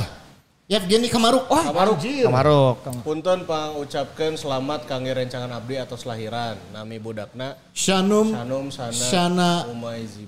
[0.72, 1.52] Yevgeni Kamaruk.
[1.52, 2.00] Wah, Kamaruk.
[2.00, 2.76] Kamaruk.
[3.04, 6.56] Punten pang ucapkan selamat kangge rencangan abdi atas lahiran.
[6.72, 9.52] Nami budakna Shanum Shanum Sana, Shana.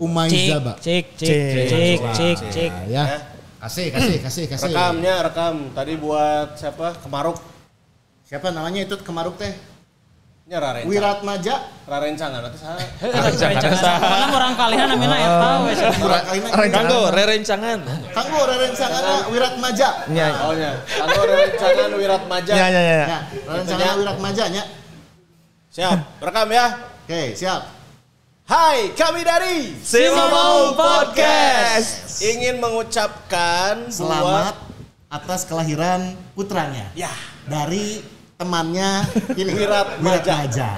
[0.04, 0.74] Umay Cik, Zaba.
[0.84, 1.40] cik, cik,
[1.72, 2.72] cik, cik, cik.
[2.92, 3.24] Ya.
[3.60, 4.72] Kasih, kasih, kasih, kasih.
[4.72, 5.72] Rekamnya rekam.
[5.72, 7.00] Tadi buat siapa?
[7.04, 7.40] Kemaruk.
[8.28, 9.52] Siapa namanya itu Kemaruk teh?
[10.50, 10.54] Kan?
[10.54, 10.90] Ya Rarenca.
[10.90, 11.56] Wiratmaja.
[11.86, 12.82] Rarencangan saya saha?
[13.06, 14.02] Rarencangan saha.
[14.02, 15.90] Mana orang ya tahu, eta
[16.34, 16.70] we.
[16.74, 17.80] Kanggo rerencangan.
[18.10, 19.18] Kanggo rerencangan iya.
[19.30, 19.90] Wiratmaja.
[20.10, 20.34] Majak.
[20.50, 20.72] Oh nya.
[20.90, 22.54] Kanggo rerencangan Wiratmaja.
[22.58, 23.20] Ya ya nya.
[23.46, 24.64] Rerencangan Wiratmaja nya.
[25.70, 26.66] Siap, rekam ya.
[27.06, 27.62] Oke, siap.
[28.50, 32.26] Hai, kami dari Sima Mau Podcast.
[32.26, 34.58] Ingin mengucapkan selamat
[35.14, 36.90] atas kelahiran putranya.
[36.98, 37.14] Ya.
[37.46, 38.02] Dari
[38.40, 39.04] temannya
[39.36, 40.48] ini Wirat Maja.
[40.48, 40.70] Maja.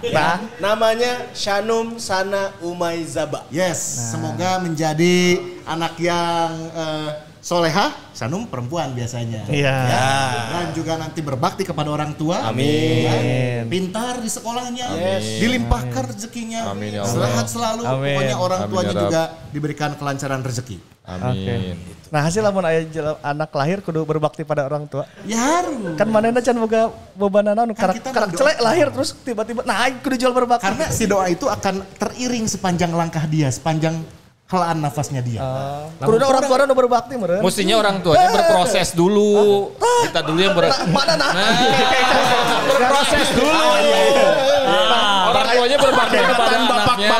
[0.00, 3.44] Nah, Namanya Shanum Sana Umay Zaba.
[3.52, 5.36] Yes, semoga menjadi
[5.68, 7.08] anak yang eh,
[7.50, 9.42] soleha, Sanum perempuan biasanya.
[9.50, 9.74] Iya.
[9.90, 10.10] Ya,
[10.54, 12.46] Dan juga nanti berbakti kepada orang tua.
[12.46, 13.10] Amin.
[13.10, 14.86] Ya, pintar di sekolahnya,
[15.42, 17.26] dilimpahkan rezekinya, Amin, ya Allah.
[17.26, 17.82] sehat selalu.
[17.82, 18.14] Amin.
[18.14, 20.78] Pokoknya orang Amin, tuanya ya juga diberikan kelancaran rezeki.
[21.10, 21.74] Amin.
[22.10, 25.06] Nah hasil lamun aya jela- anak lahir kudu berbakti pada orang tua.
[25.26, 25.98] Ya harus.
[25.98, 30.14] Kan manehna can boga beban naon Kan karak karak celek lahir terus tiba-tiba nah kudu
[30.18, 30.70] jual berbakti.
[30.70, 34.19] Karena si doa itu akan teriring sepanjang langkah dia, sepanjang
[34.50, 35.40] helaan nafasnya dia.
[36.02, 37.42] Kudu orang tua udah berbakti meureun.
[37.42, 39.70] Mestinya orang tuanya berproses dulu.
[39.78, 41.30] Kita dulu yang ber Mana nah?
[42.68, 43.66] berproses dulu.
[45.30, 47.10] Orang tuanya berbakti kepada anaknya.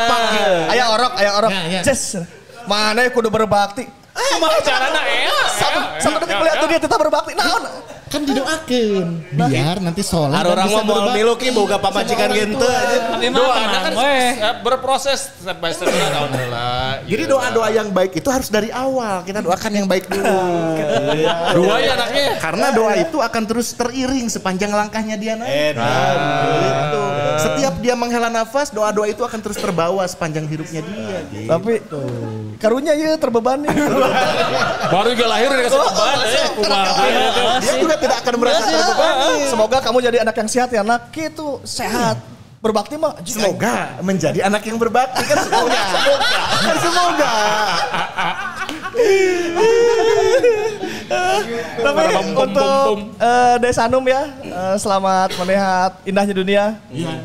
[0.75, 1.51] Aya orok, aya orok.
[1.51, 1.81] Ya, ya.
[1.87, 2.19] Ces.
[2.67, 3.87] Mana ya kudu berbakti.
[4.11, 5.39] Kumaha carana ya?
[6.03, 7.33] Satu detik melihat tuh dia tetap berbakti.
[7.39, 7.63] Naon?
[8.11, 11.15] Kan didoakeun biar nanti sholat Ada orang bisa mau berbakti.
[11.15, 12.99] milu ki boga pamajikan gitu aja.
[13.09, 14.31] Tapi Doa kan weh.
[14.35, 17.07] eh, berproses step by step tahun lah.
[17.07, 19.23] Jadi doa-doa yang baik itu harus dari awal.
[19.23, 20.27] Kita doakan yang baik dulu.
[21.57, 22.27] Dua ya anaknya.
[22.37, 25.79] Karena doa itu akan terus teriring sepanjang langkahnya dia naik.
[25.79, 26.17] Edan.
[26.51, 27.03] Gitu.
[27.41, 31.19] Setiap dia menghela nafas, doa-doa itu akan terus terbawa sepanjang hidupnya dia.
[31.31, 31.47] Gitu.
[31.47, 31.73] Tapi
[32.59, 33.71] karunya ya terbebani.
[34.93, 36.19] Baru juga lahir udah kasih beban.
[36.27, 36.49] eh.
[37.61, 39.45] Dia juga tidak akan merasa terbebani.
[39.47, 42.17] Semoga kamu jadi anak yang sehat ya, anak itu sehat.
[42.61, 45.81] Berbakti mah Semoga menjadi anak yang berbakti kan semoga.
[45.97, 46.41] semoga.
[46.61, 47.33] Kan semoga.
[51.81, 52.03] Tapi
[52.37, 56.65] untuk eh, Desanum ya, eh, selamat melihat indahnya dunia.
[56.93, 57.17] Iya.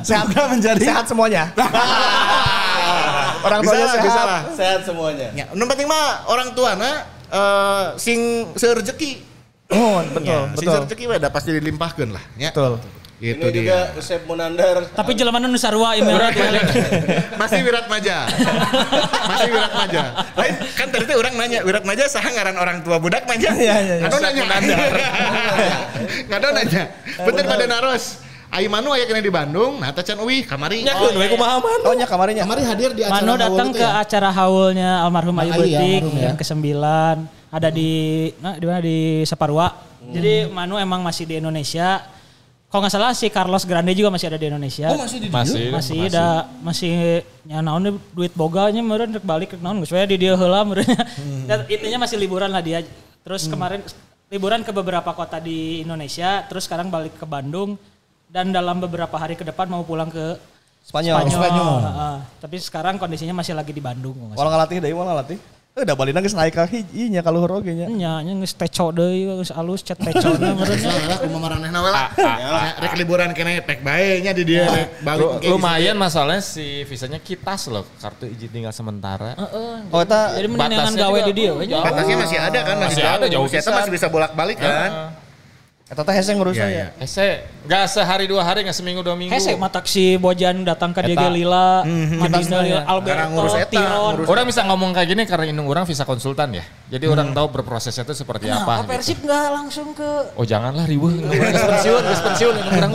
[0.00, 1.44] sehat Semoga menjadi sehat semuanya.
[3.46, 4.06] Orang Bisa tuanya lah, sehat.
[4.08, 4.40] bisa lah.
[4.56, 5.28] Sehat semuanya.
[5.30, 9.28] Ya, nu penting mah orang tua na eh, sing serejeki.
[9.68, 10.72] Oh, betul, Ya, betul.
[10.80, 12.48] serejeki we da pasti dilimpahkeun lah, ya.
[12.50, 12.80] Betul.
[13.18, 13.98] Gitu Ini juga dia.
[13.98, 14.86] Usep Munandar.
[14.94, 15.92] Tapi jelema nu sarua.
[17.34, 18.30] Masih Wirat Maja.
[19.26, 20.02] Masih Wirat Maja.
[20.38, 23.50] Lain kan tadi teh orang nanya, Wirat Maja saha ngaran orang tua budak Maja?
[23.52, 24.06] Iya, iya, iya.
[24.06, 24.42] Ngado nanya.
[26.30, 26.82] Ngado nanya.
[27.26, 28.04] Bener pada naros.
[28.48, 30.80] Ai Manu aya kena di Bandung, nah tacan uwi kamari.
[30.80, 31.80] Nyakeun we kumaha man.
[31.84, 32.46] Oh, nya kamarnya.
[32.48, 34.00] Kamari hadir di acara Mano datang ke itu ya?
[34.00, 36.20] acara haulnya almarhum Ayu Ayu ya, Betik ya.
[36.32, 36.64] yang ke-9
[37.48, 37.90] ada di
[38.40, 39.72] nah, di mana di Saparua.
[40.08, 42.04] Jadi Manu emang masih di Indonesia.
[42.68, 44.92] Kalau nggak salah si Carlos Grande juga masih ada di Indonesia.
[44.92, 45.72] Oh, masih di Masih.
[45.72, 46.26] masih ada
[46.60, 46.92] masih
[47.48, 50.84] ya naon duit boganya meureun rek balik rek naon geus di dieu heula meureun.
[51.48, 52.84] Dan intinya masih liburan lah dia.
[53.24, 53.80] Terus kemarin
[54.28, 57.80] liburan ke beberapa kota di Indonesia, terus sekarang balik ke Bandung
[58.28, 60.36] dan dalam beberapa hari ke depan mau pulang ke
[60.88, 61.20] Spanyol.
[61.20, 61.36] Spanyol.
[61.36, 61.76] Spanyol.
[61.84, 62.16] Heeh.
[62.40, 64.16] Tapi sekarang kondisinya masih lagi di Bandung.
[64.32, 64.48] kalau
[64.80, 65.36] deui, walau ngalatih.
[65.36, 67.86] Eh, udah balik geus naik ka hijinya ka luhur oge nya.
[67.86, 70.78] Nya nya geus teco deui geus alus cat tecona meureun.
[70.78, 72.08] Salah kumaha maranehna we lah.
[72.78, 76.82] Rek liburan kene pek bae nya di dia rek balik Lu- engke Lumayan masalahnya si
[76.88, 79.34] visanya kitas loh, kartu izin tinggal sementara.
[79.92, 81.84] Oh, eta Jadi mendingan gawe di dia jauh.
[81.84, 83.72] Batasnya masih ada kan, masih, ada, jauh pisan.
[83.74, 85.12] masih bisa bolak-balik kan.
[85.88, 86.86] Eta teh hese ngurusnya Iya, ya.
[86.92, 87.00] iya.
[87.00, 87.26] Ese,
[87.64, 89.32] gak sehari dua hari, gak seminggu dua minggu.
[89.32, 91.00] Hese matak si Bojan datang ke.
[91.00, 91.80] Diego Lila.
[92.20, 94.12] Madinda Lila, Karena Alberto, ngurus eta, Tiron.
[94.14, 96.64] ngurus- Orang bisa ngomong kayak gini karena indung orang visa konsultan ya.
[96.88, 98.84] Jadi orang tahu berprosesnya itu seperti apa.
[98.84, 98.88] gitu.
[98.90, 101.08] Persib nggak langsung ke Oh janganlah ribuh,
[101.48, 102.92] Gas pensiun, gas pensiun indung orang.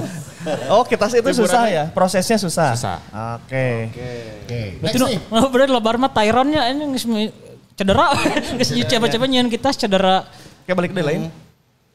[0.69, 1.83] Oh, kita sih itu susah ya.
[1.89, 2.77] Prosesnya susah.
[2.77, 2.97] Susah.
[3.41, 3.89] Oke.
[3.89, 4.61] Oke.
[4.77, 4.97] Berarti
[5.33, 6.61] oh, berarti lebar mah Tyronnya
[7.01, 7.33] mi-
[7.73, 8.13] cedera.
[8.53, 10.29] Geus coba-coba nyian kita cedera.
[10.61, 11.33] Oke, balik deh lain.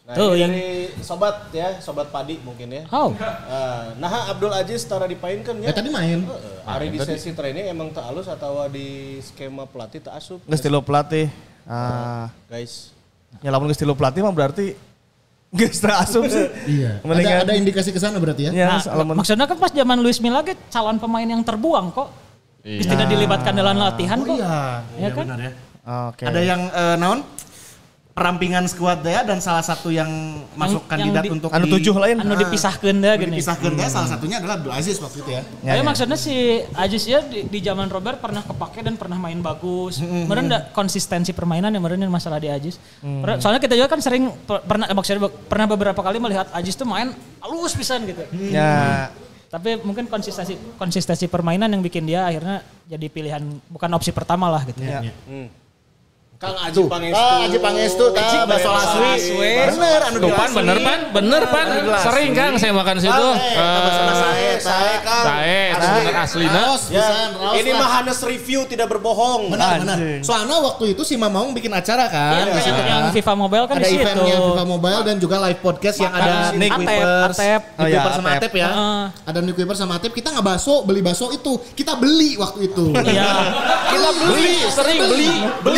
[0.08, 0.72] Nah, Tuh, ini yang- dari
[1.04, 2.88] sobat ya, sobat padi mungkin ya.
[2.88, 5.68] Oh, Eh, nah Abdul Aziz tara dipainkan ya.
[5.68, 6.24] Ya tadi main.
[6.24, 10.40] Heeh, Ari di sesi training emang tak halus atau di skema pelatih tak asup.
[10.48, 11.28] Geus tilu pelatih.
[11.68, 12.96] Ah, Guys.
[13.44, 14.72] ya lamun geus tilu pelatih mah berarti
[15.52, 16.48] geus teu asup sih.
[16.66, 16.98] Iya.
[16.98, 18.52] Ada, Mendingan- ada indikasi ke sana berarti ya?
[18.56, 22.08] Ya, nah, lamun maksudnya kan pas zaman Luis Milla ge calon pemain yang terbuang kok.
[22.64, 24.40] Geus tidak dilibatkan dalam latihan kok.
[24.40, 24.88] Iya.
[24.96, 25.24] Ya kan?
[25.28, 25.52] benar ya.
[26.08, 26.24] Oke.
[26.24, 27.20] Ada yang eh, naon?
[28.18, 30.10] Perampingan skuad ya dan salah satu yang
[30.52, 32.16] masuk yang kandidat di- untuk anu di- tujuh lain.
[32.18, 33.30] Anu dipisahkeun dah gini.
[33.32, 35.42] dipisahkan ya salah satunya adalah Abdul Aziz waktu itu ya.
[35.64, 36.34] Tapi maksudnya si
[36.74, 40.02] Ajis ya di, di zaman Robert pernah kepake dan pernah main bagus.
[40.02, 42.76] Meren ada konsistensi permainan yang meren masalah di Ajis.
[42.98, 46.84] Pernah- Soalnya kita juga kan sering per- pernah maksudnya pernah beberapa kali melihat Ajis tuh
[46.84, 48.26] main halus pisan gitu.
[48.50, 49.08] Ya,
[49.46, 54.60] Tapi mungkin konsistensi konsistensi permainan yang bikin dia akhirnya jadi pilihan bukan opsi pertama lah
[54.62, 54.82] gitu.
[54.82, 55.00] ya.
[56.38, 57.18] Kang Aji Pangestu.
[57.18, 59.10] Ah, Aji Pangestu, tah bakso laswi.
[59.74, 61.66] Bener, anu Tuh pan, bener pan, bener pan.
[61.98, 63.26] Sering kang saya makan situ.
[63.34, 65.24] Eh, sama saya, Saya Kang.
[65.26, 65.62] Sae,
[66.14, 66.62] aslina.
[66.94, 67.06] Ya,
[67.58, 69.50] ini mah Hanes review tidak berbohong.
[69.50, 69.98] Benar, benar.
[70.22, 73.14] Soalnya waktu itu si Mamong bikin acara kan di situ Yang kan.
[73.18, 74.02] FIFA Mobile kan ada di situ.
[74.06, 77.62] eventnya FIFA Mobile dan juga live podcast yang ada Nick Atep, Whippers, Atep.
[77.66, 78.38] Nick iya, Whippers sama Atep.
[78.38, 78.68] Atep ya.
[79.26, 80.12] Ada Nick Whippers sama Atep.
[80.14, 81.58] Kita nggak baso, beli baso itu.
[81.74, 82.94] Kita beli waktu itu.
[82.94, 83.26] Iya.
[83.90, 85.30] Kita beli, Sering beli.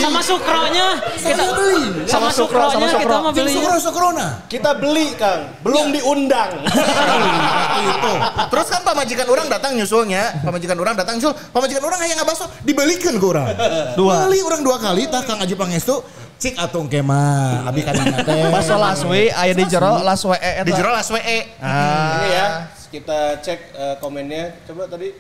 [0.05, 0.21] Sama
[0.51, 0.89] sukronya.
[1.21, 1.83] Kita beli.
[2.11, 3.53] sama sukronya kita mah beli.
[3.55, 4.29] Sukro Sukrona.
[4.51, 6.51] Kita beli Kang, belum diundang.
[6.67, 8.13] Waktu itu.
[8.51, 12.45] Terus kan pamajikan orang datang nyusulnya, pamajikan orang datang nyusul, pamajikan orang hanya nggak baso,
[12.67, 13.47] dibelikan ke orang.
[13.95, 14.27] Dua.
[14.27, 16.03] Beli orang dua kali, tah Kang Aji Pangestu,
[16.41, 18.51] cik atung kema, abi kan teh.
[18.51, 21.39] Baso laswe aya di jero laswe e Di jero las WE.
[21.63, 22.21] Ah.
[22.21, 22.47] Ini ya,
[22.91, 24.67] kita cek eh, komennya.
[24.67, 25.15] Coba tadi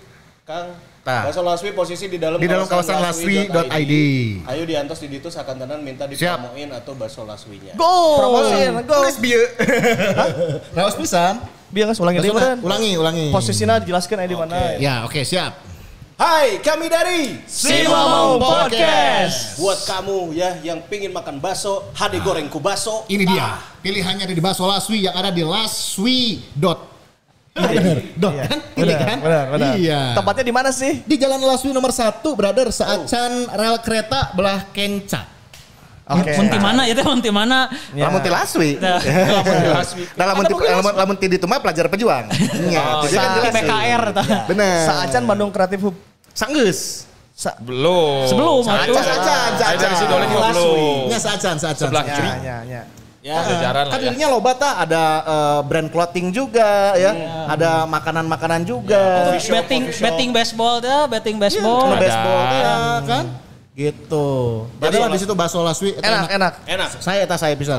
[0.44, 0.89] Kang.
[1.10, 1.22] Tah.
[1.26, 3.94] Bakso Laswi posisi di dalam Di dalam kawasan laswi.id.
[4.46, 6.14] Ayo diantos di ditu sakantanan minta Siap.
[6.14, 7.74] dipromoin atau bakso Laswinya.
[7.74, 8.22] Go.
[8.22, 9.02] Promosiin, go.
[9.02, 9.42] Tulis bieu.
[10.70, 11.42] Raos pisan.
[11.70, 12.18] Biar guys ulangi.
[12.62, 13.26] Ulangi, ulangi.
[13.34, 14.54] Posisinya dijelaskan aya di mana.
[14.78, 15.66] Ya, oke, siap.
[16.20, 19.56] Hai, kami dari Si Mamau Podcast.
[19.56, 23.08] Buat kamu ya yang pingin makan bakso, hade goreng ku bakso.
[23.08, 23.56] Ini dia.
[23.80, 26.44] Pilihannya ada di Baso Laswi yang ada di laswi.
[27.60, 27.70] Dot.
[27.76, 28.58] Bener, dot kan?
[28.72, 29.18] Ini Benar, kan?
[29.20, 29.72] benar, benar.
[29.76, 30.00] Iya.
[30.16, 30.92] Tempatnya di mana sih?
[31.04, 35.28] Di Jalan Laswi nomor 1, brother, seacan rel kereta belah Kenca.
[36.10, 36.34] Oke.
[36.34, 37.70] Mun ti mana ya teh mun ti mana?
[37.94, 38.10] Ya.
[38.10, 38.70] Lamun ti Laswi.
[38.82, 38.98] Nah,
[40.18, 42.26] Nah, lamun ti lamun lamun ti ditu mah pelajar pejuang.
[42.66, 43.62] Iya, jadi kan Sa jelas sih.
[43.62, 44.26] BKR tah.
[44.50, 44.78] Bener.
[44.90, 45.94] Saacan Bandung Kreatif Hub.
[46.34, 47.06] Sanggeus.
[47.30, 48.26] Sa Belum.
[48.26, 49.92] Sebelum Saacan, saacan, Saya dari saacan.
[49.96, 50.98] Sidolik juga belum.
[51.08, 51.86] Ya saacan, saacan.
[51.86, 52.16] Sebelah saacan.
[52.18, 52.28] kiri.
[52.28, 52.58] ya, ya.
[52.66, 52.82] Ya,
[53.20, 54.28] Jajaran lah Kan ya.
[54.32, 57.12] loba ta, ada eh, brand clothing juga ya,
[57.52, 59.28] ada makanan-makanan juga.
[59.28, 61.84] coffee shop, Betting betting baseball dah, betting baseball.
[61.84, 62.04] Sama Ada.
[62.04, 62.74] baseball ya
[63.04, 63.24] kan?
[63.76, 64.28] Gitu.
[64.80, 66.52] Jadi di situ bakso laswi Enak, enak.
[66.64, 66.88] enak.
[67.00, 67.76] Saya eta saya pisan.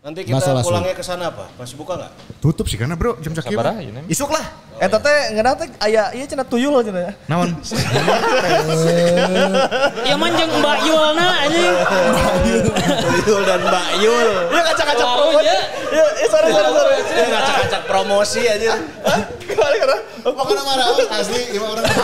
[0.00, 0.64] Nanti kita Laswi.
[0.64, 1.44] pulangnya ke sana apa?
[1.60, 2.12] Masih buka nggak?
[2.40, 4.08] Tutup sih karena bro jam ieu, Nem?
[4.08, 4.48] Isuk lah.
[4.80, 7.12] Eta teh ngeunah teh aya ieu cenah tuyul cenah.
[7.28, 7.52] Naon?
[10.08, 11.74] Ya manjeng Mbak Yulna anjing.
[13.28, 14.28] Yul dan Mbak Yul.
[14.48, 15.38] Ya kaca-kaca Wow, promo.
[15.44, 15.52] ya.
[15.92, 16.96] Ya, ya sorry sorry sorry.
[17.04, 18.72] Dia ngacak-ngacak promosi aja.
[19.44, 19.96] Gimana gimana?
[20.24, 21.96] Pokoknya marah oh, asli lima orang ya.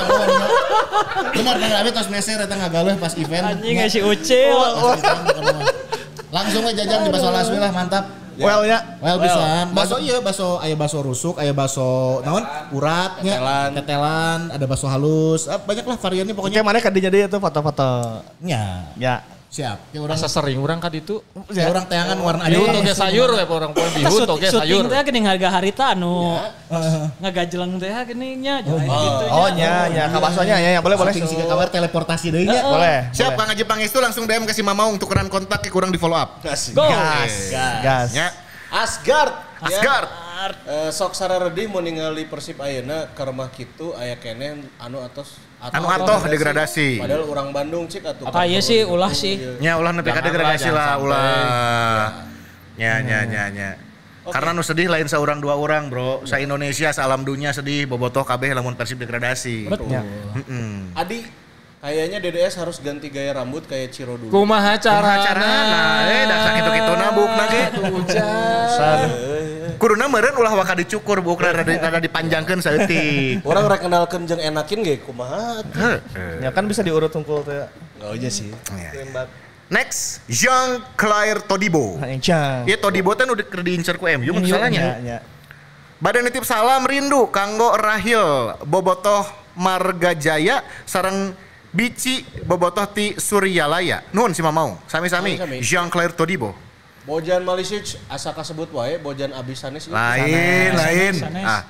[1.40, 3.56] Benar benar abi tos meser eta ngagaleuh pas event.
[3.56, 4.52] Anjing si Ucil.
[6.36, 8.04] Langsung we jajan di bakso laswi lah mantap.
[8.36, 8.78] Well ya.
[9.00, 9.72] Well, bisa.
[9.72, 12.44] Bakso iya, bakso aya bakso rusuk, aya bakso naon?
[12.68, 13.68] Uratnya, Tetelan.
[13.72, 15.48] tetelan, ada bakso halus.
[15.48, 16.60] Ah, banyak lah variannya pokoknya.
[16.60, 18.20] Oke, mana kadinya dia tuh foto-foto.
[18.44, 19.24] Ya, Ya.
[19.56, 19.78] Siap.
[19.88, 21.24] Ya orang Rasa sering orang kan itu.
[21.48, 22.76] ya orang teangan warna Bihun ada.
[22.76, 24.82] toge sayur ya orang poin Kita bihun toge syuting sayur.
[24.84, 26.36] teh geuning harga harita anu
[27.20, 28.76] ngagajeleng teh geuning nya gitu
[29.32, 31.12] Oh, nya, ya, ka baksonya ya, ya, boleh boleh.
[31.12, 32.62] Saking sih kabar teleportasi deui nya.
[32.62, 32.98] Boleh.
[33.10, 33.32] Siap.
[33.32, 36.40] Kang Haji Pangestu langsung DM ke si Mamaung tukeran kontak ke kurang di follow up.
[36.42, 36.84] Go.
[36.84, 37.52] Gas.
[37.80, 38.10] Gas.
[38.12, 38.28] Ya.
[38.68, 39.32] Asgard.
[39.62, 39.68] ya.
[39.72, 40.08] Asgard.
[40.64, 45.88] Eh, sok sararedi mau ningali Persib ayeuna ke rumah kitu aya keneh anu atos Anu
[45.88, 47.00] atoh degradasi.
[47.00, 48.28] Padahal orang Bandung cik atuh.
[48.28, 49.40] Apa iya sih ulah sih.
[49.58, 52.28] Nya ulah nepi ka degradasi lah, ulah.
[52.76, 53.70] Nya nya nya nya.
[54.26, 56.26] Karena nu sedih lain seorang dua orang bro.
[56.26, 59.70] Sa Indonesia, sa alam dunia sedih bobotoh kabeh lamun Persib degradasi.
[59.88, 60.02] Ya.
[60.36, 60.92] Heeh.
[60.92, 61.45] Adi
[61.78, 64.32] kayaknya DDS harus ganti gaya rambut kayak Ciro dulu.
[64.32, 65.84] Kumaha Cara carana?
[66.04, 67.62] eh dah sakitu-kitu nabuk ge.
[69.76, 73.44] Kuduna meureun ulah waka dicukur buk rada rada dipanjangkeun saeutik.
[73.44, 75.60] Orang rek kenalkeun jeung enakin ge kumaha.
[76.40, 77.68] Ya kan bisa diurut tungkul teh.
[78.00, 78.48] Enggak aja sih.
[79.66, 81.98] Next, Jean Claire Todibo.
[82.00, 82.64] Encang.
[82.64, 84.82] Iya Todibo teh di- keur diincer ku MU mun Ya, salahnya.
[85.02, 85.18] ya.
[85.96, 89.24] Badan nitip salam rindu kanggo Rahil Bobotoh
[89.56, 91.32] Marga Jaya sareng
[91.76, 94.00] Bici Bobotoh ti Suryalaya.
[94.16, 94.80] Nuhun si Mamaung.
[94.88, 95.36] Sami-sami.
[95.60, 96.56] Jean Claire Todibo.
[97.04, 99.94] Bojan Malisic asa kasebut wae Bojan Abisanis ieu.
[99.94, 101.14] Lain, lain.
[101.44, 101.62] Ah.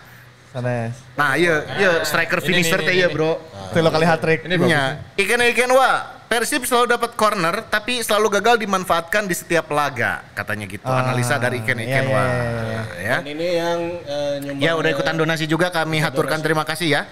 [0.57, 0.97] Sanes.
[1.12, 3.12] Nah, iya, iya striker Ini, finisher ini, teh iya.
[3.12, 3.37] Bro.
[3.77, 4.49] Tuh lo kali hat trick.
[4.49, 6.16] Nya, ikan-ikan wah.
[6.27, 10.83] Persib selalu dapat corner tapi selalu gagal dimanfaatkan di setiap laga, katanya gitu.
[10.83, 12.27] Analisa dari ikan-ikan iya, iya, wah.
[12.27, 13.16] iya, Ya.
[13.23, 13.81] Dan ini yang
[14.43, 17.03] nyumbang Ya udah ikutan donasi juga kami haturkan terima kasih ya.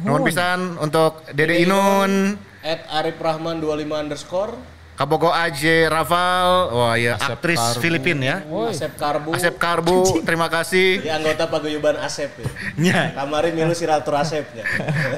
[0.00, 4.54] Nuhun pisan untuk Dede Inun, At Arif Rahman 25 underscore
[4.92, 7.80] Kabogo Aje Raval, wah ya Asep aktris Karbu.
[7.80, 8.36] Filipin ya.
[8.68, 11.00] Asep Karbu Asep Karbu, terima kasih.
[11.04, 12.48] Ya anggota paguyuban Asep ya.
[12.88, 13.00] Nya.
[13.16, 14.64] Kemarin milu Siratur Asepnya.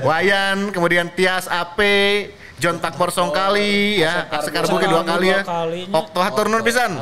[0.03, 4.79] Wayan, kemudian Tias Ape, John Takbor Songkali ya, Asep Karbu.
[4.79, 5.41] Karbu ke dua kali ya.
[5.91, 6.95] Okto hatur nuhun pisan.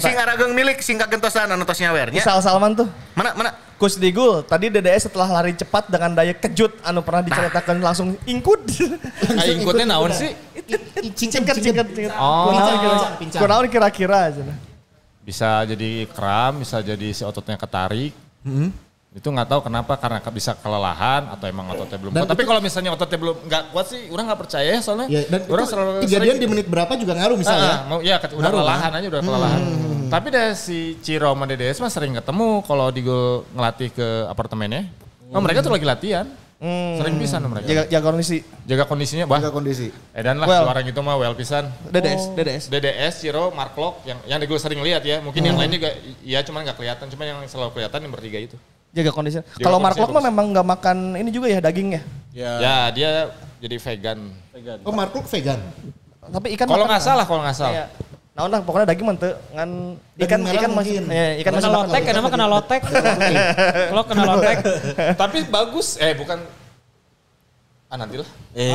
[0.00, 2.24] Sing arageng milik sing kagentosan anu tos nyawer nya.
[2.24, 2.88] Isal Salman tuh.
[3.12, 3.50] Mana mana?
[3.76, 8.64] Kus Digul, tadi DDS setelah lari cepat dengan daya kejut anu pernah diceritakan langsung ingkut.
[9.36, 10.32] Ah, ingkutnya naon sih?
[11.12, 12.16] Cingkat, cingkat, cingkat.
[12.16, 12.56] Oh.
[13.36, 14.32] Kunaon kira-kira.
[14.32, 14.56] cenah.
[15.20, 18.16] Bisa jadi kram, bisa jadi si ototnya ketarik.
[19.16, 22.28] Itu nggak tahu kenapa karena bisa kelelahan atau emang ototnya belum Dan kuat.
[22.28, 25.08] Tapi itu- kalau misalnya ototnya belum nggak kuat sih, orang nggak percaya ya soalnya.
[25.08, 27.70] Ya, dan orang itu selalu kejadian sering di menit berapa juga ngaruh Ah, misalnya.
[27.72, 29.00] ah, mau ya ket- udah Ngaruh, kelelahan kan?
[29.00, 29.60] aja udah kelelahan.
[30.06, 34.84] Tapi deh si Ciro sama Dedes mah sering ketemu kalau di gol ngelatih ke apartemennya.
[35.32, 36.28] Oh, mereka tuh lagi latihan.
[36.96, 37.66] Sering pisan mereka.
[37.66, 38.38] Jaga, jaga kondisi.
[38.64, 39.40] Jaga kondisinya bah.
[39.40, 39.88] Jaga kondisi.
[40.12, 40.64] Edan lah Well.
[40.64, 41.68] suara gitu mah well pisan.
[41.86, 42.64] DDS, DDS.
[42.68, 45.20] DDS, Ciro, Mark Lok yang yang di gol sering lihat ya.
[45.20, 47.08] Mungkin yang lain juga iya cuman nggak kelihatan.
[47.08, 48.56] Cuma yang selalu kelihatan yang bertiga itu.
[48.96, 49.44] Jaga kondisi.
[49.60, 52.02] Kalau Mark Lok mah memang nggak makan ini juga ya daging ya.
[52.32, 52.52] Ya.
[52.56, 53.08] Ya dia
[53.60, 54.18] jadi vegan.
[54.84, 55.60] Oh, Markuk vegan.
[56.26, 57.74] Tapi ikan Kalau nggak salah, kalau nggak salah.
[57.76, 57.86] Iya.
[58.36, 59.70] Nah, nah, pokoknya daging mah teu ngan
[60.28, 62.80] ikan ikan masih ya, ikan masih lotek, kenapa kena lotek?
[63.92, 64.56] Kalau kena lotek,
[65.24, 65.96] Tapi bagus.
[65.96, 66.44] Eh bukan
[67.86, 68.26] Ah nantilah.
[68.52, 68.74] Eh.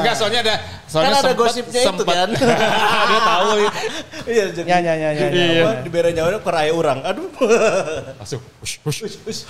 [0.00, 0.54] Enggak soalnya ada
[0.88, 2.28] soalnya kan ada sempet- gosipnya itu kan.
[3.10, 3.78] Dia tahu itu.
[4.26, 5.62] Iya, jadi Ya, ya, ya, ya, ya.
[5.62, 7.04] Apa, di bere Jawa peraya orang.
[7.04, 7.28] Aduh.
[8.18, 8.40] Langsung.
[8.64, 8.80] Hush,
[9.20, 9.40] hush.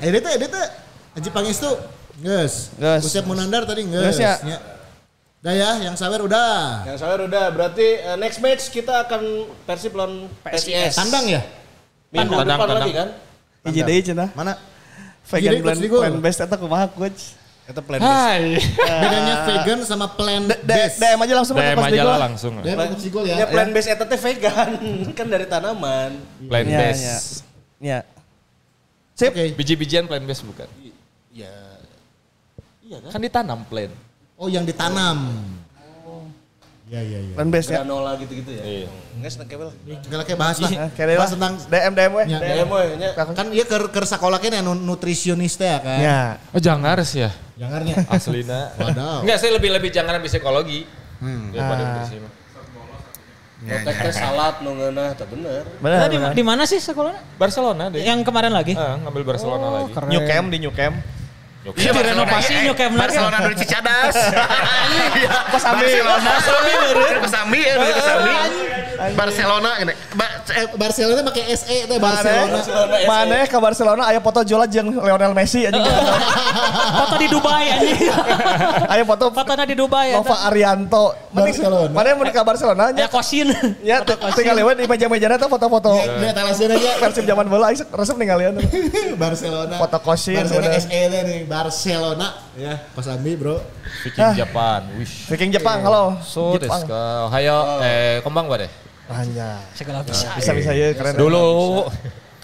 [0.00, 0.66] Eh, Ini teh, ini teh.
[1.12, 1.70] Haji Pangestu.
[2.18, 2.72] Geus.
[2.74, 3.02] Geus.
[3.04, 4.18] Usep Munandar tadi Geus geus.
[4.18, 4.40] ya.
[4.42, 4.58] Ya.
[5.38, 6.82] Dah ya, yang sawer udah.
[6.82, 10.96] Yang saya udah berarti eh, next match kita akan Persib lawan PSIS.
[10.96, 11.44] Tandang ya?
[12.10, 12.80] Minggu Tandang, depan tandang.
[12.80, 13.08] lagi kan?
[13.62, 14.28] Hiji deui cenah.
[14.32, 14.56] Mana?
[15.28, 16.00] Vegan Coach Digo.
[16.00, 17.36] plan base eta kumaha coach?
[17.68, 18.08] Kita plan base.
[18.08, 18.42] Hai.
[19.04, 20.96] Bedanya vegan sama plant D- based.
[20.96, 22.52] DM aja langsung DM aja lah langsung.
[22.58, 23.36] DM Coach Digo ya.
[23.36, 24.70] Ya plan base eta teh vegan
[25.18, 26.16] kan dari tanaman.
[26.42, 27.04] Plant Ya, base.
[27.04, 27.16] ya.
[27.78, 27.98] Ya.
[29.12, 29.30] Sip.
[29.30, 29.52] Oke.
[29.52, 30.64] Biji-bijian plant base bukan?
[31.28, 31.52] Ya.
[32.80, 33.10] Iya kan?
[33.12, 33.92] Kan ditanam plant.
[34.34, 35.28] Oh, yang ditanam.
[36.88, 37.34] Iya, iya, iya.
[37.36, 37.84] Plan base ya.
[37.84, 38.62] Granola gitu-gitu ya.
[38.64, 38.88] Iya.
[39.20, 39.68] Enggak seneng kebel.
[40.00, 40.70] Segala kayak bahas lah.
[40.72, 41.16] Lah.
[41.20, 42.22] Bahas tentang DM DM we.
[42.24, 42.38] Ya.
[42.40, 43.08] DM we nya.
[43.12, 45.98] kan iya ke ke sekolah kan nu- nutrisionis teh ya kan.
[46.00, 46.20] Ya.
[46.56, 47.28] Oh jangan ya.
[47.60, 47.94] Jangannya.
[48.08, 48.72] Aslina.
[48.80, 49.20] Wadaw.
[49.20, 50.80] Enggak, saya lebih-lebih jangan di psikologi.
[51.52, 51.88] Daripada Ah.
[51.92, 52.32] nutrisi mah.
[53.58, 55.62] Protek teh salad nu ngeunah teh bener.
[55.82, 55.98] Benar.
[55.98, 56.32] Nah, di, benar.
[56.32, 57.20] di mana sih sekolahnya?
[57.36, 58.00] Barcelona deh.
[58.00, 58.72] Yang kemarin lagi?
[58.78, 59.90] Ah, ngambil Barcelona lagi.
[59.92, 60.08] keren.
[60.08, 60.96] New Camp di New Camp.
[61.66, 61.90] Iya,
[62.70, 63.02] New Camp lagi.
[63.02, 64.14] Barcelona dari Cicadas.
[65.52, 65.90] Pas ambil.
[67.18, 68.32] Kesambi ya, dari Kesambi.
[69.14, 69.94] Barcelona ini.
[70.18, 72.58] Ba- eh, Barcelona pakai SE teh Barcelona.
[73.06, 75.82] Mana ke Barcelona aya foto Jola jeung Lionel Messi anjing.
[76.98, 78.00] Foto di Dubai anjing.
[78.92, 80.16] Aya foto Fotonya di Dubai.
[80.16, 81.12] Nova Arianto.
[81.30, 81.92] Barcelona.
[81.92, 83.52] Mana mau ke Barcelona Ya kosin.
[83.84, 84.00] Ya
[84.34, 86.90] tinggal lewat di meja-mejana tuh foto-foto Dia talasnya aja.
[86.98, 88.56] Persib zaman bola aing resep ninggalian.
[89.22, 89.76] Barcelona.
[89.76, 90.80] Foto kosin, Barcelona.
[90.80, 91.40] SE teh nih.
[91.46, 92.26] Barcelona.
[92.58, 93.62] Ya, Kosambi bro.
[94.02, 94.80] Viking Japan.
[94.98, 95.30] Wish.
[95.30, 96.18] Viking Jepang, halo.
[96.24, 96.82] So Jepang.
[96.88, 97.30] ka.
[97.30, 98.70] Ohio, eh kembang ba deh?
[99.08, 99.60] Anjay.
[99.72, 100.28] Segala bisa.
[100.36, 101.16] Bisa bisa ya keren.
[101.16, 101.44] Dulu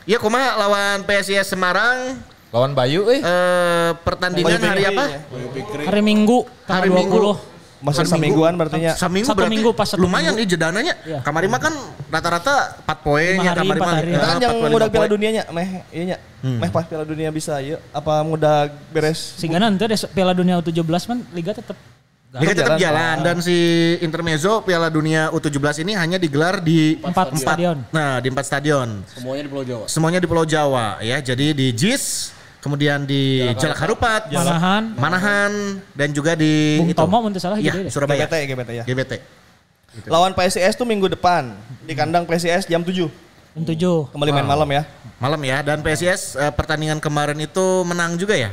[0.05, 2.21] Iya, kumaha lawan PSIS Semarang
[2.55, 3.19] lawan Bayu eh.
[3.19, 5.05] eh pertandingan Bayu hari apa?
[5.11, 5.21] ya.
[5.91, 7.35] Hari Minggu Hari Minggu.
[7.35, 7.55] 20.
[7.85, 8.97] Masuk semingguan berarti nya.
[8.97, 10.41] Seminggu Satu berarti minggu pas satu lumayan minggu.
[10.41, 10.95] nih jedananya.
[11.05, 11.21] Iya.
[11.21, 11.75] Kamari mah kan
[12.09, 13.93] rata-rata 4 poin ya kamari mah.
[14.01, 15.13] Kita kan empat yang mudah Piala poin.
[15.13, 16.19] Dunia nya, meh iya nya.
[16.41, 19.37] Meh pas Piala Dunia bisa ieu apa mudah beres.
[19.37, 21.77] Sehingga nanti deh Piala Dunia U17 kan liga tetap
[22.35, 23.55] Liga tetap jalan, jalan dan si
[24.03, 27.87] Intermezzo Piala Dunia U17 ini hanya digelar di Empat stadion.
[27.95, 29.07] Nah, di empat stadion.
[29.07, 29.85] Semuanya di Pulau Jawa.
[29.87, 31.23] Semuanya di Pulau Jawa ya.
[31.23, 34.83] Jadi di JIS, kemudian di Jalak Harupat, Manahan.
[34.99, 35.53] Manahan
[35.95, 36.99] dan juga di Bung itu.
[36.99, 37.95] Tomo salah Iya, deh.
[37.95, 38.27] Surabaya.
[38.27, 38.85] GBT GBT ya.
[38.85, 39.13] GBT.
[40.11, 41.55] Lawan PSIS tuh minggu depan
[41.87, 43.07] di kandang PSIS jam 7.
[43.55, 44.11] Jam 7.
[44.11, 44.83] Kembali main malam ya.
[45.23, 48.51] Malam ya dan PSIS eh, pertandingan kemarin itu menang juga ya.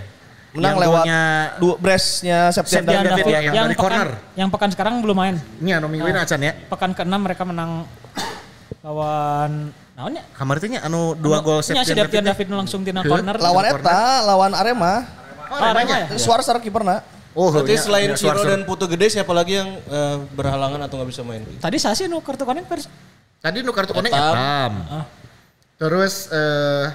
[0.52, 1.22] Menang Yang lewat golnya
[1.64, 3.24] dua brace-nya Septian Septian David.
[3.24, 4.10] David ya, yang dari pekan, corner.
[4.36, 5.36] Yang pekan sekarang belum main.
[5.64, 6.52] ini anu minggu ini acan ya.
[6.68, 7.88] Pekan ke-6 mereka menang
[8.84, 10.24] lawan naonnya?
[10.36, 12.52] Kamar itu nya anu dua gol Nya si Septian Septian David.
[12.52, 13.40] David langsung tina corner.
[13.40, 15.08] Lawan eta, lawan Arema.
[15.52, 16.20] Oh, Arema ya?
[16.20, 17.00] Suara sareng kiperna.
[17.32, 18.44] Oh, Berarti nya, selain Ciro Suarso.
[18.44, 21.48] dan Putu Gede siapa lagi yang eh, berhalangan atau nggak bisa main?
[21.64, 22.92] Tadi Sasi nu kartu kuning pers.
[23.40, 24.36] Tadi nu kartu kuning Etam.
[24.36, 24.72] Etam.
[25.80, 26.92] Terus eh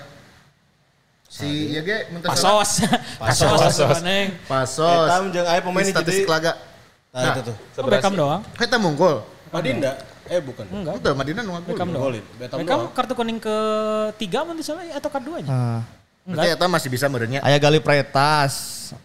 [1.36, 2.88] si ya ge mun teu salah, Pasos.
[3.20, 4.28] Pasos kuning.
[4.48, 5.08] Pasos.
[5.12, 6.32] Etam jeung aya pemain Di itu statistik jadi.
[6.32, 6.52] laga.
[7.12, 7.56] Nah, itu tuh.
[7.80, 8.40] Oh, Beckham doang.
[8.56, 9.20] Kita munggul.
[9.52, 9.92] Madinda?
[10.26, 10.64] Eh bukan.
[10.68, 10.94] Enggak.
[11.00, 11.68] Itu Madinah nu ngagul.
[11.68, 12.12] Beckham doang.
[12.40, 15.48] Beckham kartu kuning ketiga mun teu salah ya, atau keduanya?
[15.48, 15.80] Nah,
[16.26, 17.38] Berarti Etam masih bisa merenya.
[17.38, 18.54] aya Gali Pretas,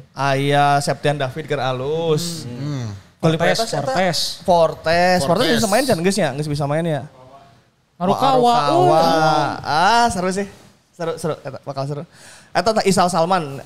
[0.10, 2.50] aya Septian David keur alus.
[3.22, 4.20] Gali Fortes, Pretas eta Fortes.
[4.42, 5.58] Fortes, Fortes Fortes.
[5.62, 7.06] bisa main kan geus nya, geus bisa main ya.
[8.02, 8.56] Marukawa.
[8.66, 9.02] Marukawa.
[9.06, 9.50] uh.
[9.62, 10.50] Ah, seru sih.
[11.02, 11.36] Seru, seru.
[11.42, 12.04] Eta bakal seru.
[12.54, 13.58] Eta tah Isal Salman.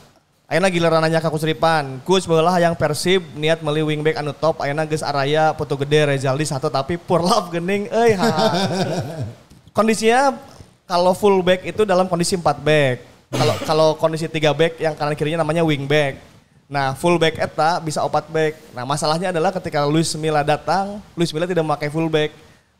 [0.48, 2.00] Ayeuna giliran nanya ka Kusripan.
[2.08, 4.64] Kus bola yang Persib niat meuli wingback anu top.
[4.64, 8.16] Ayeuna geus araya Putu Gede Rezaldi satu tapi Purlap gening euy.
[8.16, 8.32] ha.
[9.76, 10.32] Kondisinya
[10.88, 12.98] kalau full back itu dalam kondisi 4 back.
[13.36, 16.16] Kalau kalau kondisi 3 back yang kanan kirinya namanya wing back.
[16.72, 18.56] Nah, full back eta bisa opat back.
[18.72, 22.32] Nah, masalahnya adalah ketika Luis Milla datang, Luis Milla tidak memakai full back.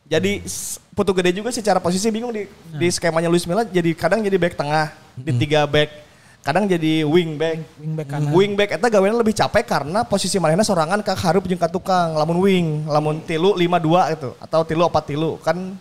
[0.06, 0.46] Jadi
[0.94, 2.46] Putu Gede juga secara posisi bingung di
[2.78, 6.06] di skemanya Luis Milla jadi kadang jadi back tengah, di tiga back.
[6.46, 7.58] Kadang jadi wing back.
[7.74, 8.30] Wing back kanan.
[8.30, 12.14] Wing back eta gaweana lebih capek karena posisi manehna sorangan ka harup jeung ka tukang,
[12.14, 15.74] lamun wing, lamun tilu 5-2 gitu atau tilu opat tilu kan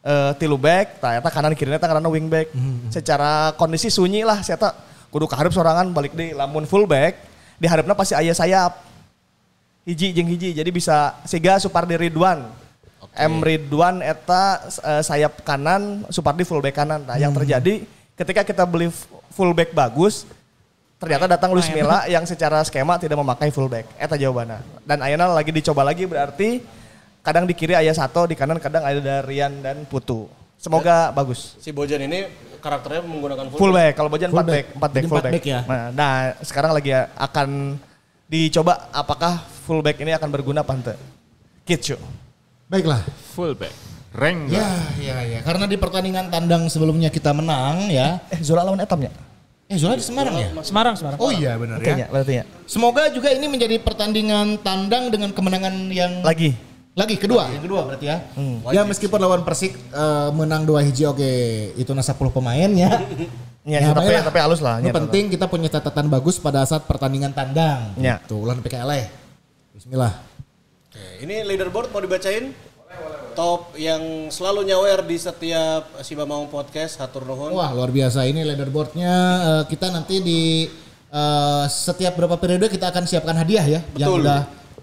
[0.00, 2.48] eh, tilu back, tah eta kanan kiri eta karena wing back.
[2.88, 4.56] Secara kondisi sunyi lah saya
[5.12, 7.20] kudu kaharep sorangan balik di lamun full back,
[7.60, 8.80] di harapna pasti aya sayap.
[9.84, 12.48] Hiji jeung hiji jadi bisa siga Supardi Ridwan.
[13.18, 17.02] M Ridwan eta eh, sayap kanan, Supardi full back kanan.
[17.02, 17.82] Nah, yang terjadi
[18.14, 20.22] ketika kita beli f- full back bagus,
[20.96, 23.90] ternyata datang Luis Milla yang secara skema tidak memakai full back.
[23.94, 24.62] Eta jawabannya.
[24.86, 26.62] Dan Ayana lagi dicoba lagi berarti
[27.20, 30.30] kadang di kiri ayah satu, di kanan kadang ada Rian dan Putu.
[30.58, 31.54] Semoga bagus.
[31.62, 32.26] Si Bojan ini
[32.58, 34.66] karakternya menggunakan full, Full back, kalau Bojan 4 Full back, back.
[34.66, 35.34] 4 back, Jadi full empat back.
[35.38, 35.60] back ya.
[35.62, 36.12] Nah, nah,
[36.42, 37.48] sekarang lagi akan
[38.26, 39.32] dicoba apakah
[39.64, 40.94] fullback ini akan berguna apa ente?
[41.62, 41.94] Kitsu.
[42.68, 43.00] Baiklah.
[43.32, 43.72] Fullback.
[44.12, 45.38] Rank Ya, ya, ya.
[45.44, 48.20] Karena di pertandingan tandang sebelumnya kita menang ya.
[48.32, 49.12] Eh Zola lawan Etamnya?
[49.68, 50.48] Eh, Zola di Semarang ya?
[50.64, 51.20] Semarang, Semarang.
[51.20, 52.04] Oh iya benar Oke ya.
[52.04, 52.44] ya, berarti ya.
[52.64, 56.56] Semoga juga ini menjadi pertandingan tandang dengan kemenangan yang Lagi.
[56.98, 58.16] lagi kedua, yang kedua berarti ya.
[58.74, 61.30] Ya meskipun lawan Persik eh, menang dua hiji oke
[61.78, 62.90] itu na 10 pemain ya.
[63.68, 64.24] Ya, tapi baiklah.
[64.24, 64.80] tapi halus lah.
[64.80, 67.92] Yang nya, penting kita punya catatan bagus pada saat pertandingan tandang.
[68.00, 68.16] Ya.
[68.24, 68.88] Tuh, ulah PKL.
[69.76, 70.27] Bismillah.
[71.18, 72.54] Ini leaderboard mau dibacain?
[73.34, 77.54] Top yang selalu nyawer di setiap Siba Maung Podcast, Hatur Nuhun.
[77.54, 80.66] Wah luar biasa ini leaderboardnya eh, kita nanti di
[81.10, 84.22] eh, setiap berapa periode kita akan siapkan hadiah ya yang Betul.
[84.26, 84.40] udah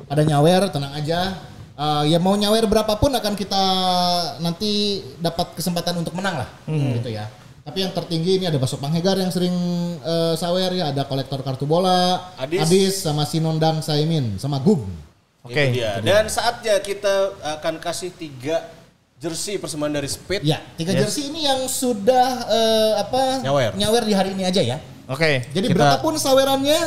[0.07, 1.19] pada nyawer tenang aja
[1.75, 3.63] Eh, ya mau nyawer berapapun akan kita
[4.39, 7.27] nanti dapat kesempatan untuk menang lah gitu ya
[7.67, 9.51] tapi yang tertinggi ini ada Basok Panghegar yang sering
[9.99, 13.03] eh, sawer ya ada kolektor kartu bola Adis.
[13.03, 14.87] sama Sinondang Saimin sama Gug
[15.45, 15.61] Oke.
[15.61, 16.01] Itu dia.
[16.01, 17.13] Dan saatnya kita
[17.61, 18.65] akan kasih tiga
[19.15, 20.41] jersey persembahan dari Speed.
[20.43, 23.21] ya tiga jersey ini yang sudah eh, apa
[23.71, 24.03] Nyawer.
[24.03, 25.45] di hari ini aja ya Oke.
[25.53, 26.81] Jadi kita- berapapun sawerannya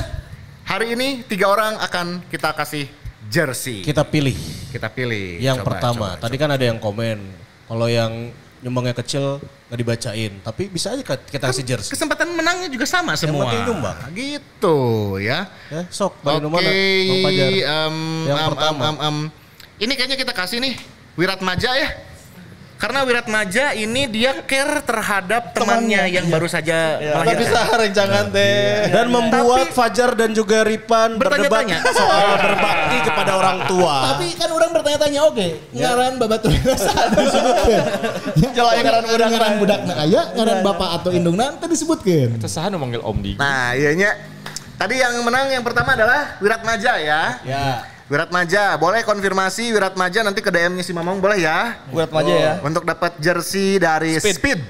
[0.66, 2.90] hari ini tiga orang akan kita kasih
[3.30, 3.80] jersey.
[3.80, 4.35] Kita pilih
[4.68, 5.39] Kita pilih.
[5.39, 6.09] yang Coba, pertama.
[6.12, 7.18] coba, Tadi kan ada yang komen.
[7.64, 9.39] Kalau yang nyumbangnya kecil
[9.69, 10.32] nggak dibacain.
[10.40, 11.93] Tapi bisa aja kita kasih jersey.
[11.93, 13.47] Kesempatan menangnya juga sama semua.
[13.47, 13.97] penting nyumbang.
[14.16, 14.78] Gitu
[15.20, 15.45] ya.
[15.69, 16.70] Ya, sok, Oke, bagi mana?
[16.73, 17.49] Bang Fajar.
[17.53, 18.81] em, Yang em, pertama.
[18.81, 19.16] em, em, em.
[19.78, 20.74] Ini kayaknya kita kasih nih
[21.15, 21.89] Wirat Maja ya.
[22.78, 27.74] Karena Wirat Maja ini dia care terhadap temannya yang baru saja melahirkan.
[27.74, 28.86] rencangan teh.
[28.94, 31.78] Dan membuat Fajar dan juga Ripan berdebat Bertanya-tanya.
[31.90, 34.14] soal berbakti kepada orang tua.
[34.14, 37.82] Tapi kan orang bertanya-tanya oke, ngaran babaturina saat disebutkan.
[38.38, 42.38] Yang ngaran budak ngaran budak na aya, ngaran bapak atau indungna teu disebutkeun.
[42.38, 43.42] Kita saha nu manggil Om Digi.
[43.42, 44.14] Nah, iya nya.
[44.78, 47.42] Tadi yang menang yang pertama adalah Wirat Maja ya.
[47.42, 47.82] Ya.
[48.09, 51.76] Wirat Maja, boleh konfirmasi Wirat Maja nanti ke DM-nya si Mamong boleh ya.
[51.93, 52.52] Buat aja ya.
[52.64, 54.64] Untuk dapat jersey dari Speed.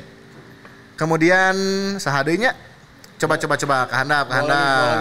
[0.98, 1.54] Kemudian
[2.02, 2.58] sahadenya
[3.14, 4.96] coba coba coba kehandap kehandap.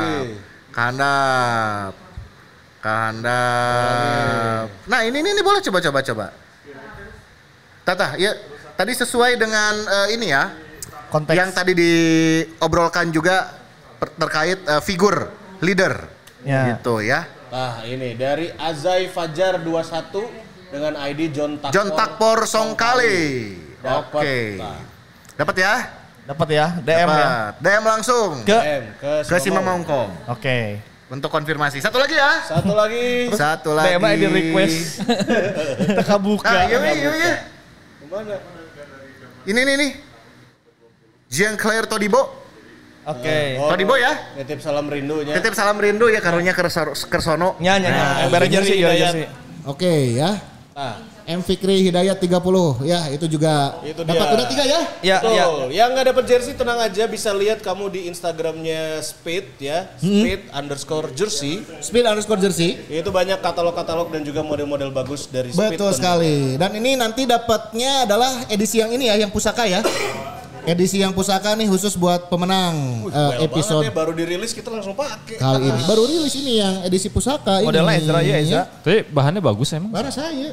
[0.69, 1.91] Kehandap.
[2.77, 4.65] Kehandap.
[4.85, 6.25] Nah, ini ini, ini boleh coba coba coba.
[7.81, 8.37] Tata, ya
[8.77, 10.53] tadi sesuai dengan eh, ini ya.
[11.09, 11.33] Konteks.
[11.33, 13.49] Yang tadi diobrolkan juga
[13.97, 15.25] terkait eh, figur
[15.65, 16.05] leader.
[16.45, 16.77] Ya.
[16.77, 17.25] Gitu ya.
[17.47, 21.73] Nah ini dari Azai Fajar 21 dengan ID John Takpor.
[21.75, 23.55] John Takpor Songkali.
[23.79, 24.59] Oke.
[24.59, 24.83] Nah.
[25.37, 25.73] Dapat ya?
[26.27, 27.07] Dapat ya, DM ya.
[27.07, 27.51] Dapat.
[27.63, 29.79] DM langsung Ke M ke, ke si Mamong.
[29.87, 30.83] Mamongkong Oke.
[31.07, 31.79] untuk konfirmasi.
[31.79, 32.43] Satu lagi ya.
[32.43, 33.31] Satu lagi.
[33.31, 33.95] Satu lagi.
[33.95, 35.07] DM ID request.
[36.03, 36.51] Teka buka.
[36.51, 37.35] Nah, iya, iya, iya.
[38.03, 38.35] Ke mana?
[39.47, 39.91] Ini nih nih.
[41.31, 42.46] Jean Claire Todibo.
[43.07, 43.55] Oke.
[43.55, 44.35] Oh, Todibo ya.
[44.35, 45.31] Nitip salam rindunya.
[45.39, 47.55] Titip salam rindu ya karunya Kersono.
[47.63, 48.03] Nya nya nya.
[48.03, 48.83] Nah, Bare jersey.
[49.63, 50.35] Oke ya.
[50.75, 52.39] Nah, M Fikri Hidayat 30
[52.87, 54.35] ya itu juga Itu dapat dia.
[54.39, 54.81] udah tiga ya.
[55.03, 55.43] Ya, ya.
[55.43, 55.75] Betul.
[55.75, 61.11] Yang nggak dapat jersey tenang aja bisa lihat kamu di Instagramnya Speed ya, Speed underscore
[61.11, 61.67] jersey.
[61.83, 62.79] Speed underscore jersey.
[62.87, 65.75] Itu banyak katalog-katalog dan juga model-model bagus dari Speed.
[65.75, 65.99] Betul tentu.
[65.99, 66.55] sekali.
[66.55, 69.83] Dan ini nanti dapatnya adalah edisi yang ini ya, yang pusaka ya.
[70.67, 74.91] Edisi yang pusaka nih khusus buat pemenang Wih, well episode ya, baru dirilis kita langsung
[74.91, 75.39] pakai.
[75.39, 75.79] kali ini.
[75.89, 78.03] Baru rilis ini yang edisi pusaka Modelnya ini.
[78.03, 78.63] Ezra ya, Ezra.
[78.83, 79.95] Tapi bahannya bagus emang.
[79.95, 80.51] Bara saya.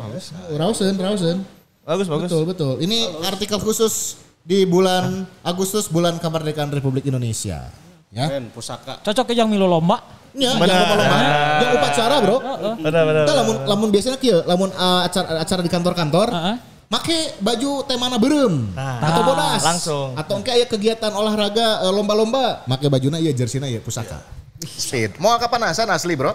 [0.54, 1.42] Rausen, Rausen.
[1.82, 2.30] Bagus, bagus.
[2.30, 2.72] Betul, betul.
[2.78, 7.74] Ini artikel khusus di bulan Agustus bulan kemerdekaan Republik Indonesia.
[8.14, 8.30] Ya.
[8.30, 9.02] Men, pusaka.
[9.02, 9.98] Cocok ke yang milu lomba.
[10.30, 10.66] Ya, Benar.
[10.66, 11.16] jangan lomba-lomba.
[11.58, 12.36] Yang upacara, Bro.
[12.78, 13.24] Benar, benar.
[13.26, 16.56] Kita lamun lamun biasanya kieu, lamun uh, acara acara di kantor-kantor, Heeh.
[16.86, 20.08] Make baju temana berem Nah, atau bodas langsung.
[20.14, 24.20] atau engke aya kegiatan olahraga eh, lomba-lomba, make bajuna ieu jerseyna ieu pusaka.
[24.60, 25.18] Speed.
[25.18, 26.32] Mau kapanasan asli, Bro?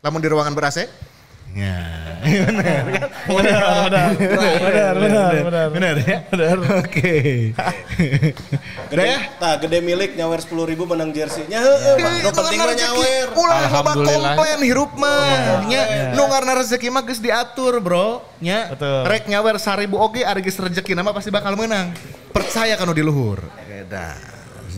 [0.00, 0.88] Lamun di ruangan ber-AC?
[1.56, 1.76] Ya.
[3.28, 4.08] Benar, benar.
[4.16, 5.66] Benar, benar, benar.
[5.72, 6.18] Benar ya?
[6.28, 6.56] Benar.
[6.84, 7.16] Oke.
[8.92, 9.18] Udah ya?
[9.36, 11.60] Tah, gede milik nyawer 10 ribu menang jersey-nya.
[11.60, 12.14] Heeh, Bang.
[12.24, 13.26] Nu penting mah nyawer.
[13.32, 14.32] Ulah loba Alhamdulillah.
[14.36, 15.64] komplain hirup mah.
[15.68, 15.82] Nya
[16.16, 18.24] nu ngaranna rezeki mah geus diatur, Bro.
[18.40, 18.72] Nya
[19.04, 21.92] rek nyawer 1000 oge ari geus rezeki nama pasti bakal menang.
[22.32, 23.44] Percaya kanu di luhur.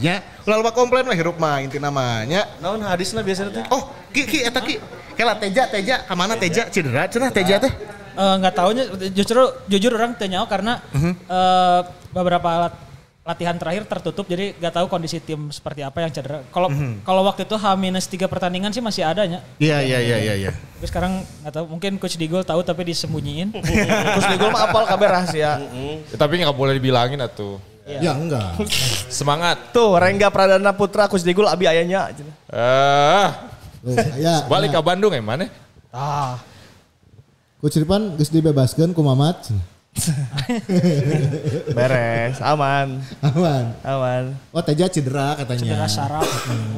[0.00, 2.48] Nya ulah loba komplain mah hirup mah inti namanya.
[2.64, 3.64] Naon hadisna biasanya teh?
[3.68, 4.80] Oh, ki ki eta ki.
[5.14, 6.64] Kela Teja, Teja, ke mana Teja?
[6.72, 7.72] Cedera, cenah Teja teh.
[8.16, 10.80] Eh, nggak tahunya justru jujur orang tanya karena
[11.28, 12.74] eh, beberapa alat
[13.20, 16.40] latihan terakhir tertutup jadi nggak tahu kondisi tim seperti apa yang cedera.
[16.50, 16.72] Kalau
[17.04, 19.44] kalau waktu itu H-3 pertandingan sih masih adanya.
[19.60, 20.50] Iya, iya, iya, iya, iya.
[20.50, 23.54] Tapi sekarang nggak tahu mungkin coach Digol tahu tapi disembunyiin.
[23.54, 25.60] Terus di gol mah apal kabar rahasia.
[25.62, 27.60] Ya, tapi nggak boleh dibilangin atuh.
[27.98, 28.54] Ya enggak.
[29.10, 29.74] Semangat.
[29.74, 32.14] Tuh, Rengga Pradana Putra Kus Digul abi ayahnya.
[32.14, 33.26] Eh,
[33.82, 35.50] Tuh, ya, Balik ke Bandung ya mana?
[35.90, 36.38] Ah,
[37.58, 39.50] Coach Ripan geus dibebaskeun ku Mamat.
[41.76, 43.64] beres, aman, Aman.
[43.82, 44.24] aman.
[44.54, 45.60] Oh Teja cedera katanya.
[45.66, 46.28] Cedera saraf.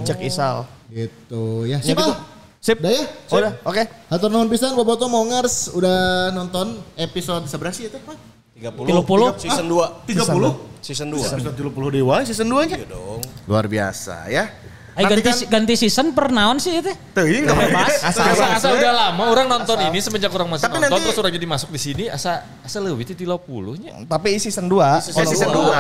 [0.03, 0.65] Cek isal.
[0.89, 1.79] Gitu ya.
[1.79, 2.09] Ya Sip gitu.
[2.09, 2.19] ah.
[2.63, 2.79] Sip.
[2.81, 3.05] Udah ya?
[3.29, 3.83] Udah, oke.
[4.09, 8.17] Hatur nuhun pisan Boboto Mongers udah nonton episode seberapa sih itu Pak?
[8.63, 9.03] 30.
[9.03, 9.43] 30.
[9.43, 10.07] Season 2.
[10.07, 10.83] 30.
[10.83, 11.19] Season 2.
[11.19, 12.77] Episode 30 dewa season 2 nya.
[12.79, 13.21] Iya dong.
[13.51, 14.47] Luar biasa ya.
[14.93, 16.93] Ay, ganti, ganti season per naon sih itu?
[17.17, 17.97] Teuing enggak Bebas.
[18.05, 21.17] Asa, asa, asa udah lama orang nonton ini semenjak orang masih Tapi nonton nanti- terus
[21.17, 24.05] orang jadi masuk di sini asa asa leuwih ti 30 nya.
[24.05, 25.01] Tapi season 2.
[25.01, 25.73] Eh, season 2.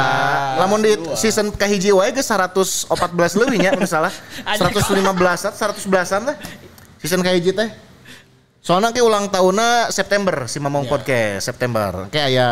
[0.56, 2.88] Lamun di season kahiji wae geus 114
[3.36, 4.09] leuwih nya mun salah.
[4.48, 6.36] 115-an, 111-an lah.
[6.96, 7.68] Season kahiji teh.
[8.62, 12.06] Soalnya ke ulang tahunnya September si Mamong Podcast September.
[12.14, 12.48] Kayak aya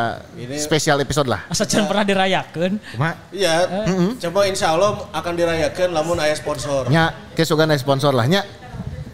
[0.59, 1.47] spesial episode lah.
[1.47, 2.83] Asa can pernah dirayakeun.
[2.83, 3.87] Cuma Iya,
[4.19, 6.91] coba insya Allah akan dirayakan lamun ayah sponsor.
[6.91, 8.43] nya ke sugan sponsor lah nya.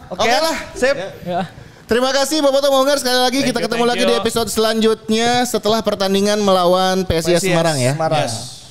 [0.08, 0.96] Oke Oke lah, sip.
[1.28, 1.44] Ya.
[1.84, 4.08] Terima kasih Bapak Tomongers sekali lagi kita you, ketemu thank lagi you.
[4.08, 7.92] di episode selanjutnya setelah pertandingan melawan PSIS Semarang ya.
[7.92, 8.28] Semarang.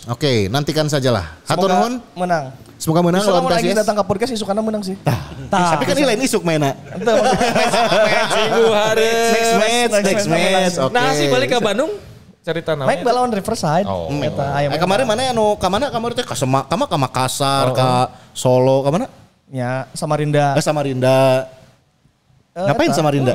[0.09, 1.37] Oke, nantikan sajalah.
[1.45, 1.93] Hatur Semoga nuhun.
[2.17, 2.64] menang.
[2.85, 4.93] Semoga menang lawan lamun lagi datang ke podcast isukana menang sih.
[5.49, 6.77] Tapi kan ini lain isuk mainnya.
[6.93, 9.09] Minggu hari.
[9.33, 10.75] Next match, next match.
[10.77, 10.93] Oke.
[10.93, 11.89] Nah, si balik ke Bandung
[12.45, 13.05] cerita Mike namanya.
[13.09, 13.89] balawan Riverside.
[13.89, 14.05] Oh.
[14.21, 18.13] Eta aya Eh, kemarin mana anu ka mana kamari teh ka Sema, ka Makassar, ka
[18.37, 19.09] Solo, ka mana?
[19.49, 20.53] Ya, Samarinda.
[20.53, 21.49] Ke Samarinda.
[22.55, 22.95] Eh, Ngapain eta.
[23.03, 23.33] Samarinda?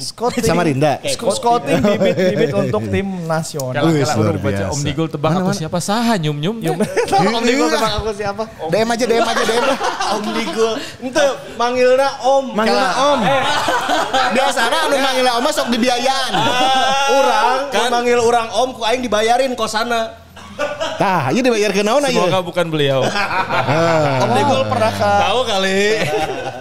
[0.00, 0.48] Scouting.
[0.48, 0.92] Samarinda.
[1.04, 3.84] Sc- Scouting bibit-bibit untuk tim nasional.
[3.84, 4.72] Kalau kalau luar orang baca biasa.
[4.72, 6.56] Om Digul tebak aku siapa saha nyum nyum.
[7.36, 8.48] Om Digul tebak aku siapa?
[8.72, 9.78] DM aja, DM aja, DM lah.
[10.16, 10.72] Om Digul.
[11.04, 11.24] Ente
[11.60, 12.44] manggilna Om.
[12.56, 13.18] Manggilna Om.
[14.32, 16.32] Biasana anu manggilna Om sok dibiayaan.
[17.12, 20.16] Orang kan manggil orang Om ku aing dibayarin kosana.
[20.96, 22.40] Tah, ieu dibayar ke naon Semoga aya?
[22.40, 23.04] bukan beliau.
[24.16, 25.76] Om Digul pernah ke Tahu kali.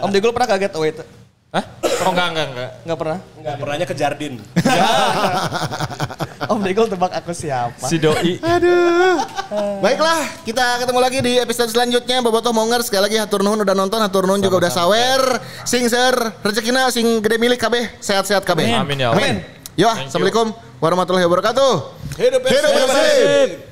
[0.03, 1.20] Om Digul pernah kaget away itu?
[1.51, 1.65] Hah?
[2.07, 2.69] Oh enggak enggak enggak.
[2.87, 3.19] Enggak pernah.
[3.35, 4.33] Enggak pernahnya ke Jardin.
[6.51, 7.91] Om Digul tebak aku siapa?
[7.91, 8.39] Si doi.
[9.83, 13.99] Baiklah, kita ketemu lagi di episode selanjutnya Bobotoh Mongers sekali lagi hatur nuhun udah nonton,
[13.99, 15.43] hatur nuhun juga udah sawer.
[15.67, 18.71] Sing ser rezekina sing gede milik kabeh, sehat-sehat kabeh.
[18.71, 19.19] Amin ya Allah.
[19.19, 19.35] Amin.
[19.75, 21.71] Yo, assalamualaikum warahmatullahi wabarakatuh.
[22.15, 22.95] Hidup Hidup Persib.
[22.95, 23.70] Persib.